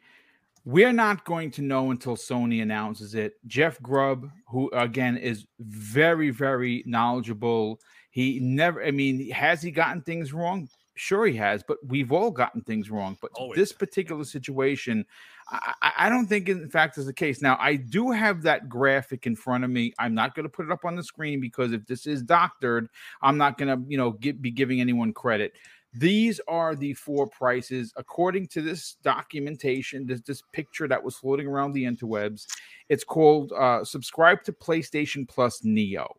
[0.65, 3.35] we're not going to know until Sony announces it.
[3.47, 8.85] Jeff Grubb, who again is very, very knowledgeable, he never.
[8.85, 10.69] I mean, has he gotten things wrong?
[10.97, 13.19] Sure, he has, but we've all gotten things wrong.
[13.21, 13.57] But Always.
[13.59, 15.05] this particular situation,
[15.51, 17.43] I, I don't think, in fact, is the case.
[17.43, 19.93] Now, I do have that graphic in front of me.
[19.99, 22.89] I'm not going to put it up on the screen because if this is doctored,
[23.23, 25.55] I'm not going to, you know, gi- be giving anyone credit.
[25.95, 31.47] These are the four prices according to this documentation, this, this picture that was floating
[31.47, 32.47] around the interwebs.
[32.89, 36.17] It's called uh, "Subscribe to PlayStation Plus Neo."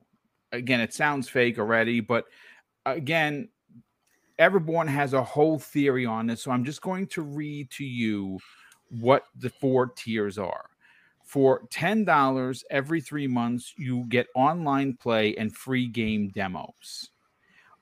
[0.54, 2.26] Again, it sounds fake already, but
[2.86, 3.50] again,
[4.40, 6.44] Everborn has a whole theory on this.
[6.44, 8.40] So I'm just going to read to you
[8.90, 10.70] what the four tiers are.
[11.24, 17.10] For $10 every three months, you get online play and free game demos.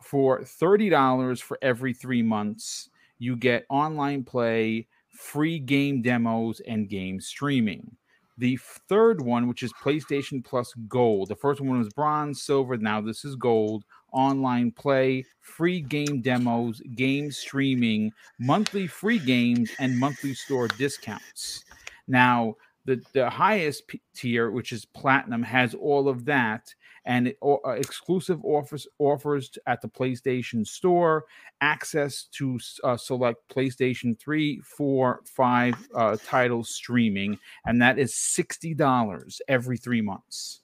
[0.03, 2.89] For $30 for every three months,
[3.19, 7.95] you get online play, free game demos, and game streaming.
[8.37, 8.57] The
[8.89, 13.23] third one, which is PlayStation Plus Gold, the first one was bronze, silver, now this
[13.23, 20.67] is gold online play, free game demos, game streaming, monthly free games, and monthly store
[20.67, 21.63] discounts.
[22.07, 22.55] Now,
[22.85, 26.73] the, the highest p- tier, which is platinum, has all of that.
[27.05, 31.25] And it, uh, exclusive offers offers at the PlayStation Store,
[31.61, 39.39] access to uh, select PlayStation 3, 4, 5 uh, titles streaming, and that is $60
[39.47, 40.61] every three months,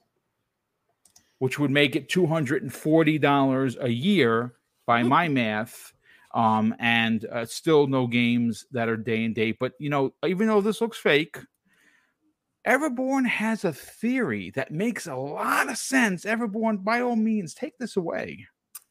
[1.40, 4.54] which would make it $240 a year
[4.86, 5.94] by my math.
[6.32, 9.58] Um, and uh, still no games that are day and date.
[9.60, 11.40] But you know, even though this looks fake,
[12.68, 16.26] Everborn has a theory that makes a lot of sense.
[16.26, 18.46] Everborn, by all means, take this away.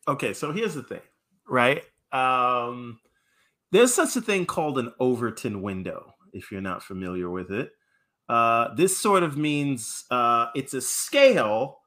[0.07, 1.03] Okay, so here's the thing,
[1.47, 1.83] right?
[2.13, 2.99] Um,
[3.71, 7.73] there's such a thing called an Overton window, if you're not familiar with it.
[8.29, 11.81] Uh, this sort of means uh, it's a scale,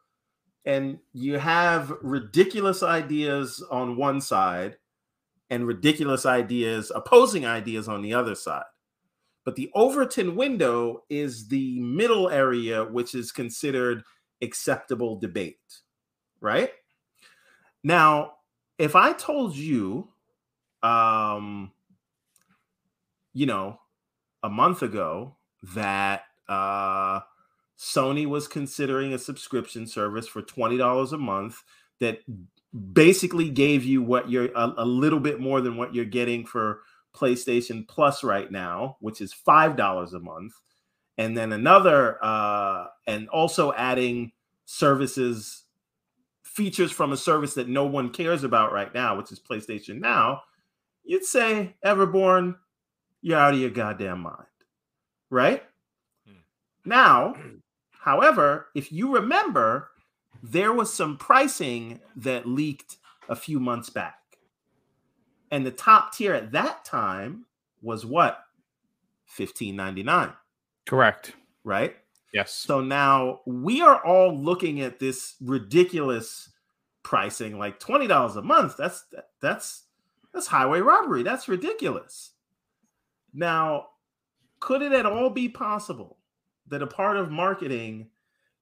[0.66, 4.78] and you have ridiculous ideas on one side
[5.49, 8.64] and ridiculous ideas, opposing ideas on the other side.
[9.43, 14.03] But the Overton window is the middle area, which is considered
[14.41, 15.57] acceptable debate,
[16.39, 16.72] right?
[17.84, 18.34] Now,
[18.77, 20.09] if I told you,
[20.84, 21.72] um,
[23.34, 23.80] you know,
[24.43, 25.38] a month ago
[25.76, 27.22] that uh,
[27.80, 31.63] Sony was considering a subscription service for $20 a month
[31.99, 32.19] that
[32.93, 36.81] basically gave you what you're a, a little bit more than what you're getting for
[37.13, 40.53] PlayStation Plus right now, which is five dollars a month,
[41.17, 44.31] and then another, uh, and also adding
[44.65, 45.63] services,
[46.43, 50.41] features from a service that no one cares about right now, which is PlayStation Now.
[51.03, 52.55] You'd say, Everborn,
[53.21, 54.47] you're out of your goddamn mind,
[55.29, 55.63] right?
[56.25, 56.41] Hmm.
[56.85, 57.35] Now,
[57.91, 59.89] however, if you remember,
[60.43, 62.97] there was some pricing that leaked
[63.29, 64.20] a few months back
[65.52, 67.45] and the top tier at that time
[67.82, 68.40] was what?
[69.38, 70.34] 1599.
[70.86, 71.34] Correct.
[71.64, 71.95] Right?
[72.34, 72.53] Yes.
[72.53, 76.49] So now we are all looking at this ridiculous
[77.03, 78.78] pricing like $20 a month.
[78.78, 79.06] That's
[79.41, 79.84] that's
[80.34, 81.23] that's highway robbery.
[81.23, 82.32] That's ridiculous.
[83.34, 83.88] Now,
[84.60, 86.18] could it at all be possible
[86.68, 88.10] that a part of marketing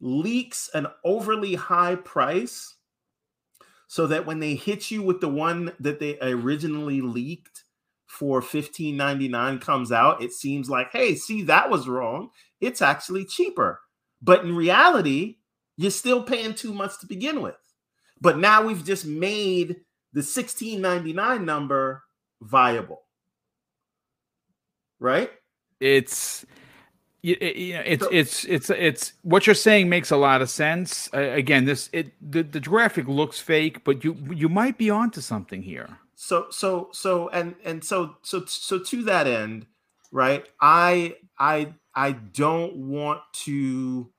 [0.01, 2.75] leaks an overly high price
[3.89, 7.63] so that when they hit you with the one that they originally leaked
[8.05, 12.29] for 1599 comes out it seems like hey see that was wrong.
[12.61, 13.81] It's actually cheaper.
[14.21, 15.37] But in reality
[15.75, 17.55] you're still paying too much to begin with.
[18.21, 19.77] But now we've just made
[20.13, 22.03] the 1699 number
[22.41, 23.01] viable.
[24.99, 25.31] Right?
[25.79, 26.45] It's
[27.21, 31.09] it's it's it's it's what you're saying makes a lot of sense.
[31.13, 35.21] Uh, again, this it the, the graphic looks fake, but you you might be onto
[35.21, 35.89] something here.
[36.15, 39.65] So so so and and so so so to that end,
[40.11, 40.45] right?
[40.61, 44.11] I I I don't want to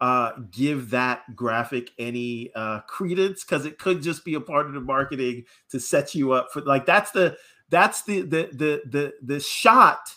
[0.00, 4.72] uh, give that graphic any uh, credence because it could just be a part of
[4.72, 7.36] the marketing to set you up for like that's the
[7.70, 10.16] that's the the the the the shot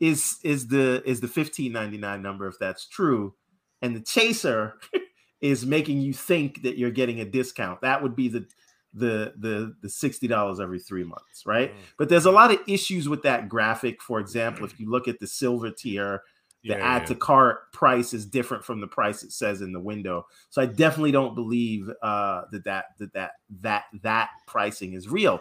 [0.00, 3.34] is is the is the 1599 number if that's true.
[3.82, 4.74] And the chaser
[5.40, 7.82] is making you think that you're getting a discount.
[7.82, 8.46] That would be the
[8.92, 11.72] the the the $60 every 3 months right?
[11.72, 11.78] Mm.
[11.96, 14.02] but there's a lot of issues with that graphic.
[14.02, 16.22] For example if you look at the silver tier
[16.64, 17.06] the yeah, add yeah.
[17.06, 20.26] to cart price is different from the price it says in the window.
[20.48, 25.40] So i definitely don't believe uh that that that that that, that pricing is real.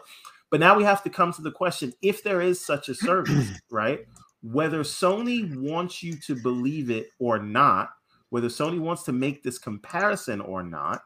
[0.51, 3.49] But now we have to come to the question if there is such a service
[3.71, 4.05] right
[4.41, 7.89] whether Sony wants you to believe it or not,
[8.29, 11.01] whether Sony wants to make this comparison or not,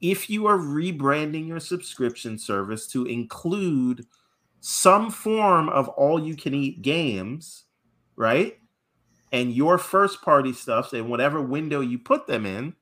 [0.00, 4.06] if you are rebranding your subscription service to include
[4.60, 7.64] some form of all you can eat games,
[8.16, 8.58] right?
[9.32, 12.74] And your first party stuff, in whatever window you put them in,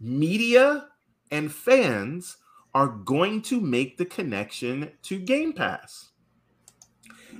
[0.00, 0.88] media
[1.30, 2.36] and fans
[2.74, 6.10] are going to make the connection to Game Pass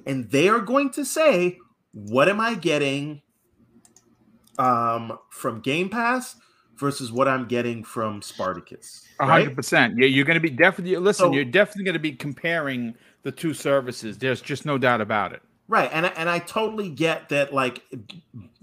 [0.06, 1.58] and they are going to say,
[1.92, 3.22] "What am I getting
[4.58, 6.36] um, from Game Pass
[6.76, 9.98] versus what I'm getting from Spartacus?" hundred percent.
[9.98, 11.26] Yeah, you're going to be definitely listen.
[11.26, 14.18] So, you're definitely going to be comparing the two services.
[14.18, 15.42] There's just no doubt about it.
[15.66, 17.52] Right, and and I totally get that.
[17.52, 17.82] Like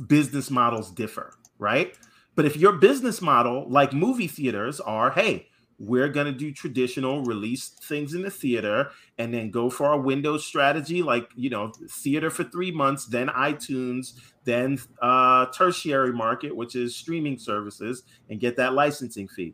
[0.08, 1.96] business models differ, right?
[2.36, 5.48] But if your business model, like movie theaters, are hey,
[5.78, 10.00] we're going to do traditional release things in the theater and then go for our
[10.00, 14.14] windows strategy like you know theater for three months then itunes
[14.46, 19.54] then uh tertiary market which is streaming services and get that licensing fee.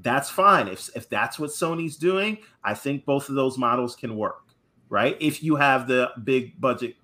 [0.00, 0.66] That's fine.
[0.68, 4.40] If, if that's what sony's doing i think both of those models can work
[4.88, 5.16] right?
[5.20, 6.96] If you have the big budget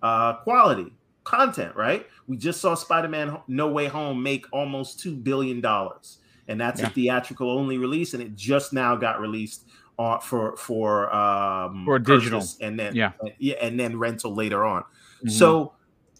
[0.00, 0.94] uh quality
[1.24, 2.06] content right?
[2.28, 6.18] We just saw spider-man no way home make almost two billion dollars
[6.52, 6.86] and that's Yeah.
[6.86, 9.64] a theatrical only release, and it just now got released
[9.98, 12.42] uh, for for um, digital.
[12.60, 13.12] and then Yeah.
[13.38, 14.84] yeah, and then rental later on.
[15.24, 15.30] Mhm.
[15.30, 15.72] So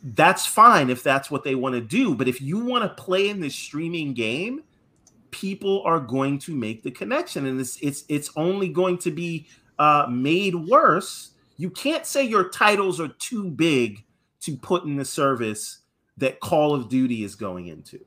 [0.02, 2.14] that's fine if that's what they want to do.
[2.14, 4.62] But if you want to play in this streaming game,
[5.30, 9.46] people are going to make the connection, and it's it's it's only going to be
[9.78, 11.30] uh, made worse.
[11.56, 14.04] You can't say your titles are too big
[14.40, 15.78] to put in the service
[16.18, 17.98] that Call of Duty is going into.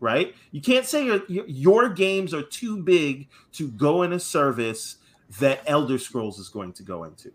[0.00, 0.34] Right?
[0.52, 4.96] You can't say your, your games are too big to go in a service
[5.40, 7.32] that Elder Scrolls is going to go into.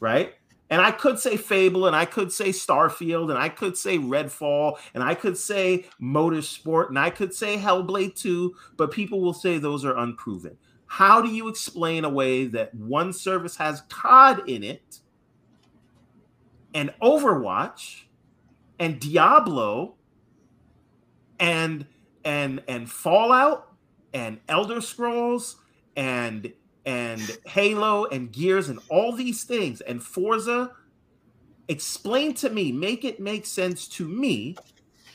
[0.00, 0.34] Right?
[0.68, 4.78] And I could say Fable, and I could say Starfield, and I could say Redfall,
[4.94, 9.58] and I could say Motorsport, and I could say Hellblade 2, but people will say
[9.58, 10.56] those are unproven.
[10.86, 15.00] How do you explain away that one service has COD in it,
[16.74, 18.02] and Overwatch,
[18.78, 19.94] and Diablo,
[21.38, 21.86] and
[22.24, 23.72] and and Fallout,
[24.12, 25.56] and Elder Scrolls,
[25.96, 26.52] and
[26.84, 30.72] and Halo and Gears and all these things and Forza.
[31.68, 34.56] Explain to me, make it make sense to me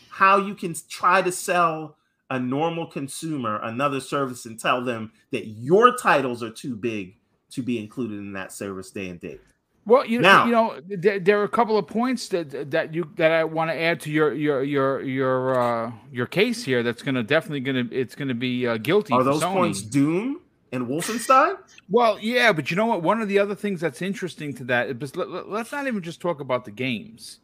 [0.10, 1.98] how you can try to sell
[2.30, 7.18] a normal consumer another service and tell them that your titles are too big
[7.49, 9.41] to be included in that service day and date.
[9.85, 12.93] Well, you know, Now- you know, there, there are a couple of points that that
[12.93, 16.83] you that I want to add to your your your your uh, your case here.
[16.83, 19.13] That's going to definitely going to it's going to be uh, guilty.
[19.13, 19.53] Are those Sony.
[19.53, 20.41] points Doom
[20.71, 21.57] and Wolfenstein?
[21.89, 23.01] Well, yeah, but you know what?
[23.01, 26.41] One of the other things that's interesting to that let- let's not even just talk
[26.41, 27.39] about the games.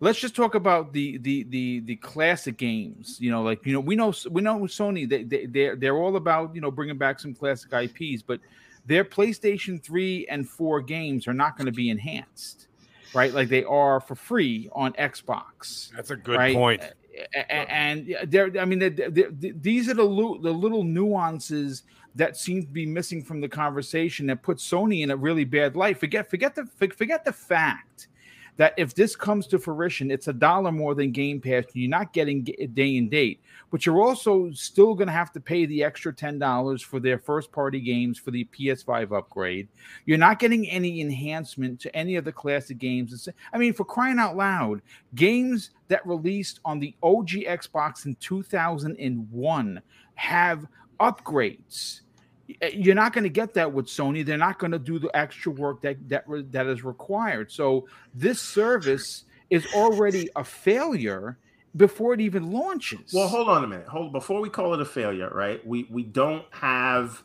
[0.00, 3.18] Let's just talk about the the the the classic games.
[3.20, 5.08] You know, like you know, we know we know Sony.
[5.08, 8.40] They they they're, they're all about you know bringing back some classic IPs, but
[8.86, 12.68] their PlayStation three and four games are not going to be enhanced,
[13.14, 13.32] right?
[13.34, 15.90] Like they are for free on Xbox.
[15.94, 16.54] That's a good Right.
[16.54, 16.82] point.
[17.48, 21.84] And there i mean they're- they're- these are the, the little nuances
[22.14, 25.76] that seem to be missing from the conversation that put sony in a really bad
[25.76, 28.08] light forget forget the forget the fact
[28.56, 31.64] that if this comes to fruition it's a dollar more than game pass.
[31.72, 35.66] You're not getting day and date but you're also still going to have to pay
[35.66, 39.68] the extra $10 for their first party games for the ps5 upgrade.
[40.04, 43.28] You're not getting any enhancement to any of the classic games.
[43.52, 44.82] I mean for crying out loud
[45.14, 49.82] games that released on the OG Xbox in 2001
[50.14, 50.66] have
[51.00, 52.00] upgrades.
[52.48, 54.24] Y- You're not going to get that with Sony.
[54.24, 57.50] They're not going to do the extra work that that that is required.
[57.50, 61.38] So this service is already a failure
[61.76, 63.12] before it even launches.
[63.12, 63.86] Well, hold on a minute.
[63.88, 65.64] Hold before we call it a failure, right?
[65.66, 67.22] We we don't have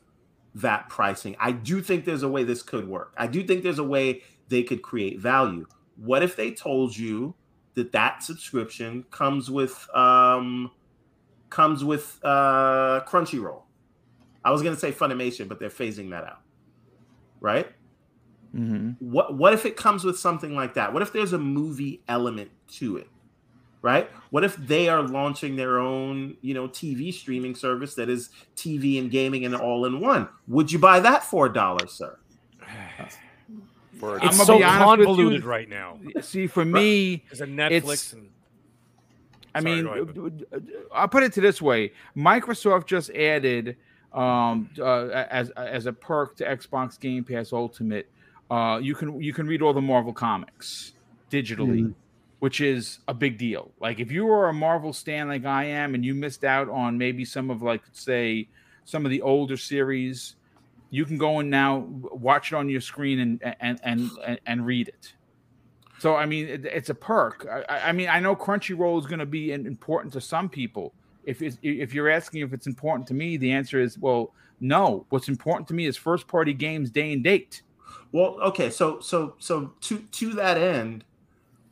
[0.56, 1.36] that pricing.
[1.40, 3.14] I do think there's a way this could work.
[3.18, 5.66] I do think there's a way they could create value.
[5.96, 7.36] What if they told you
[7.76, 10.72] that that subscription comes with um
[11.50, 13.64] comes with uh Crunchyroll?
[14.44, 16.42] I was going to say Funimation, but they're phasing that out.
[17.40, 17.68] Right?
[18.56, 18.98] Mhm.
[19.00, 22.52] what what if it comes with something like that what if there's a movie element
[22.68, 23.08] to it
[23.82, 28.30] right what if they are launching their own you know tv streaming service that is
[28.58, 32.18] tv and gaming and all in one would you buy that for a dollar sir
[34.00, 35.06] For I'm It's gonna so be honest with you.
[35.06, 35.98] convoluted right now.
[36.22, 38.30] See, for me, There's a Netflix It's- and
[39.56, 40.46] I Sorry, mean,
[40.94, 43.78] I'll put it to this way: Microsoft just added
[44.14, 48.10] um, uh, as as a perk to Xbox Game Pass Ultimate.
[48.50, 50.94] Uh, you can you can read all the Marvel comics
[51.30, 51.94] digitally,
[52.40, 53.72] which is a big deal.
[53.80, 56.98] Like if you are a Marvel stan like I am, and you missed out on
[56.98, 58.50] maybe some of like say
[58.84, 60.36] some of the older series,
[60.90, 64.66] you can go and now watch it on your screen and and and and, and
[64.66, 65.14] read it.
[66.00, 67.48] So I mean, it, it's a perk.
[67.70, 70.94] I, I mean, I know Crunchyroll is going to be important to some people.
[71.26, 75.06] If if you're asking if it's important to me, the answer is well, no.
[75.10, 77.62] What's important to me is first party games, day and date.
[78.12, 81.04] well okay so so so to to that end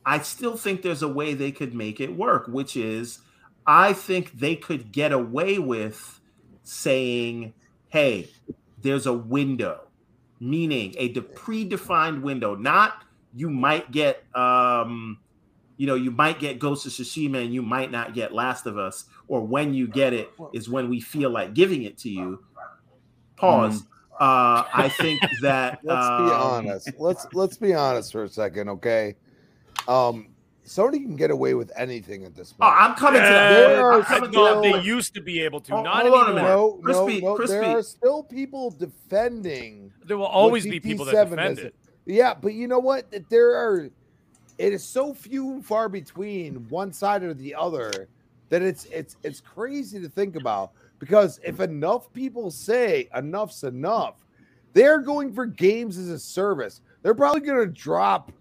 [0.06, 3.18] i still think there's a way they could make it work which is
[3.66, 6.20] i think they could get away with
[6.62, 7.52] saying
[7.88, 8.26] hey
[8.80, 9.82] there's a window
[10.40, 13.04] meaning a de- predefined window not
[13.34, 15.18] you might get um
[15.80, 18.76] you know you might get ghost of tsushima and you might not get last of
[18.76, 22.44] us or when you get it is when we feel like giving it to you
[23.36, 23.84] pause
[24.20, 26.90] uh i think that let's be um, honest.
[26.98, 29.16] Let's let's be honest for a second, okay?
[29.88, 30.28] Um,
[30.66, 32.74] Sony can get away with anything at this oh point.
[32.78, 35.60] i'm coming to that There I'm coming to no, that they used to be able
[35.62, 36.34] to, Hold- not hold on a anymore.
[36.34, 36.48] minute.
[36.48, 37.34] no, no, Crispy, no.
[37.36, 37.56] crispy.
[37.56, 39.90] There are still people defending.
[40.04, 41.64] There will always be people that defend is.
[41.64, 41.74] it.
[42.04, 43.10] Yeah, but you know what?
[43.12, 43.90] That There are.
[44.60, 48.08] It is so few and far between one side or the other
[48.50, 50.72] that it's it's it's crazy to think about.
[50.98, 54.26] Because if enough people say enough's enough,
[54.74, 56.82] they're going for games as a service.
[57.00, 58.32] They're probably going to drop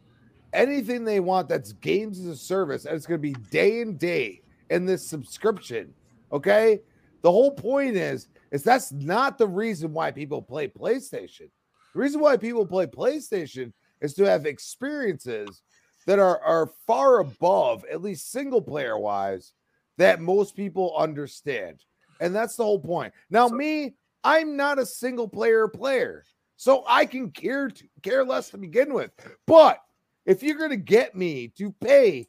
[0.52, 3.98] anything they want that's games as a service, and it's going to be day and
[3.98, 4.41] day
[4.72, 5.94] in this subscription.
[6.34, 6.82] Okay.
[7.22, 11.50] The whole point is, is that's not the reason why people play PlayStation.
[11.94, 13.72] The reason why people play PlayStation
[14.02, 15.62] is to have experiences
[16.10, 19.53] that are, are far above, at least single player wise,
[19.99, 21.84] that most people understand.
[22.19, 23.14] And that's the whole point.
[23.30, 26.23] Now, so, me, I'm not a single player player,
[26.56, 27.69] so I can care
[28.02, 29.11] care less to begin with.
[29.45, 29.84] But
[30.26, 32.27] if you're going to get me to pay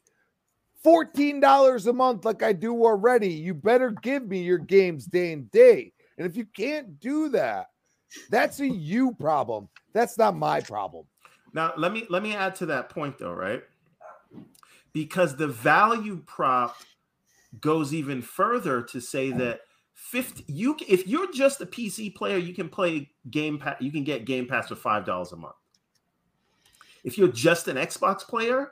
[0.85, 5.49] $14 a month like I do already, you better give me your games day and
[5.49, 5.91] day.
[6.19, 7.69] And if you can't do that,
[8.29, 9.69] that's a you problem.
[9.91, 11.05] That's not my problem.
[11.53, 13.63] Now, let me let me add to that point though, right?
[14.93, 16.75] Because the value prop
[17.59, 19.61] goes even further to say that
[19.93, 24.03] 50 you if you're just a PC player, you can play Game Pass, you can
[24.03, 25.55] get Game Pass for $5 a month.
[27.03, 28.71] If you're just an Xbox player,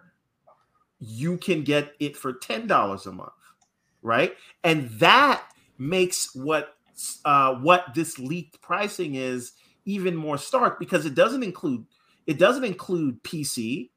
[1.00, 3.32] you can get it for $10 a month,
[4.02, 4.36] right?
[4.64, 5.44] And that
[5.78, 6.76] makes what
[7.24, 9.54] uh, what this leaked pricing is
[9.86, 11.86] even more stark because it doesn't include
[12.28, 13.90] it doesn't include PC,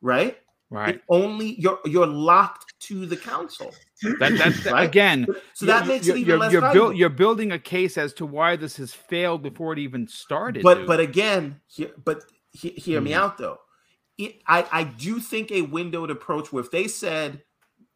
[0.00, 0.38] right?
[0.70, 0.96] Right.
[0.96, 3.72] It only you're you're locked to the council.
[4.18, 4.88] That, that's right?
[4.88, 5.26] again.
[5.52, 6.52] So that makes it even you're, less.
[6.52, 10.08] You're, build, you're, building a case as to why this has failed before it even
[10.08, 10.62] started.
[10.62, 10.86] But dude.
[10.86, 13.04] but again, he, but he, hear mm-hmm.
[13.04, 13.58] me out though
[14.18, 17.42] it, I, I do think a windowed approach where if they said,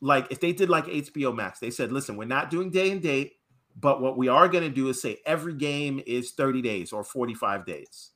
[0.01, 3.03] like, if they did like HBO Max, they said, listen, we're not doing day and
[3.03, 3.35] date,
[3.77, 7.05] but what we are going to do is say every game is 30 days or
[7.05, 8.11] 45 days.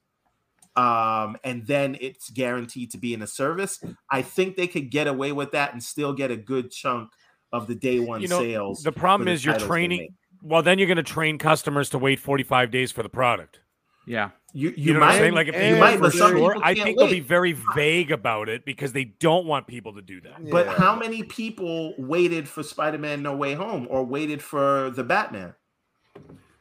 [0.74, 3.82] Um, and then it's guaranteed to be in a service.
[4.10, 7.10] I think they could get away with that and still get a good chunk
[7.52, 8.82] of the day one you know, sales.
[8.82, 10.14] The problem is you're training.
[10.42, 13.60] Well, then you're going to train customers to wait 45 days for the product.
[14.06, 14.30] Yeah.
[14.54, 16.56] You you, you know might what I'm like if you they might, but some sure,
[16.62, 16.98] I think wait.
[16.98, 20.50] they'll be very vague about it because they don't want people to do that.
[20.50, 25.54] But how many people waited for Spider-Man No Way Home or waited for the Batman?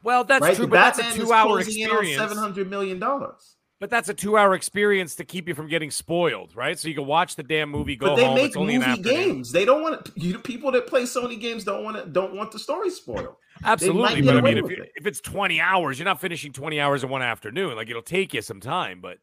[0.04, 0.56] Well, that's right?
[0.56, 2.18] true, The but that's a two-hour closing in experience.
[2.18, 3.58] Seven hundred million dollars.
[3.82, 6.78] But that's a two-hour experience to keep you from getting spoiled, right?
[6.78, 8.36] So you can watch the damn movie, go But they home.
[8.36, 9.52] make it's only movie games.
[9.52, 12.52] They don't want to, you, people that play Sony games don't want to don't want
[12.52, 13.36] the story spoiled.
[13.64, 14.92] Absolutely, but I mean, if, you, it.
[14.96, 17.76] if it's 20 hours, you're not finishing 20 hours in one afternoon.
[17.76, 19.18] Like it'll take you some time, but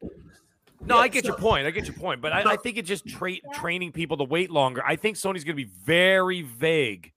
[0.85, 1.64] no, Yeah, I get your point.
[1.64, 4.51] I get your point, but I, I think it's just tra- training people to wait
[4.51, 4.82] longer.
[4.85, 7.12] I think Sony's going to be very vague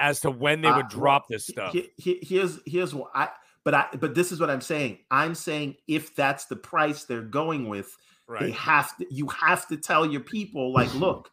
[0.00, 1.72] as to when they would Uh, drop this stuff.
[1.72, 3.28] He- he- here's here's what I
[3.64, 4.98] but I but this is what I'm saying.
[5.10, 7.96] I'm saying if that's the price they're going with,
[8.38, 11.30] they have to you have to tell your people like, look,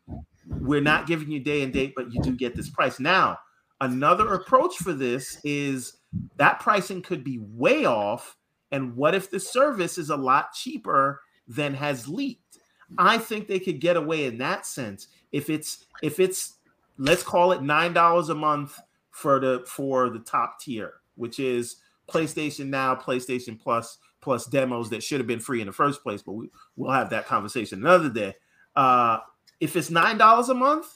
[0.48, 0.86] we're mm-hmm.
[0.86, 3.00] not giving you day and date, but you do get this price.
[3.00, 3.38] Now,
[3.82, 5.98] another approach for this is
[6.38, 8.38] that pricing could be way off.
[8.72, 12.60] And what if the service is a lot cheaper than has leaked?
[12.98, 15.08] I think they could get away in that sense.
[15.32, 16.56] If it's if it's
[16.98, 18.80] let's call it nine dollars a month
[19.10, 21.78] for the for the top tier, which is
[22.12, 26.22] PlayStation Now, PlayStation Plus, plus demos that should have been free in the first place.
[26.22, 28.36] But we, we'll have that conversation another day.
[28.76, 29.20] Uh,
[29.60, 30.88] if it's nine dollars a month,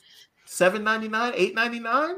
[0.46, 2.16] seven ninety nine, eight ninety nine,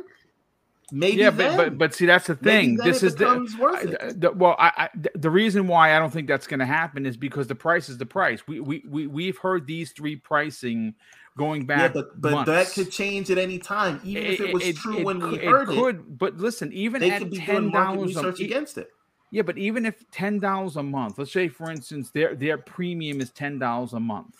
[0.91, 2.77] maybe yeah, then, but, but but see that's the thing.
[2.77, 4.21] This is the, becomes worth I- it.
[4.21, 7.17] the- well, I, I, the reason why I don't think that's going to happen is
[7.17, 8.47] because the price is the price.
[8.47, 10.95] We we we we've heard these three pricing
[11.37, 11.93] going yeah, back.
[11.93, 12.49] but but months.
[12.51, 15.69] that could change at any time, even if it was true when we it heard
[15.69, 15.75] it.
[15.75, 18.89] could, But listen, even They at could be ten dollars against it.
[19.31, 23.21] yeah, but even if ten dollars a month, let's say for instance their their premium
[23.21, 24.35] is ten dollars a month,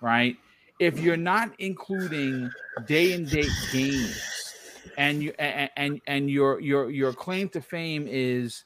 [0.00, 0.36] right?
[0.78, 2.50] If you're not including
[2.86, 4.54] day and date games,
[4.96, 8.64] and you and and, and your your your claim to fame is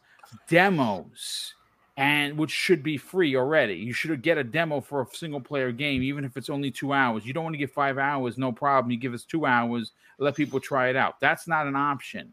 [0.48, 1.54] demos,
[1.96, 3.74] and which should be free already.
[3.74, 6.92] You should get a demo for a single player game, even if it's only two
[6.92, 7.26] hours.
[7.26, 8.90] You don't want to give five hours, no problem.
[8.90, 11.20] You give us two hours, let people try it out.
[11.20, 12.32] That's not an option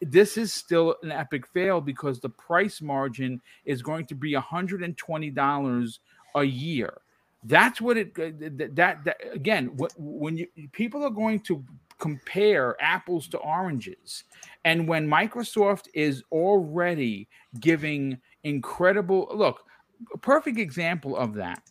[0.00, 5.98] this is still an epic fail because the price margin is going to be $120
[6.34, 7.00] a year.
[7.46, 11.62] That's what it uh, that that, that again when you people are going to
[11.98, 14.24] compare apples to oranges
[14.64, 17.28] and when Microsoft is already
[17.60, 19.64] giving incredible look
[20.12, 21.62] a perfect example of that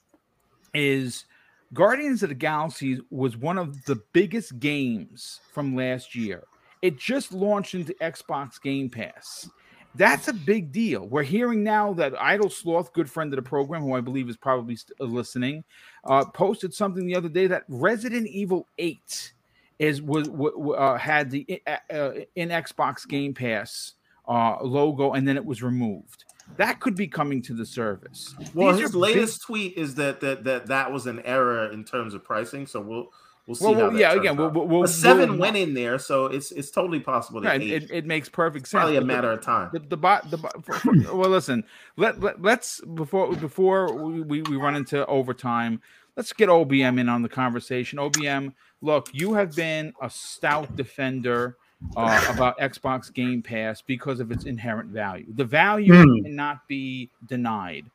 [0.74, 1.26] is
[1.74, 6.44] Guardians of the Galaxy was one of the biggest games from last year.
[6.82, 9.50] It just launched into Xbox Game Pass.
[9.96, 11.08] That's a big deal.
[11.08, 14.38] We're hearing now that Idle Sloth, good friend of the program, who I believe is
[14.38, 15.64] probably listening,
[16.04, 19.34] uh, posted something the other day that Resident Evil 8
[19.80, 23.94] is was w- w- uh, had the uh, uh, in Xbox Game Pass
[24.28, 26.26] uh, logo, and then it was removed.
[26.58, 28.36] That could be coming to the service.
[28.54, 32.14] Well, These his latest tweet is that that that that was an error in terms
[32.14, 32.68] of pricing.
[32.68, 33.08] So we'll
[33.48, 33.66] we'll see.
[33.66, 37.00] Well, yeah, again, we'll, we'll, But seven we'll- went in there, so it's it's totally
[37.00, 38.80] possible that Right, it, it makes perfect sense.
[38.80, 39.70] probably a but the- matter of time.
[39.74, 41.64] the the, bot the, for- well listen
[41.98, 45.82] let, let let's before before we we run into overtime
[46.16, 51.58] let's get obm in on the conversation obm look you have been a stout defender
[51.96, 56.24] uh, about xbox game pass because of its inherent value the value Hmm.
[56.24, 57.86] cannot be denied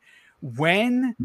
[0.40, 1.16] when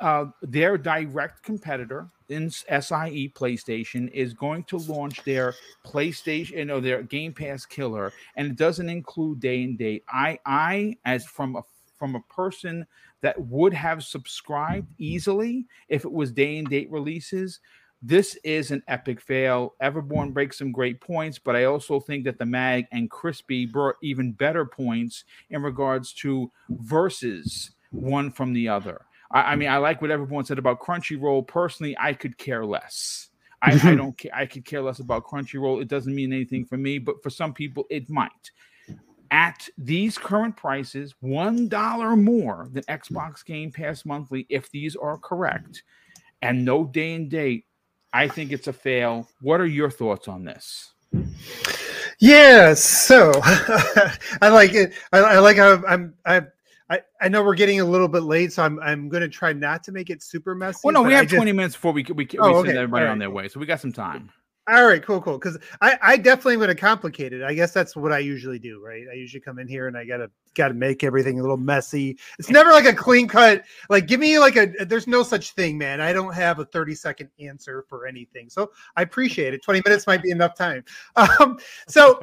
[0.00, 5.54] uh, their direct competitor in SIE PlayStation is going to launch their
[5.86, 10.04] PlayStation, you know, their Game Pass killer, and it doesn't include day and date.
[10.08, 11.62] I, I, as from a
[11.96, 12.86] from a person
[13.22, 17.60] that would have subscribed easily if it was day and date releases.
[18.00, 19.74] This is an epic fail.
[19.82, 23.96] Everborn breaks some great points, but I also think that the Mag and Crispy brought
[24.02, 29.02] even better points in regards to versus one from the other.
[29.32, 31.46] I, I mean, I like what everyone said about Crunchyroll.
[31.46, 33.30] Personally, I could care less.
[33.62, 34.34] I, I don't care.
[34.34, 35.82] I could care less about Crunchyroll.
[35.82, 38.30] It doesn't mean anything for me, but for some people, it might.
[39.30, 45.18] At these current prices, one dollar more than Xbox Game Pass monthly, if these are
[45.18, 45.82] correct,
[46.40, 47.66] and no day and date,
[48.12, 49.28] I think it's a fail.
[49.40, 50.92] What are your thoughts on this?
[52.20, 53.32] Yeah, so
[54.42, 54.92] I like it.
[55.12, 56.14] I, I like how I'm.
[56.26, 56.42] I,
[56.90, 59.52] I I know we're getting a little bit late, so I'm I'm going to try
[59.52, 60.80] not to make it super messy.
[60.84, 62.78] Well, no, we I have just- 20 minutes before we we, we Oh, send okay.
[62.78, 64.30] everybody All on their way, so we got some time.
[64.70, 65.38] All right, cool, cool.
[65.38, 67.42] Because I, I definitely am going to complicate it.
[67.42, 69.04] I guess that's what I usually do, right?
[69.10, 72.18] I usually come in here and I gotta gotta make everything a little messy.
[72.38, 73.64] It's never like a clean cut.
[73.88, 74.66] Like, give me like a.
[74.84, 76.02] There's no such thing, man.
[76.02, 79.62] I don't have a 30 second answer for anything, so I appreciate it.
[79.62, 80.84] 20 minutes might be enough time.
[81.16, 81.58] Um,
[81.88, 82.20] so,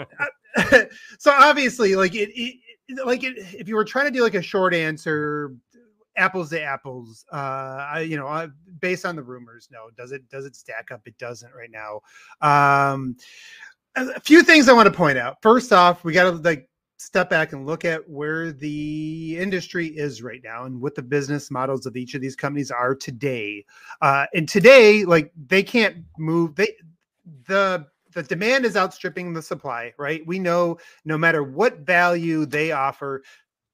[1.18, 2.56] so obviously, like it, it
[2.88, 5.56] it- like it, if you were trying to do like a short answer
[6.18, 8.48] apples to apples uh I, you know uh,
[8.80, 11.02] based on the rumors no does it does it stack up?
[11.06, 12.02] It doesn't right now.
[12.42, 13.16] Um
[13.96, 15.38] a few things i want to point out.
[15.42, 20.22] First off we got to like step back and look at where the industry is
[20.22, 23.64] right now and what the business models of each of these companies are today.
[24.02, 26.74] Uh and today like they can't move they
[27.48, 30.26] the the demand is outstripping the supply right?
[30.26, 33.24] We know no matter what value they offer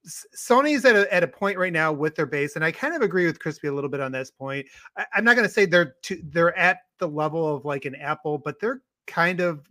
[0.06, 3.02] Sony's at a, at a point right now with their base, and I kind of
[3.02, 4.66] agree with Crispy a little bit on this point.
[4.96, 8.38] I, I'm not going to say they're they're at the level of like an Apple,
[8.38, 9.68] but they're kind of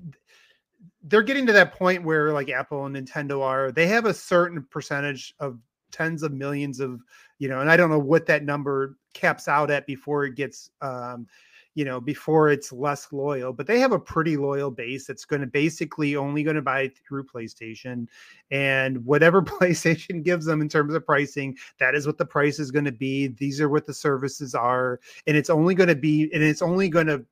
[1.03, 3.71] they're getting to that point where like Apple and Nintendo are.
[3.71, 5.59] They have a certain percentage of
[5.91, 7.01] tens of millions of
[7.39, 10.69] you know, and I don't know what that number caps out at before it gets
[10.81, 11.27] um,
[11.75, 15.41] you know before it's less loyal but they have a pretty loyal base that's going
[15.41, 18.07] to basically only going to buy through playstation
[18.51, 22.71] and whatever PlayStation gives them in terms of pricing, that is what the price is
[22.71, 23.27] going to be.
[23.27, 26.89] These are what the services are, and it's only going to be, and it's only
[26.89, 27.25] going to,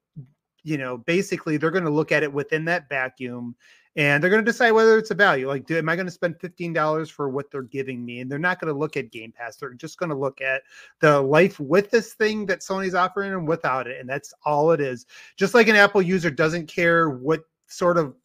[0.64, 3.56] you know, basically they're going to look at it within that vacuum,
[3.95, 5.48] and they're going to decide whether it's a value.
[5.48, 8.22] Like, do am I going to spend fifteen dollars for what they're giving me?
[8.22, 9.57] And they're not going to look at Game Pass.
[9.57, 10.61] They're just going to look at
[10.99, 14.81] the life with this thing that Sony's offering and without it, and that's all it
[14.81, 15.06] is.
[15.38, 18.15] Just like an Apple user doesn't care what sort of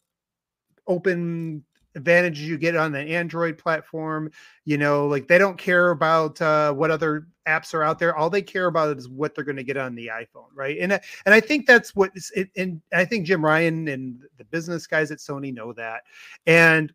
[0.87, 1.63] open
[1.95, 4.29] advantages you get on the android platform
[4.65, 8.29] you know like they don't care about uh, what other apps are out there all
[8.29, 11.01] they care about is what they're going to get on the iphone right and I-
[11.25, 12.11] and i think that's what.
[12.57, 16.01] and i think jim ryan and the business guys at sony know that
[16.47, 16.91] and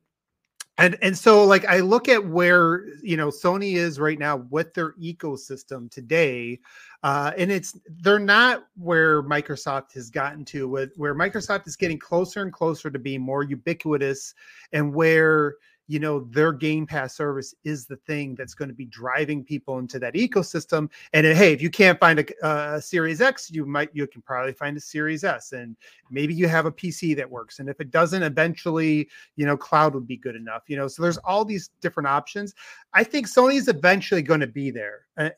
[0.81, 4.73] and and so like i look at where you know sony is right now with
[4.75, 6.59] their ecosystem today
[7.03, 11.99] uh, and it's they're not where Microsoft has gotten to with where Microsoft is getting
[11.99, 14.35] closer and closer to being more ubiquitous
[14.75, 15.55] and where
[15.91, 19.79] you know their game pass service is the thing that's going to be driving people
[19.79, 23.91] into that ecosystem and hey if you can't find a, a series x you might
[23.93, 25.77] you can probably find a series s and
[26.11, 29.93] maybe you have a pc that works and if it doesn't eventually you know cloud
[29.95, 32.55] would be good enough you know so there's all these different options.
[32.95, 35.31] I think sony's eventually going to be there Uh,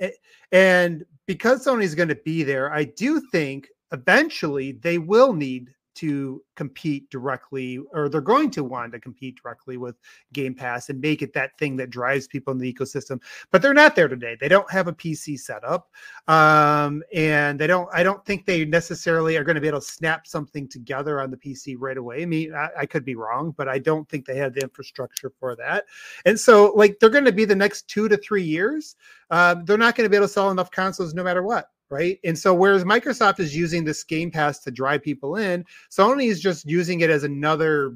[0.53, 6.43] and because Sony's going to be there, I do think eventually they will need to
[6.57, 9.97] compete directly, or they're going to want to compete directly with
[10.33, 13.21] Game Pass and make it that thing that drives people in the ecosystem.
[13.51, 14.37] But they're not there today.
[14.41, 15.91] They don't have a PC setup,
[16.29, 17.89] um, and they don't.
[17.93, 21.31] I don't think they necessarily are going to be able to snap something together on
[21.31, 22.23] the PC right away.
[22.23, 25.33] I mean, I, I could be wrong, but I don't think they have the infrastructure
[25.39, 25.85] for that.
[26.25, 28.97] And so, like, they're going to be the next two to three years
[29.33, 32.19] um, they're not going to be able to sell enough consoles no matter what right?
[32.25, 36.41] And so whereas microsoft is using this game pass to drive people in sony is
[36.41, 37.95] just using it as another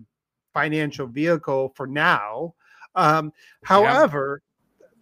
[0.57, 2.55] financial vehicle for now.
[2.95, 3.33] Um,
[3.63, 4.43] however,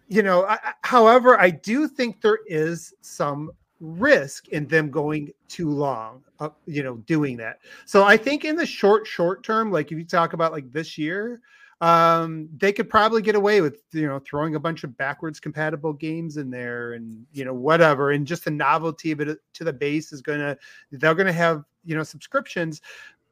[0.08, 5.70] you know, I, however, I do think there is some risk in them going too
[5.70, 7.60] long, uh, you know, doing that.
[7.86, 10.98] So I think in the short, short term, like if you talk about like this
[10.98, 11.40] year,
[11.80, 15.92] um, they could probably get away with you know throwing a bunch of backwards compatible
[15.92, 19.72] games in there and you know whatever, and just the novelty of it to the
[19.72, 20.56] base is gonna
[20.92, 22.80] they're gonna have you know subscriptions.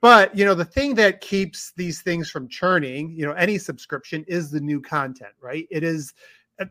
[0.00, 4.24] But you know the thing that keeps these things from churning, you know, any subscription
[4.26, 5.66] is the new content, right?
[5.70, 6.12] It is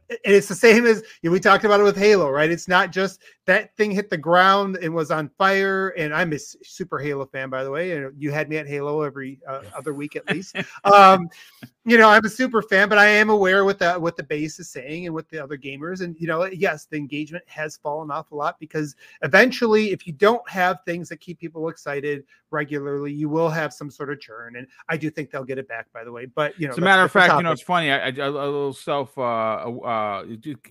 [0.10, 2.50] it's the same as you know, we talked about it with Halo, right?
[2.50, 5.90] It's not just that thing hit the ground and was on fire.
[5.98, 7.92] And I'm a super Halo fan, by the way.
[7.92, 10.56] And you had me at Halo every uh, other week at least.
[10.84, 11.28] um,
[11.86, 14.60] you know, I'm a super fan, but I am aware what the what the base
[14.60, 16.02] is saying and what the other gamers.
[16.02, 20.14] And you know, yes, the engagement has fallen off a lot because eventually, if you
[20.14, 24.58] don't have things that keep people excited regularly, you will have some sort of churn.
[24.58, 26.26] And I do think they'll get it back, by the way.
[26.26, 27.92] But you know, as a matter of fact, you know, it's funny.
[27.92, 30.24] I, I a little self uh, uh,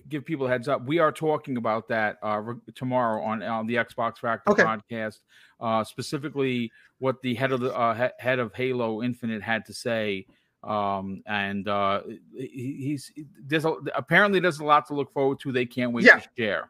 [0.09, 0.85] give people a heads up.
[0.85, 2.41] We are talking about that uh,
[2.75, 4.63] tomorrow on on the Xbox Factor okay.
[4.63, 5.19] podcast,
[5.59, 10.25] uh, specifically what the head of the uh, head of Halo Infinite had to say.
[10.63, 12.01] Um, and uh,
[12.35, 13.11] he, he's
[13.43, 15.51] there's a, apparently there's a lot to look forward to.
[15.51, 16.19] They can't wait yeah.
[16.19, 16.69] to share.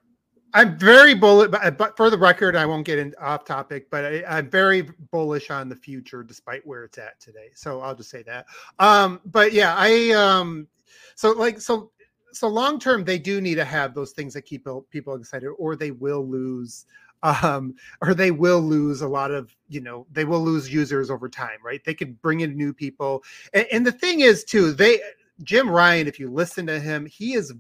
[0.54, 4.04] I'm very bullish, but, but, for the record, I won't get in off topic, but
[4.04, 4.82] I, am very
[5.12, 7.52] bullish on the future despite where it's at today.
[7.54, 8.48] So I'll just say that.
[8.80, 10.68] Um, but yeah, I um,
[11.16, 11.92] so like so
[12.34, 15.76] so long term, they do need to have those things that keep people excited, or
[15.76, 16.86] they will lose,
[17.24, 21.30] um, or they will lose a lot of you know they will lose users over
[21.30, 21.84] time, right?
[21.84, 25.00] They could bring in new people, and, and the thing is too, they
[25.44, 27.54] Jim Ryan, if you listen to him, he is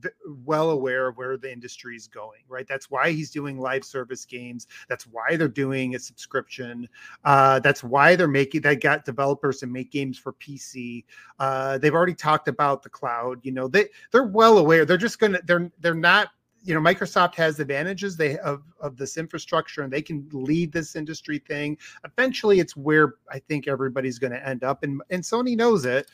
[0.45, 2.67] well aware of where the industry is going, right?
[2.67, 4.67] That's why he's doing live service games.
[4.87, 6.87] That's why they're doing a subscription.
[7.23, 11.05] Uh, that's why they're making, they got developers to make games for PC.
[11.39, 13.39] Uh, they've already talked about the cloud.
[13.43, 14.85] You know, they, they're well aware.
[14.85, 16.29] They're just to, they're, they're not
[16.63, 20.95] you know microsoft has advantages they of, of this infrastructure and they can lead this
[20.95, 25.55] industry thing eventually it's where i think everybody's going to end up and and sony
[25.57, 26.09] knows it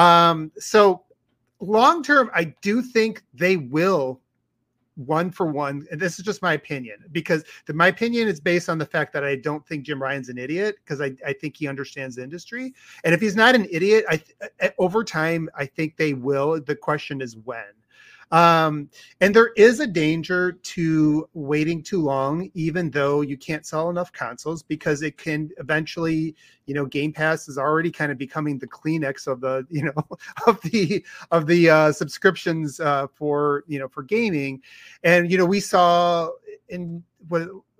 [0.00, 1.02] um so
[1.60, 4.20] long term, I do think they will
[4.96, 5.86] one for one.
[5.90, 9.12] And this is just my opinion because the, my opinion is based on the fact
[9.14, 12.22] that I don't think Jim Ryan's an idiot because I, I think he understands the
[12.22, 12.74] industry.
[13.04, 14.22] And if he's not an idiot, I
[14.78, 16.60] over time, I think they will.
[16.60, 17.64] The question is when.
[18.30, 18.88] Um,
[19.20, 24.12] and there is a danger to waiting too long, even though you can't sell enough
[24.12, 26.36] consoles, because it can eventually,
[26.66, 30.16] you know, Game Pass is already kind of becoming the Kleenex of the, you know,
[30.46, 34.62] of the of the uh, subscriptions uh, for you know for gaming,
[35.02, 36.30] and you know we saw
[36.68, 37.02] in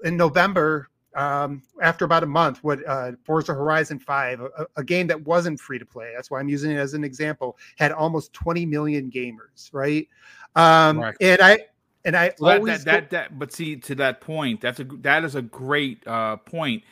[0.02, 5.09] in November um, after about a month, what uh, Forza Horizon 5, a, a, game
[5.09, 8.32] that wasn't free to play, that's why I'm using it as an example, had almost
[8.32, 10.09] 20 million gamers, right?
[10.55, 11.59] Um, and I
[12.05, 15.24] and I well, always that, that, that but see to that point, that's a that
[15.24, 16.82] is a great uh, point.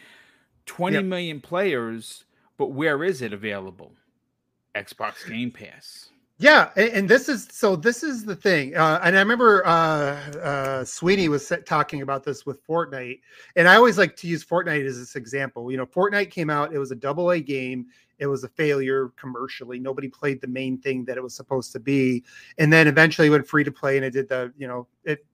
[0.66, 1.07] Twenty yep.
[1.07, 2.24] million players,
[2.59, 3.93] but where is it available?
[4.74, 6.11] Xbox Game Pass.
[6.40, 7.74] Yeah, and, and, this is so.
[7.74, 9.70] This is the thing, uh, and I remember uh,
[10.39, 13.20] uh, Sweeney was talking about this with Fortnite,
[13.56, 15.69] and I always like to use Fortnite as this example.
[15.73, 17.86] You know, Fortnite came out; it was a double A game.
[18.20, 19.81] It was a failure commercially.
[19.81, 22.23] Nobody played the main thing that it was supposed to be,
[22.59, 25.27] and then eventually went free to play, and it did the you know it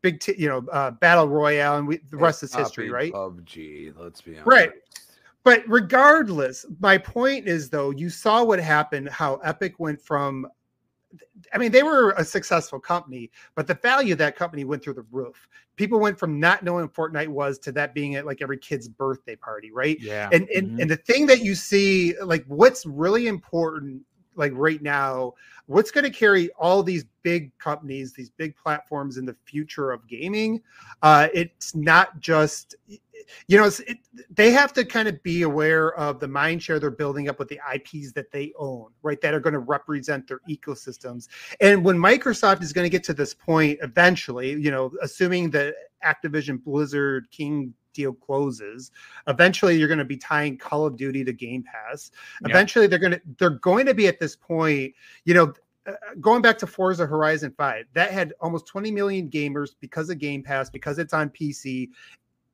[0.00, 3.12] big t- you know uh, battle royale, and we, the rest is history, right?
[3.12, 3.94] PUBG.
[3.96, 4.46] Let's be honest.
[4.46, 4.70] Right.
[5.44, 10.46] But regardless, my point is though, you saw what happened, how Epic went from
[11.52, 14.94] I mean, they were a successful company, but the value of that company went through
[14.94, 15.48] the roof.
[15.76, 19.36] People went from not knowing Fortnite was to that being at like every kid's birthday
[19.36, 19.98] party, right?
[20.00, 20.28] Yeah.
[20.32, 20.80] And and, mm-hmm.
[20.80, 24.02] and the thing that you see, like what's really important,
[24.36, 25.34] like right now,
[25.66, 30.06] what's going to carry all these big companies, these big platforms in the future of
[30.06, 30.62] gaming?
[31.02, 32.76] Uh, it's not just
[33.46, 33.98] you know, it,
[34.30, 37.48] they have to kind of be aware of the mind share they're building up with
[37.48, 39.20] the IPs that they own, right?
[39.20, 41.28] That are going to represent their ecosystems.
[41.60, 45.74] And when Microsoft is going to get to this point eventually, you know, assuming that
[46.04, 48.90] Activision Blizzard King deal closes
[49.26, 52.10] eventually you're going to be tying call of duty to game pass
[52.46, 54.94] eventually they're going to they're going to be at this point
[55.26, 55.52] you know
[55.86, 60.18] uh, going back to Forza Horizon 5, that had almost 20 million gamers because of
[60.18, 61.88] Game Pass, because it's on PC,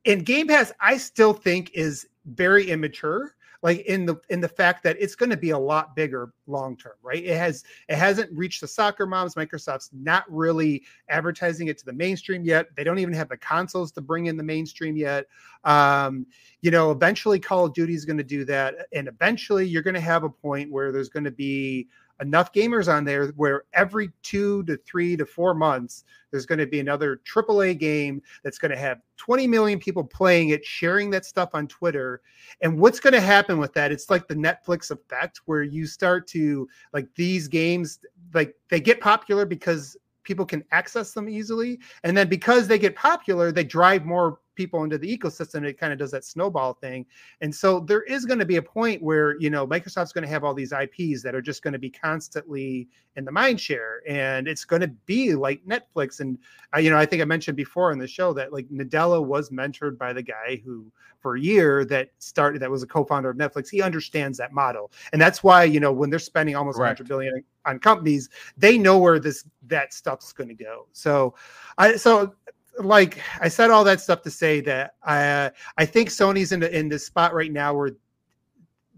[0.09, 3.35] and Game Pass, I still think is very immature.
[3.61, 6.77] Like in the in the fact that it's going to be a lot bigger long
[6.77, 7.21] term, right?
[7.21, 9.35] It has it hasn't reached the soccer moms.
[9.35, 12.67] Microsoft's not really advertising it to the mainstream yet.
[12.77, 15.25] They don't even have the consoles to bring in the mainstream yet.
[15.65, 16.25] Um,
[16.61, 19.93] you know, eventually Call of Duty is going to do that, and eventually you're going
[19.93, 21.89] to have a point where there's going to be
[22.21, 26.67] enough gamers on there where every two to three to four months there's going to
[26.67, 31.25] be another AAA game that's going to have 20 million people playing it, sharing that
[31.25, 32.21] stuff on Twitter.
[32.61, 33.91] And what's going to happen with that?
[33.91, 37.99] It's like the Netflix effect where you start to like these games,
[38.33, 41.79] like they get popular because people can access them easily.
[42.03, 45.63] And then because they get popular, they drive more people into the ecosystem.
[45.63, 47.05] It kind of does that snowball thing.
[47.39, 50.29] And so there is going to be a point where, you know, Microsoft's going to
[50.29, 54.01] have all these IPs that are just going to be constantly in the mind share.
[54.05, 56.19] And it's going to be like Netflix.
[56.19, 56.37] And,
[56.75, 59.49] uh, you know, I think I mentioned before in the show that like Nadella was
[59.49, 60.91] mentored by the guy who,
[61.21, 63.69] for a year, that started, that was a co founder of Netflix.
[63.69, 64.91] He understands that model.
[65.13, 66.99] And that's why, you know, when they're spending almost Correct.
[66.99, 68.27] 100 billion on companies,
[68.57, 70.87] they know where this, that stuff's going to go.
[70.91, 71.35] So,
[71.77, 72.33] I, so
[72.79, 76.77] like I said all that stuff to say that I I think Sony's in the,
[76.77, 77.91] in this spot right now where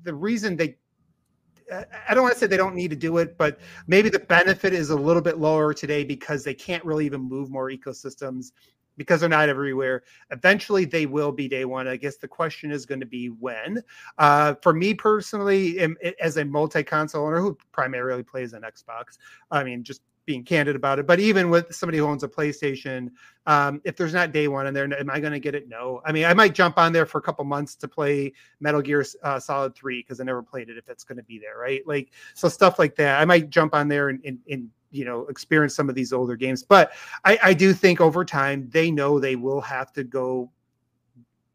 [0.03, 0.77] the reason they
[1.71, 4.73] I- don't want to say they don't need to do it, but maybe the benefit
[4.73, 8.51] is a little bit lower today because they can't really even move more ecosystems
[8.97, 10.03] because they're not everywhere.
[10.31, 11.87] Eventually, they will be day one.
[11.87, 13.81] I guess the question is going to be when.
[14.17, 15.79] Uh, for me personally,
[16.19, 19.17] as a multi-console owner who primarily plays on Xbox,
[19.49, 20.01] I mean, just
[20.31, 21.05] being candid about it.
[21.05, 23.09] But even with somebody who owns a PlayStation,
[23.47, 25.67] um, if there's not day one in there, am I going to get it?
[25.67, 26.01] No.
[26.05, 28.31] I mean, I might jump on there for a couple months to play
[28.61, 30.77] Metal Gear uh, Solid Three because I never played it.
[30.77, 31.85] If it's going to be there, right?
[31.85, 33.19] Like so stuff like that.
[33.19, 36.37] I might jump on there and, and, and you know experience some of these older
[36.37, 36.63] games.
[36.63, 36.93] But
[37.25, 40.49] I, I do think over time they know they will have to go.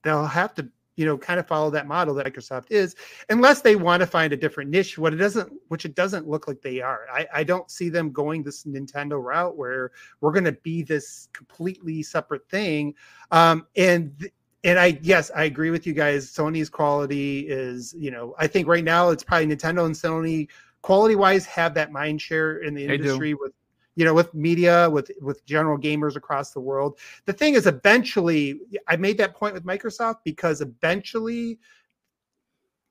[0.03, 2.97] They'll have to you know kind of follow that model that Microsoft is,
[3.29, 4.99] unless they want to find a different niche.
[4.99, 7.07] What it doesn't, which it doesn't look like they are.
[7.13, 11.29] I, I don't see them going this Nintendo route where we're going to be this
[11.33, 12.95] completely separate thing.
[13.31, 14.31] Um, and
[14.65, 16.31] and I yes, I agree with you guys.
[16.31, 20.49] Sony's quality is, you know, I think right now it's probably Nintendo and Sony
[20.83, 23.53] quality wise have that mind share in the industry with
[23.97, 26.99] you know with media with with general gamers across the world.
[27.25, 31.59] The thing is eventually i made that point with microsoft because eventually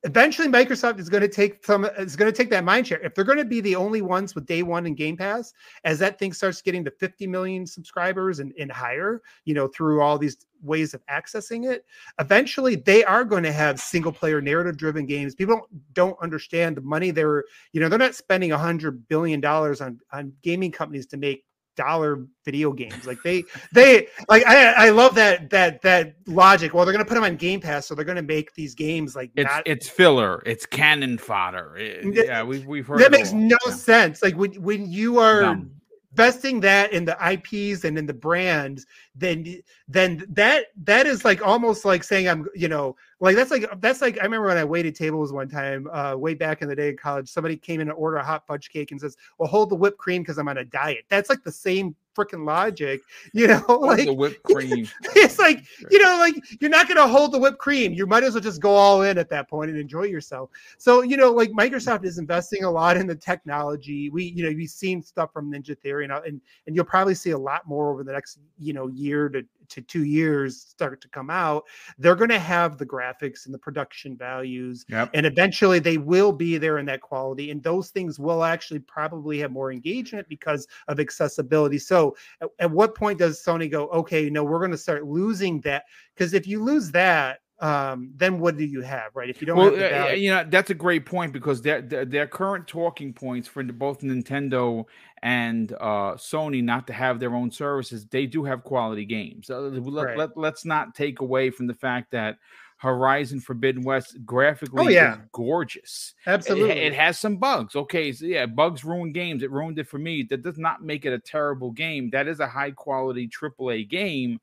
[0.06, 3.00] eventually Microsoft is going to take some is going to take that mind share.
[3.02, 5.54] If they're going to be the only ones with day one and Game Pass,
[5.84, 10.02] as that thing starts getting to 50 million subscribers and, and higher, you know, through
[10.02, 11.86] all these ways of accessing it,
[12.20, 15.36] eventually they are going to have single player narrative driven games.
[15.36, 19.42] People don't don't understand the money they're, you know, they're not spending a hundred billion
[19.42, 21.44] dollars on on gaming companies to make
[21.76, 23.44] dollar video games like they
[23.74, 27.24] they like i i love that that that logic well they're going to put them
[27.24, 30.42] on game pass so they're going to make these games like It's not it's filler.
[30.46, 31.76] It's cannon fodder.
[31.78, 33.40] It- Th- yeah, we've we've heard that makes all.
[33.40, 33.72] no Yeah.
[33.74, 35.72] sense like when when you are Dumb.
[36.16, 38.86] Investing that in the ips and in the brands
[39.16, 43.66] then then that that is like almost like saying i'm you know like that's like
[43.82, 46.76] that's like i remember when i waited tables one time uh way back in the
[46.76, 49.50] day in college somebody came in to order a hot fudge cake and says well
[49.50, 51.06] hold the whipped cream because i'm on a diet.
[51.10, 53.02] That's like the same freaking logic
[53.34, 54.88] you know like the whipped cream.
[55.16, 57.94] it's like you know like you're not going to hold the whipped cream.
[57.94, 60.50] You might as well just go all in at that point and enjoy yourself.
[60.78, 64.10] So you know like microsoft is investing a lot in the technology.
[64.10, 67.32] We you know we've seen stuff from ninja theory and, and and you'll probably see
[67.32, 71.08] a lot more over the next you know year to to two years start to
[71.10, 71.64] come out
[71.98, 75.12] they're going to have the graphics and the production values Yep.
[75.14, 79.40] and eventually they will be there in that quality and those things will actually probably
[79.40, 84.30] have more engagement because of accessibility so at, at what point does sony go okay
[84.30, 88.58] no we're going to start losing that because if you lose that um then what
[88.58, 90.74] do you have right if you don't Well, have the uh, you know that's a
[90.74, 94.84] great point because their, their current talking points for both Nintendo
[95.24, 99.50] and uh, Sony not to have their own services, they do have quality games.
[99.50, 100.18] Uh, let, Right.
[100.18, 102.38] let, let's not take away from the fact that
[102.78, 105.14] Horizon Forbidden West graphically Oh, yeah.
[105.14, 106.14] is gorgeous.
[106.28, 107.76] It- absolutely It, has some bugs.
[107.76, 109.44] Okay, so yeah, bugs ruin games.
[109.44, 110.24] It ruined it for me.
[110.24, 112.10] That does not make it a terrible game.
[112.12, 114.40] That is a high quality AAA game.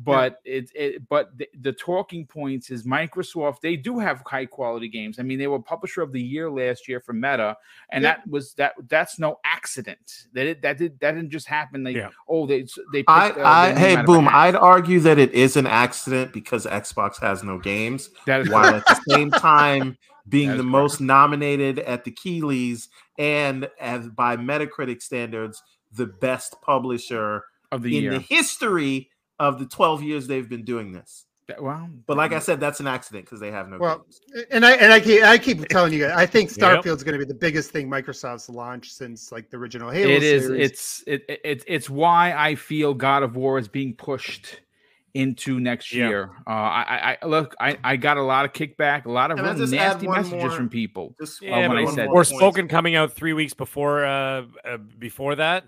[0.00, 3.60] But it, it but the, the talking points is Microsoft.
[3.62, 5.18] They do have high quality games.
[5.18, 7.56] I mean, they were publisher of the year last year for Meta,
[7.90, 8.10] and Yeah.
[8.14, 8.74] that was that.
[8.88, 10.26] That's no accident.
[10.34, 11.82] That it, that did that didn't just happen.
[11.82, 12.10] Like Yeah.
[12.28, 12.62] oh, they
[12.92, 13.00] they.
[13.00, 14.28] Picked, I, uh, I hey out of a boom.
[14.30, 18.72] I'd argue that it is an accident because Xbox has no games, That is while
[18.76, 19.98] at the same time
[20.28, 22.86] being the is most nominated at the Keighleys
[23.18, 25.60] and as by Metacritic standards,
[25.92, 27.42] the best publisher
[27.72, 28.12] of the in year.
[28.12, 31.24] the history of the 12 years they've been doing this.
[31.46, 34.04] That- well, But like I said, that's an accident because they have no Well,
[34.34, 34.46] games.
[34.50, 36.58] and I and I keep I keep telling you guys, I think Yep.
[36.58, 40.10] Starfield's going to be the biggest thing Microsoft's launched since like the original Halo.
[40.10, 40.70] it is series.
[40.70, 44.60] it's it, it it's why i feel god of war is being pushed
[45.14, 46.08] into next Yeah.
[46.08, 46.30] year.
[46.46, 46.82] Uh, I,
[47.12, 50.06] I, I look, I, I got a lot of kickback, a lot of really nasty
[50.06, 51.16] messages more- from people.
[51.18, 55.34] Just Yeah, when I said- or spoken coming out three weeks before uh, uh before
[55.36, 55.64] that.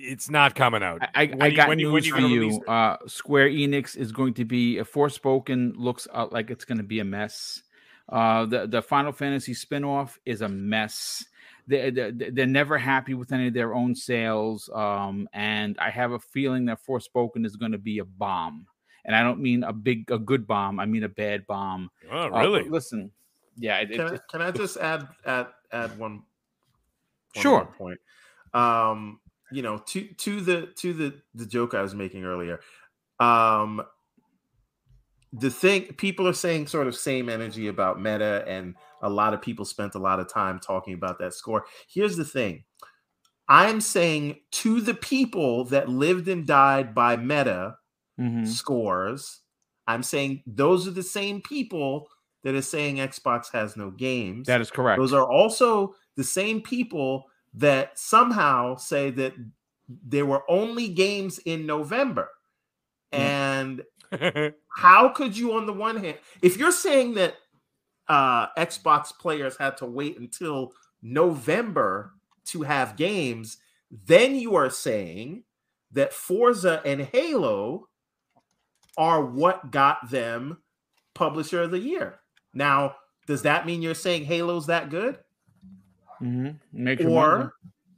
[0.00, 1.02] It's not coming out.
[1.14, 2.60] I, I, I got you- news you for you.
[2.66, 5.72] Uh, Square Enix is going to be a Forspoken.
[5.76, 7.62] Looks uh, like it's going to be a mess.
[8.08, 11.24] Uh, the the Final Fantasy spinoff is a mess.
[11.66, 14.70] They, they, they're never happy with any of their own sales.
[14.72, 18.66] Um, and I have a feeling that Forspoken is going to be a bomb.
[19.04, 20.80] And I don't mean a big, a good bomb.
[20.80, 21.90] I mean a bad bomb.
[22.10, 22.62] Oh, Uh, really?
[22.62, 23.10] but listen,
[23.58, 26.22] yeah, it, it, Can I, can I just add add add one?
[27.34, 27.64] one Sure.
[27.76, 28.00] point.
[28.54, 29.20] Um,
[29.52, 32.60] you know, to to the to the the joke I was making earlier.
[33.20, 33.82] Um,
[35.32, 39.42] the thing people are saying sort of same energy about meta, and a lot of
[39.42, 41.64] people spent a lot of time talking about that score.
[41.88, 42.64] Here's the thing.
[43.48, 47.76] I'm saying to the people that lived and died by meta,
[48.18, 48.46] Mhm.
[48.46, 49.40] scores.
[49.86, 52.08] I'm saying those are the same people
[52.42, 54.46] that are saying Xbox has no games.
[54.46, 54.98] that is correct.
[54.98, 59.34] those are also the same people that somehow say that
[59.88, 62.28] there were only games in November.
[63.10, 63.82] And
[64.76, 67.34] how could you, on the one hand, if you're saying that
[68.08, 70.72] uh, Xbox players had to wait until
[71.02, 72.12] November
[72.46, 73.58] to have games,
[73.90, 75.44] then you are saying
[75.92, 77.88] that Forza and Halo
[78.96, 80.58] are what got them
[81.14, 82.20] Publisher of the Year.
[82.52, 82.96] Now,
[83.26, 85.18] does that mean you're saying Halo's that good?
[86.20, 86.58] Mhm.
[86.72, 87.08] Wonder.
[87.08, 87.54] Or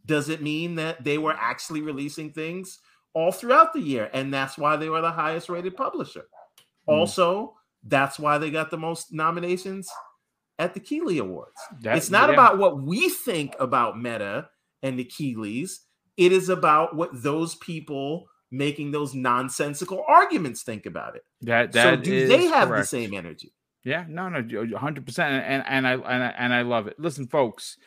[0.06, 2.78] does it mean that they were actually releasing things
[3.14, 6.26] all throughout the year and that's why they were the highest rated publisher?
[6.86, 6.92] Hmm.
[6.94, 9.88] Also, that's why they got the most nominations
[10.58, 11.56] at the Keighley Awards.
[11.80, 12.34] That- it's not yeah.
[12.34, 14.50] about what we think about Meta
[14.82, 15.80] and the Keighleys,
[16.16, 21.22] it is about what those people making those nonsensical arguments think about it.
[21.42, 21.72] that.
[21.72, 22.82] so That do they have correct.
[22.82, 23.52] the same energy?
[23.82, 27.00] Yeah, no, no, hundred percent, and and I and I, and I love it.
[27.00, 27.78] Listen, folks,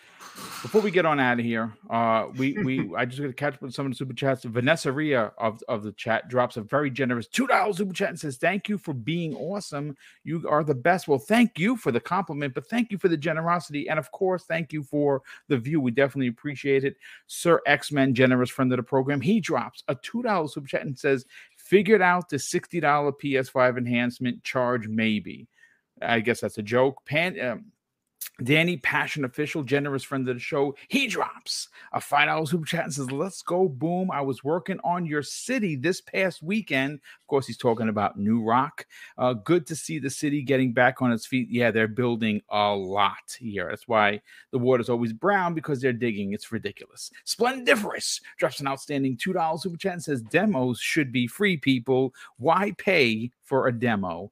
[0.64, 3.54] before we get on out of here, uh, we we I just got to catch
[3.54, 4.44] up with some of the super chats.
[4.44, 8.20] Vanessa Ria of of the chat drops a very generous two dollars super chat and
[8.20, 9.96] says, "Thank you for being awesome.
[10.24, 13.16] You are the best." Well, thank you for the compliment, but thank you for the
[13.16, 15.80] generosity, and of course, thank you for the view.
[15.80, 16.96] We definitely appreciate it.
[17.28, 20.88] Sir X Men, generous friend of the program, he drops a two dollars super chat
[20.88, 25.48] and says, "Figured out the sixty dollar PS5 enhancement charge, maybe."
[26.04, 27.06] I guess that's a joke.
[27.06, 27.66] Pan, um,
[28.44, 32.86] Danny, passion official, generous friend of the show, he drops a five dollars super chat
[32.86, 34.10] and says, "Let's go, boom!
[34.10, 36.96] I was working on your city this past weekend.
[36.96, 38.88] Of course, he's talking about Newark.
[39.20, 41.48] Uh, good to see the city getting back on its feet.
[41.52, 43.68] Yeah, they're building a lot here.
[43.70, 44.22] That's why
[44.52, 46.34] the water's always brown because they're digging.
[46.34, 47.12] It's ridiculous.
[47.26, 51.58] Splendiferous drops an outstanding two dollars super chat and says, "Demos should be free.
[51.58, 54.32] People, why pay for a demo?"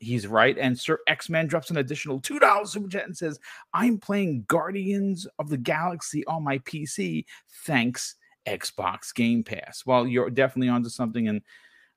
[0.00, 0.56] He's right.
[0.56, 3.40] And Sir X Men drops an additional $2 super chat and says,
[3.74, 7.24] I'm playing Guardians of the Galaxy on my PC.
[7.64, 8.14] Thanks,
[8.46, 9.84] Xbox Game Pass.
[9.84, 11.28] Well, you're definitely onto something.
[11.28, 11.42] And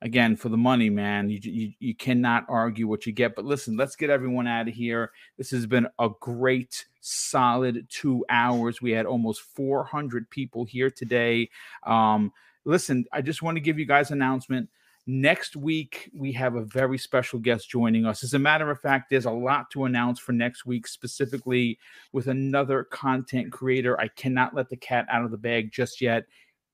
[0.01, 3.35] again, for the money, man, you, you, you cannot argue what you get.
[3.35, 5.11] But listen, let's get everyone out of here.
[5.37, 8.81] This has been a great, solid two hours.
[8.81, 11.49] We had almost 400 people here today.
[11.83, 12.33] Um,
[12.65, 14.69] listen, I just want to give you guys an announcement.
[15.07, 18.23] Next week, we have a very special guest joining us.
[18.23, 21.79] As a matter of fact, there's a lot to announce for next week, specifically
[22.11, 23.99] with another content creator.
[23.99, 26.25] I cannot let the cat out of the bag just yet.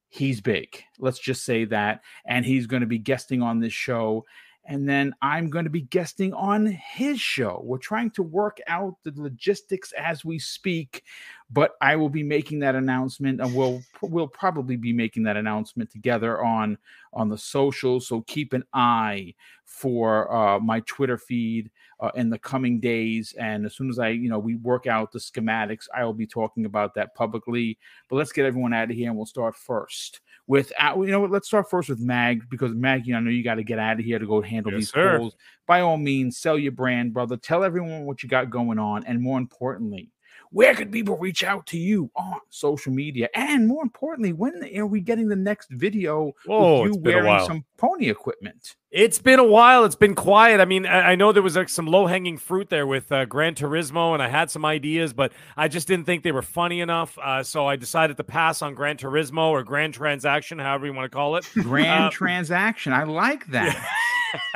[0.10, 0.84] He's big.
[1.00, 2.02] Let's just say that.
[2.26, 4.26] And he's going to be guesting on this show.
[4.66, 7.62] And then I'm going to be guesting on his show.
[7.64, 11.04] We're trying to work out the logistics as we speak,
[11.50, 15.90] but I will be making that announcement, and we'll we'll probably be making that announcement
[15.90, 16.78] together on
[17.14, 18.08] on the socials.
[18.08, 19.34] So keep an eye
[19.66, 23.34] for uh, my Twitter feed uh, in the coming days.
[23.40, 26.28] And as soon as I, you know, we work out the schematics, I will be
[26.28, 27.78] talking about that publicly.
[28.10, 31.20] But let's get everyone out of here, and we'll start first with, uh, you know,
[31.20, 33.64] what, let's start first with Mag because Mag, you know, I know you got to
[33.64, 35.18] get out of here to go handle Yes, these sir.
[35.18, 35.36] calls.
[35.66, 37.36] By all means, sell your brand, brother.
[37.36, 40.10] Tell everyone what you got going on, and more importantly.
[40.52, 43.28] Where could people reach out to you on social media?
[43.36, 47.14] And more importantly, when are we getting the next video Whoa, with it's you been
[47.14, 47.46] a wearing while.
[47.48, 48.76] some pony equipment?
[48.90, 49.84] It's been a while.
[49.84, 50.62] It's been quiet.
[50.62, 53.26] I mean, I, I know there was like some low hanging fruit there with uh,
[53.26, 56.80] Gran Turismo, and I had some ideas, but I just didn't think they were funny
[56.80, 57.18] enough.
[57.22, 61.12] Uh, so I decided to pass on Gran Turismo or Grand Transaction, however you want
[61.12, 61.46] to call it.
[61.54, 62.94] Grand Uh, transaction.
[62.94, 63.76] I like that.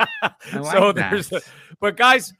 [0.22, 1.10] I like so that.
[1.10, 1.32] there's,
[1.80, 2.32] but guys,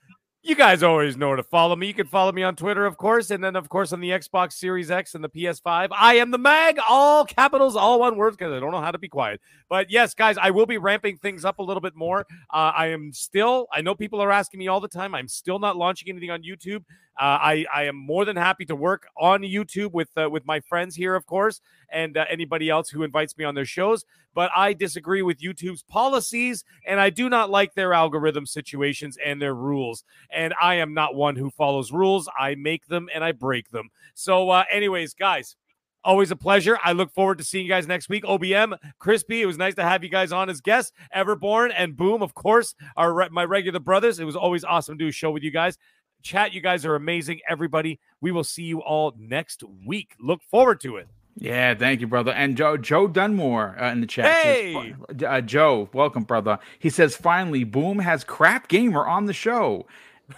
[0.45, 1.87] You guys always know where to follow me.
[1.87, 4.55] You can follow me on Twitter, of course, and then, of course, on the Xbox
[4.55, 5.91] Series X and the PS5.
[5.93, 8.99] I am the mag, all capitals, all one word, because I don't know how to
[8.99, 9.41] be quiet.
[9.69, 12.27] But yes, guys, I will be ramping things up a little bit more.
[12.53, 15.15] Uh, I am still, I know people are asking me all the time.
[15.15, 16.83] I'm still not launching anything on YouTube.
[17.21, 20.61] Uh, I, I am more than happy to work on YouTube with uh, with my
[20.61, 21.61] friends here, of course,
[21.91, 24.05] and uh, anybody else who invites me on their shows.
[24.35, 29.43] But I disagree with YouTube's policies, and I do not like their algorithm situations and
[29.43, 30.05] their rules.
[30.31, 32.31] And I am not one who follows rules.
[32.39, 33.91] I make them and I break them.
[34.15, 35.57] So, uh, anyways, guys.
[36.05, 36.81] Always a pleasure.
[36.83, 38.25] I look forward to seeing you guys next week.
[38.25, 40.91] OBM, Crispy, it was nice to have you guys on as guests.
[41.15, 44.19] Everborn and Boom, of course, are my regular brothers.
[44.19, 45.79] It was always awesome to do a show with you guys.
[46.23, 47.41] Chat, you guys are amazing.
[47.49, 50.15] Everybody, we will see you all next week.
[50.21, 51.09] Look forward to it.
[51.37, 52.33] Yeah, thank you, brother.
[52.33, 54.27] And Joe Joe Dunmore uh, in the chat.
[54.27, 56.59] Hey, says, uh, Joe, welcome, brother.
[56.79, 59.87] He says finally, Boom has Crapgamer on the show.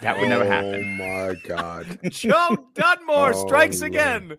[0.00, 0.98] That would never happen.
[1.00, 1.98] Oh my god.
[2.10, 3.92] Joe Dunmore Oh, strikes Lord.
[3.92, 4.36] again.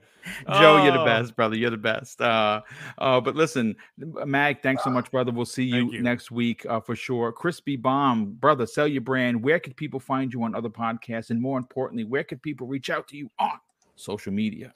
[0.48, 1.06] Joe, you're the Oh.
[1.06, 1.56] best, brother.
[1.56, 2.20] You're the best.
[2.20, 2.62] Uh,
[2.98, 5.32] uh, but listen, Mag, thanks so much, brother.
[5.32, 6.02] We'll see you, you.
[6.02, 7.32] next week uh, for sure.
[7.32, 9.44] Crispy Bomb, brother, sell your brand.
[9.44, 11.30] Where could people find you on other podcasts?
[11.30, 13.52] And more importantly, where could people reach out to you on
[13.96, 14.74] social media?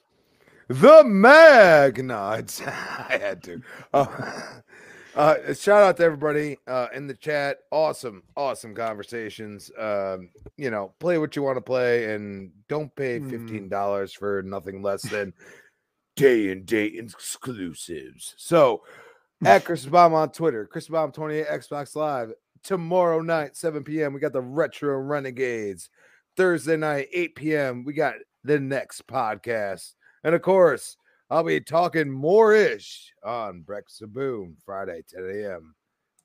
[0.68, 2.04] The Mag.
[2.06, 2.16] No,
[2.68, 3.62] I had to.
[5.16, 7.58] Uh, shout out to everybody uh, in the chat.
[7.72, 9.72] Awesome, awesome conversations.
[9.78, 14.44] Um, you know, play what you want to play, and don't pay fifteen dollars for
[14.44, 15.34] nothing less than
[16.16, 18.36] day and date exclusives.
[18.38, 18.84] So,
[19.46, 22.32] at Chris Bomb on Twitter, Chris Bomb twenty eight Xbox Live
[22.64, 24.14] tomorrow night, seven p.m.
[24.14, 25.90] We got the Retro Renegades.
[26.38, 27.84] Thursday night, eight p.m.
[27.84, 28.14] We got
[28.44, 29.96] the next podcast.
[30.24, 30.96] And of course,
[31.30, 33.64] I'll be talking more ish on
[34.02, 35.76] of Boom Friday, 10 a.m.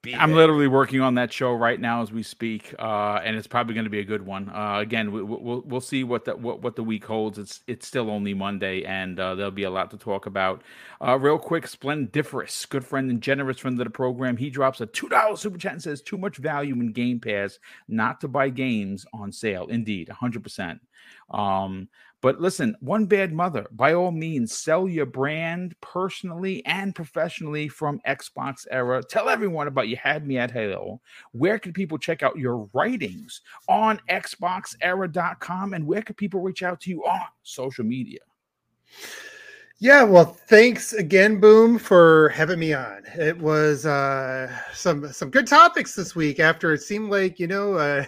[0.03, 0.37] Be I'm there.
[0.37, 3.85] literally working on that show right now as we speak, uh, and it's probably going
[3.85, 4.51] to be a good one.
[4.51, 7.39] Uh, again, we, we- we'll we'll see what the what, what the week holds.
[7.39, 10.63] It's it's still only Monday, and uh, there'll be a lot to talk about.
[11.01, 14.87] Uh, real quick, Splendiferous, good friend and generous friend of the program, he drops a
[14.87, 17.59] two dollar super chat and says, "Too much value in Game Pass,
[17.89, 20.43] not to buy games on sale." Indeed, 100.
[20.43, 20.81] percent
[21.31, 21.89] um
[22.25, 28.01] but listen one bad mother by all means sell your brand personally and professionally from
[28.09, 29.03] xbox era.
[29.03, 31.03] Tell everyone about you had me at halo
[31.33, 33.43] where can people check out your writings?
[33.69, 38.21] On xboxera.com and where can people reach out to you on social media
[39.81, 43.03] Yeah, well, thanks again, Boom, for having me on.
[43.19, 46.39] It was uh, some some good topics this week.
[46.39, 48.05] After it seemed like you know, uh,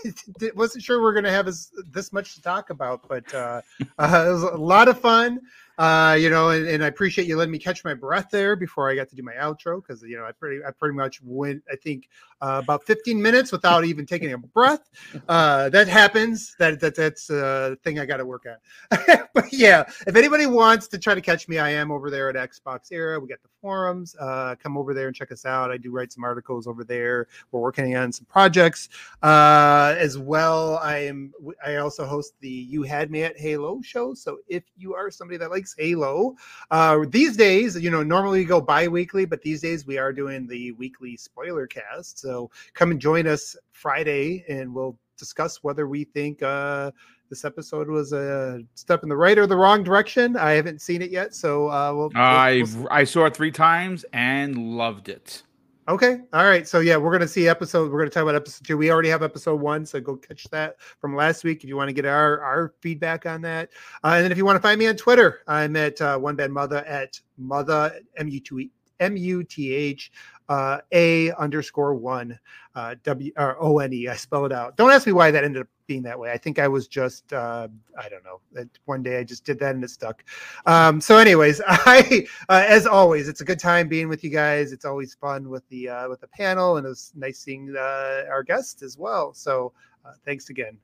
[0.54, 3.62] wasn't sure we are going to have this, this much to talk about, but uh,
[3.98, 5.40] uh, it was a lot of fun.
[5.78, 8.90] Uh, you know, and, and I appreciate you letting me catch my breath there before
[8.90, 11.62] I got to do my outro because you know I pretty I pretty much went
[11.70, 12.08] I think
[12.40, 14.90] uh, about 15 minutes without even taking a breath.
[15.28, 16.54] Uh, that happens.
[16.58, 19.28] That that that's a thing I got to work at.
[19.34, 22.50] but yeah, if anybody wants to try to catch me, I am over there at
[22.50, 23.18] Xbox Era.
[23.20, 24.16] We got the forums.
[24.18, 25.70] Uh, come over there and check us out.
[25.70, 27.26] I do write some articles over there.
[27.50, 28.88] We're working on some projects
[29.22, 30.78] uh, as well.
[30.78, 31.32] I am.
[31.64, 34.14] I also host the You Had Me at Halo show.
[34.14, 36.36] So if you are somebody that likes Halo,
[36.70, 40.46] uh, these days, you know, normally we go bi-weekly, but these days we are doing
[40.46, 42.18] the weekly spoiler cast.
[42.18, 46.90] So come and join us Friday, and we'll discuss whether we think uh,
[47.30, 50.36] this episode was a step in the right or the wrong direction.
[50.36, 53.50] I haven't seen it yet, so uh, we'll, we'll- i we'll i saw it three
[53.50, 55.42] times and loved it
[55.88, 56.18] Okay.
[56.32, 56.66] All right.
[56.66, 57.92] So yeah, we're gonna see episode.
[57.92, 58.76] We're gonna talk about episode two.
[58.76, 61.88] We already have episode one, so go catch that from last week if you want
[61.88, 63.70] to get our our feedback on that.
[64.02, 66.34] Uh, and then if you want to find me on Twitter, I'm at uh, one
[66.34, 70.10] bad mother at mother m u t h
[70.48, 72.36] uh, a underscore one
[72.74, 74.08] uh, w or o n e.
[74.08, 74.76] I spell it out.
[74.76, 76.30] Don't ask me why that ended up being that way.
[76.32, 77.68] I think I was just uh,
[77.98, 78.40] I don't know.
[78.84, 80.24] One day I just did that and it stuck.
[80.66, 84.72] Um, so, anyways, I uh, as always, it's a good time being with you guys.
[84.72, 88.42] It's always fun with the uh, with the panel, and it's nice seeing uh, our
[88.42, 89.32] guests as well.
[89.34, 89.72] So,
[90.04, 90.78] uh, thanks again.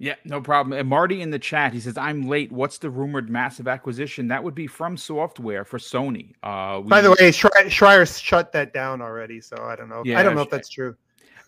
[0.00, 0.78] Yeah, no problem.
[0.78, 2.52] And Marty in the chat, he says, "I'm late.
[2.52, 4.28] What's the rumored massive acquisition?
[4.28, 8.72] That would be From Software for Sony." Uh, By the we- way, Schreier, shut that
[8.72, 10.00] down already, so I don't know.
[10.00, 10.96] I Yeah, don't know if that's true.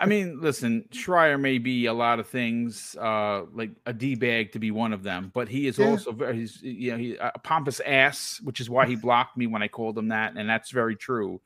[0.01, 4.53] I mean, listen, Schreier may be a lot of things, uh, like a d bag
[4.53, 5.89] to be one of them, but he is Yeah.
[5.89, 9.47] also very, he's, you know, he, a pompous ass, which is why he blocked me
[9.47, 11.41] when I called him that, and that's very true.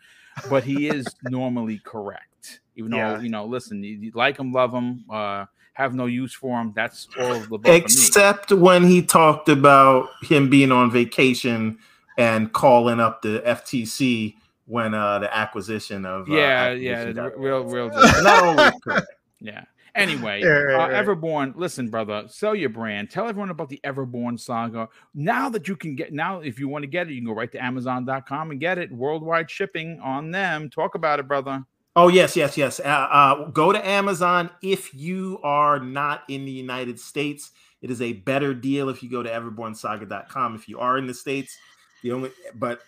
[0.48, 3.20] But he is normally correct, even though Yeah.
[3.20, 3.44] you know.
[3.46, 6.72] Listen, you, you like him, love him, uh, have no use for him.
[6.76, 7.94] That's all of the above for me.
[7.94, 11.78] Except when he talked about him being on vacation
[12.18, 14.34] and calling up the FTC
[14.66, 17.88] when uh, the acquisition of uh, Yeah, Activision yeah, got- real, real.
[17.88, 19.06] not always correct.
[19.40, 19.64] Yeah.
[19.94, 21.06] Anyway, Yeah, right, uh, right.
[21.06, 23.10] Everborn, listen, brother, sell your brand.
[23.10, 24.88] Tell everyone about the Everborn saga.
[25.14, 27.34] Now that you can get, now if you want to get it, you can go
[27.34, 28.90] right to Amazon.com and get it.
[28.90, 30.68] Worldwide shipping on them.
[30.70, 31.64] Talk about it, brother.
[31.94, 32.80] Oh yes, yes, yes.
[32.80, 37.52] Uh, uh, go to Amazon if you are not in the United States.
[37.82, 40.54] It is a better deal if you go to everbornsaga.com.
[40.56, 41.56] If you are in the states,
[42.02, 42.80] the only but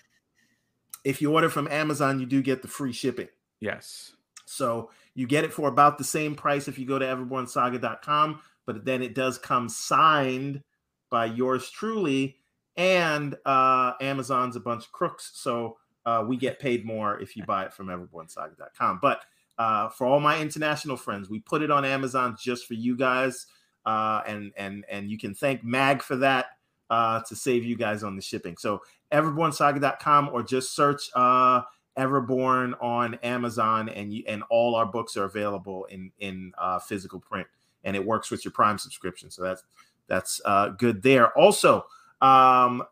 [1.06, 3.28] if you order from Amazon, you do get the free shipping.
[3.60, 4.10] Yes.
[4.44, 8.84] So you get it for about the same price if you go to everbornsaga.com, but
[8.84, 10.62] then it does come signed
[11.08, 12.38] by yours truly,
[12.76, 15.30] and uh, Amazon's a bunch of crooks.
[15.34, 18.98] So uh, we get paid more if you buy it from everbornsaga.com.
[19.00, 19.20] But
[19.58, 23.46] uh, for all my international friends, we put it on Amazon just for you guys,
[23.84, 26.46] uh, and and and you can thank Mag for that
[26.90, 28.56] uh, to save you guys on the shipping.
[28.56, 28.82] So
[29.12, 31.62] everbornsaga.com or just search uh,
[31.96, 37.18] Everborn on Amazon, and you and all our books are available in in uh, physical
[37.18, 37.46] print,
[37.84, 39.30] and it works with your Prime subscription.
[39.30, 39.64] So that's
[40.06, 41.36] that's uh, good there.
[41.38, 41.86] Also,
[42.20, 42.82] um,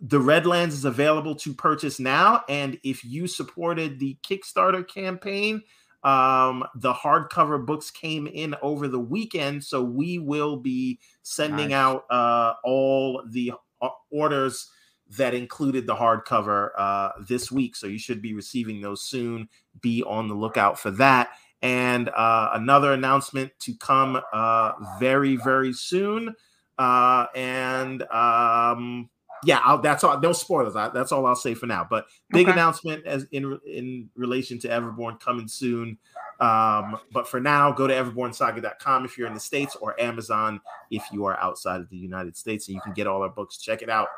[0.00, 5.62] the Redlands is available to purchase now, and if you supported the Kickstarter campaign,
[6.04, 11.76] um, the hardcover books came in over the weekend, so we will be sending Nice.
[11.76, 14.70] out uh, all the uh, orders
[15.16, 17.74] that included the hardcover uh, this week.
[17.76, 19.48] So you should be receiving those soon.
[19.80, 21.30] Be on the lookout for that.
[21.62, 26.34] And uh, another announcement to come uh, very, very soon.
[26.78, 29.08] Uh, and um,
[29.44, 30.18] yeah, I'll, that's all.
[30.20, 30.76] No spoilers.
[30.76, 31.86] I, that's all I'll say for now.
[31.88, 32.52] But big Okay.
[32.52, 35.98] announcement as in in relation to Everborn coming soon.
[36.40, 40.60] Um, but for now, go to everbornsaga.com if you're in the States or Amazon
[40.90, 42.68] if you are outside of the United States.
[42.68, 43.58] And you can get all our books.
[43.58, 44.08] Check it out.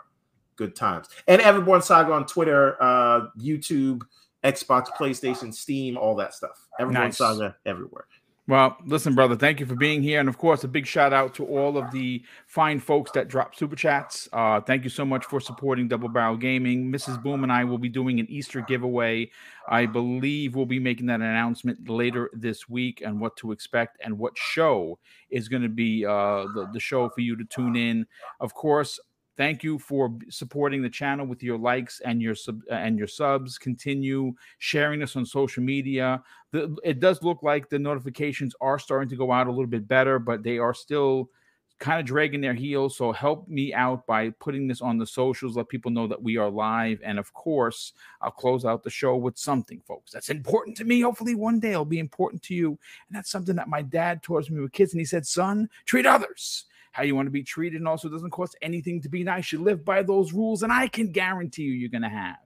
[0.57, 1.09] Good times.
[1.29, 4.03] And Everborn Saga on Twitter, uh, YouTube,
[4.43, 6.67] Xbox, PlayStation, Steam, all that stuff.
[6.81, 7.19] Everborn Nice.
[7.19, 8.07] Saga everywhere.
[8.49, 10.21] Well, listen, brother, thank you for being here.
[10.21, 13.57] And of course, a big shout out to all of the fine folks that drop
[13.57, 14.29] super chats.
[14.33, 16.93] Uh, thank you so much for supporting Double Barrel Gaming.
[16.93, 17.21] Mrs.
[17.21, 19.33] Boom and I will be doing an Easter giveaway.
[19.69, 24.17] I believe we'll be making that announcement later this week and what to expect and
[24.17, 28.07] what show is going to be uh, the, the show for you to tune in.
[28.39, 29.01] Of course,
[29.37, 33.09] thank you for supporting the channel with your likes and your sub uh, and your
[33.09, 33.59] subs.
[33.59, 36.23] Continue sharing this on social media
[36.57, 39.87] the, it does look like the notifications are starting to go out a little bit
[39.87, 41.31] better, but they are still
[41.79, 42.97] kind of dragging their heels.
[42.97, 46.39] So help me out by putting this on the socials, let people know that we
[46.39, 47.01] are live.
[47.05, 47.93] And of course,
[48.23, 51.01] I'll close out the show with something, folks, that's important to me.
[51.03, 52.69] Hopefully, one day it'll be important to you.
[52.69, 54.93] And that's something that my dad taught me with kids.
[54.95, 56.65] And he said, son, treat others
[56.97, 57.79] how you want to be treated.
[57.79, 59.53] And also, doesn't cost anything to be nice.
[59.53, 62.37] You live by those rules, and I can guarantee you, you're going to have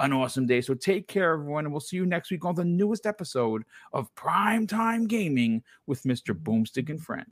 [0.00, 0.60] an awesome day.
[0.60, 3.62] So take care, everyone, and we'll see you next week on the newest episode
[3.92, 6.34] of Prime Time Gaming with Mr.
[6.34, 7.30] Boomstick and Friends.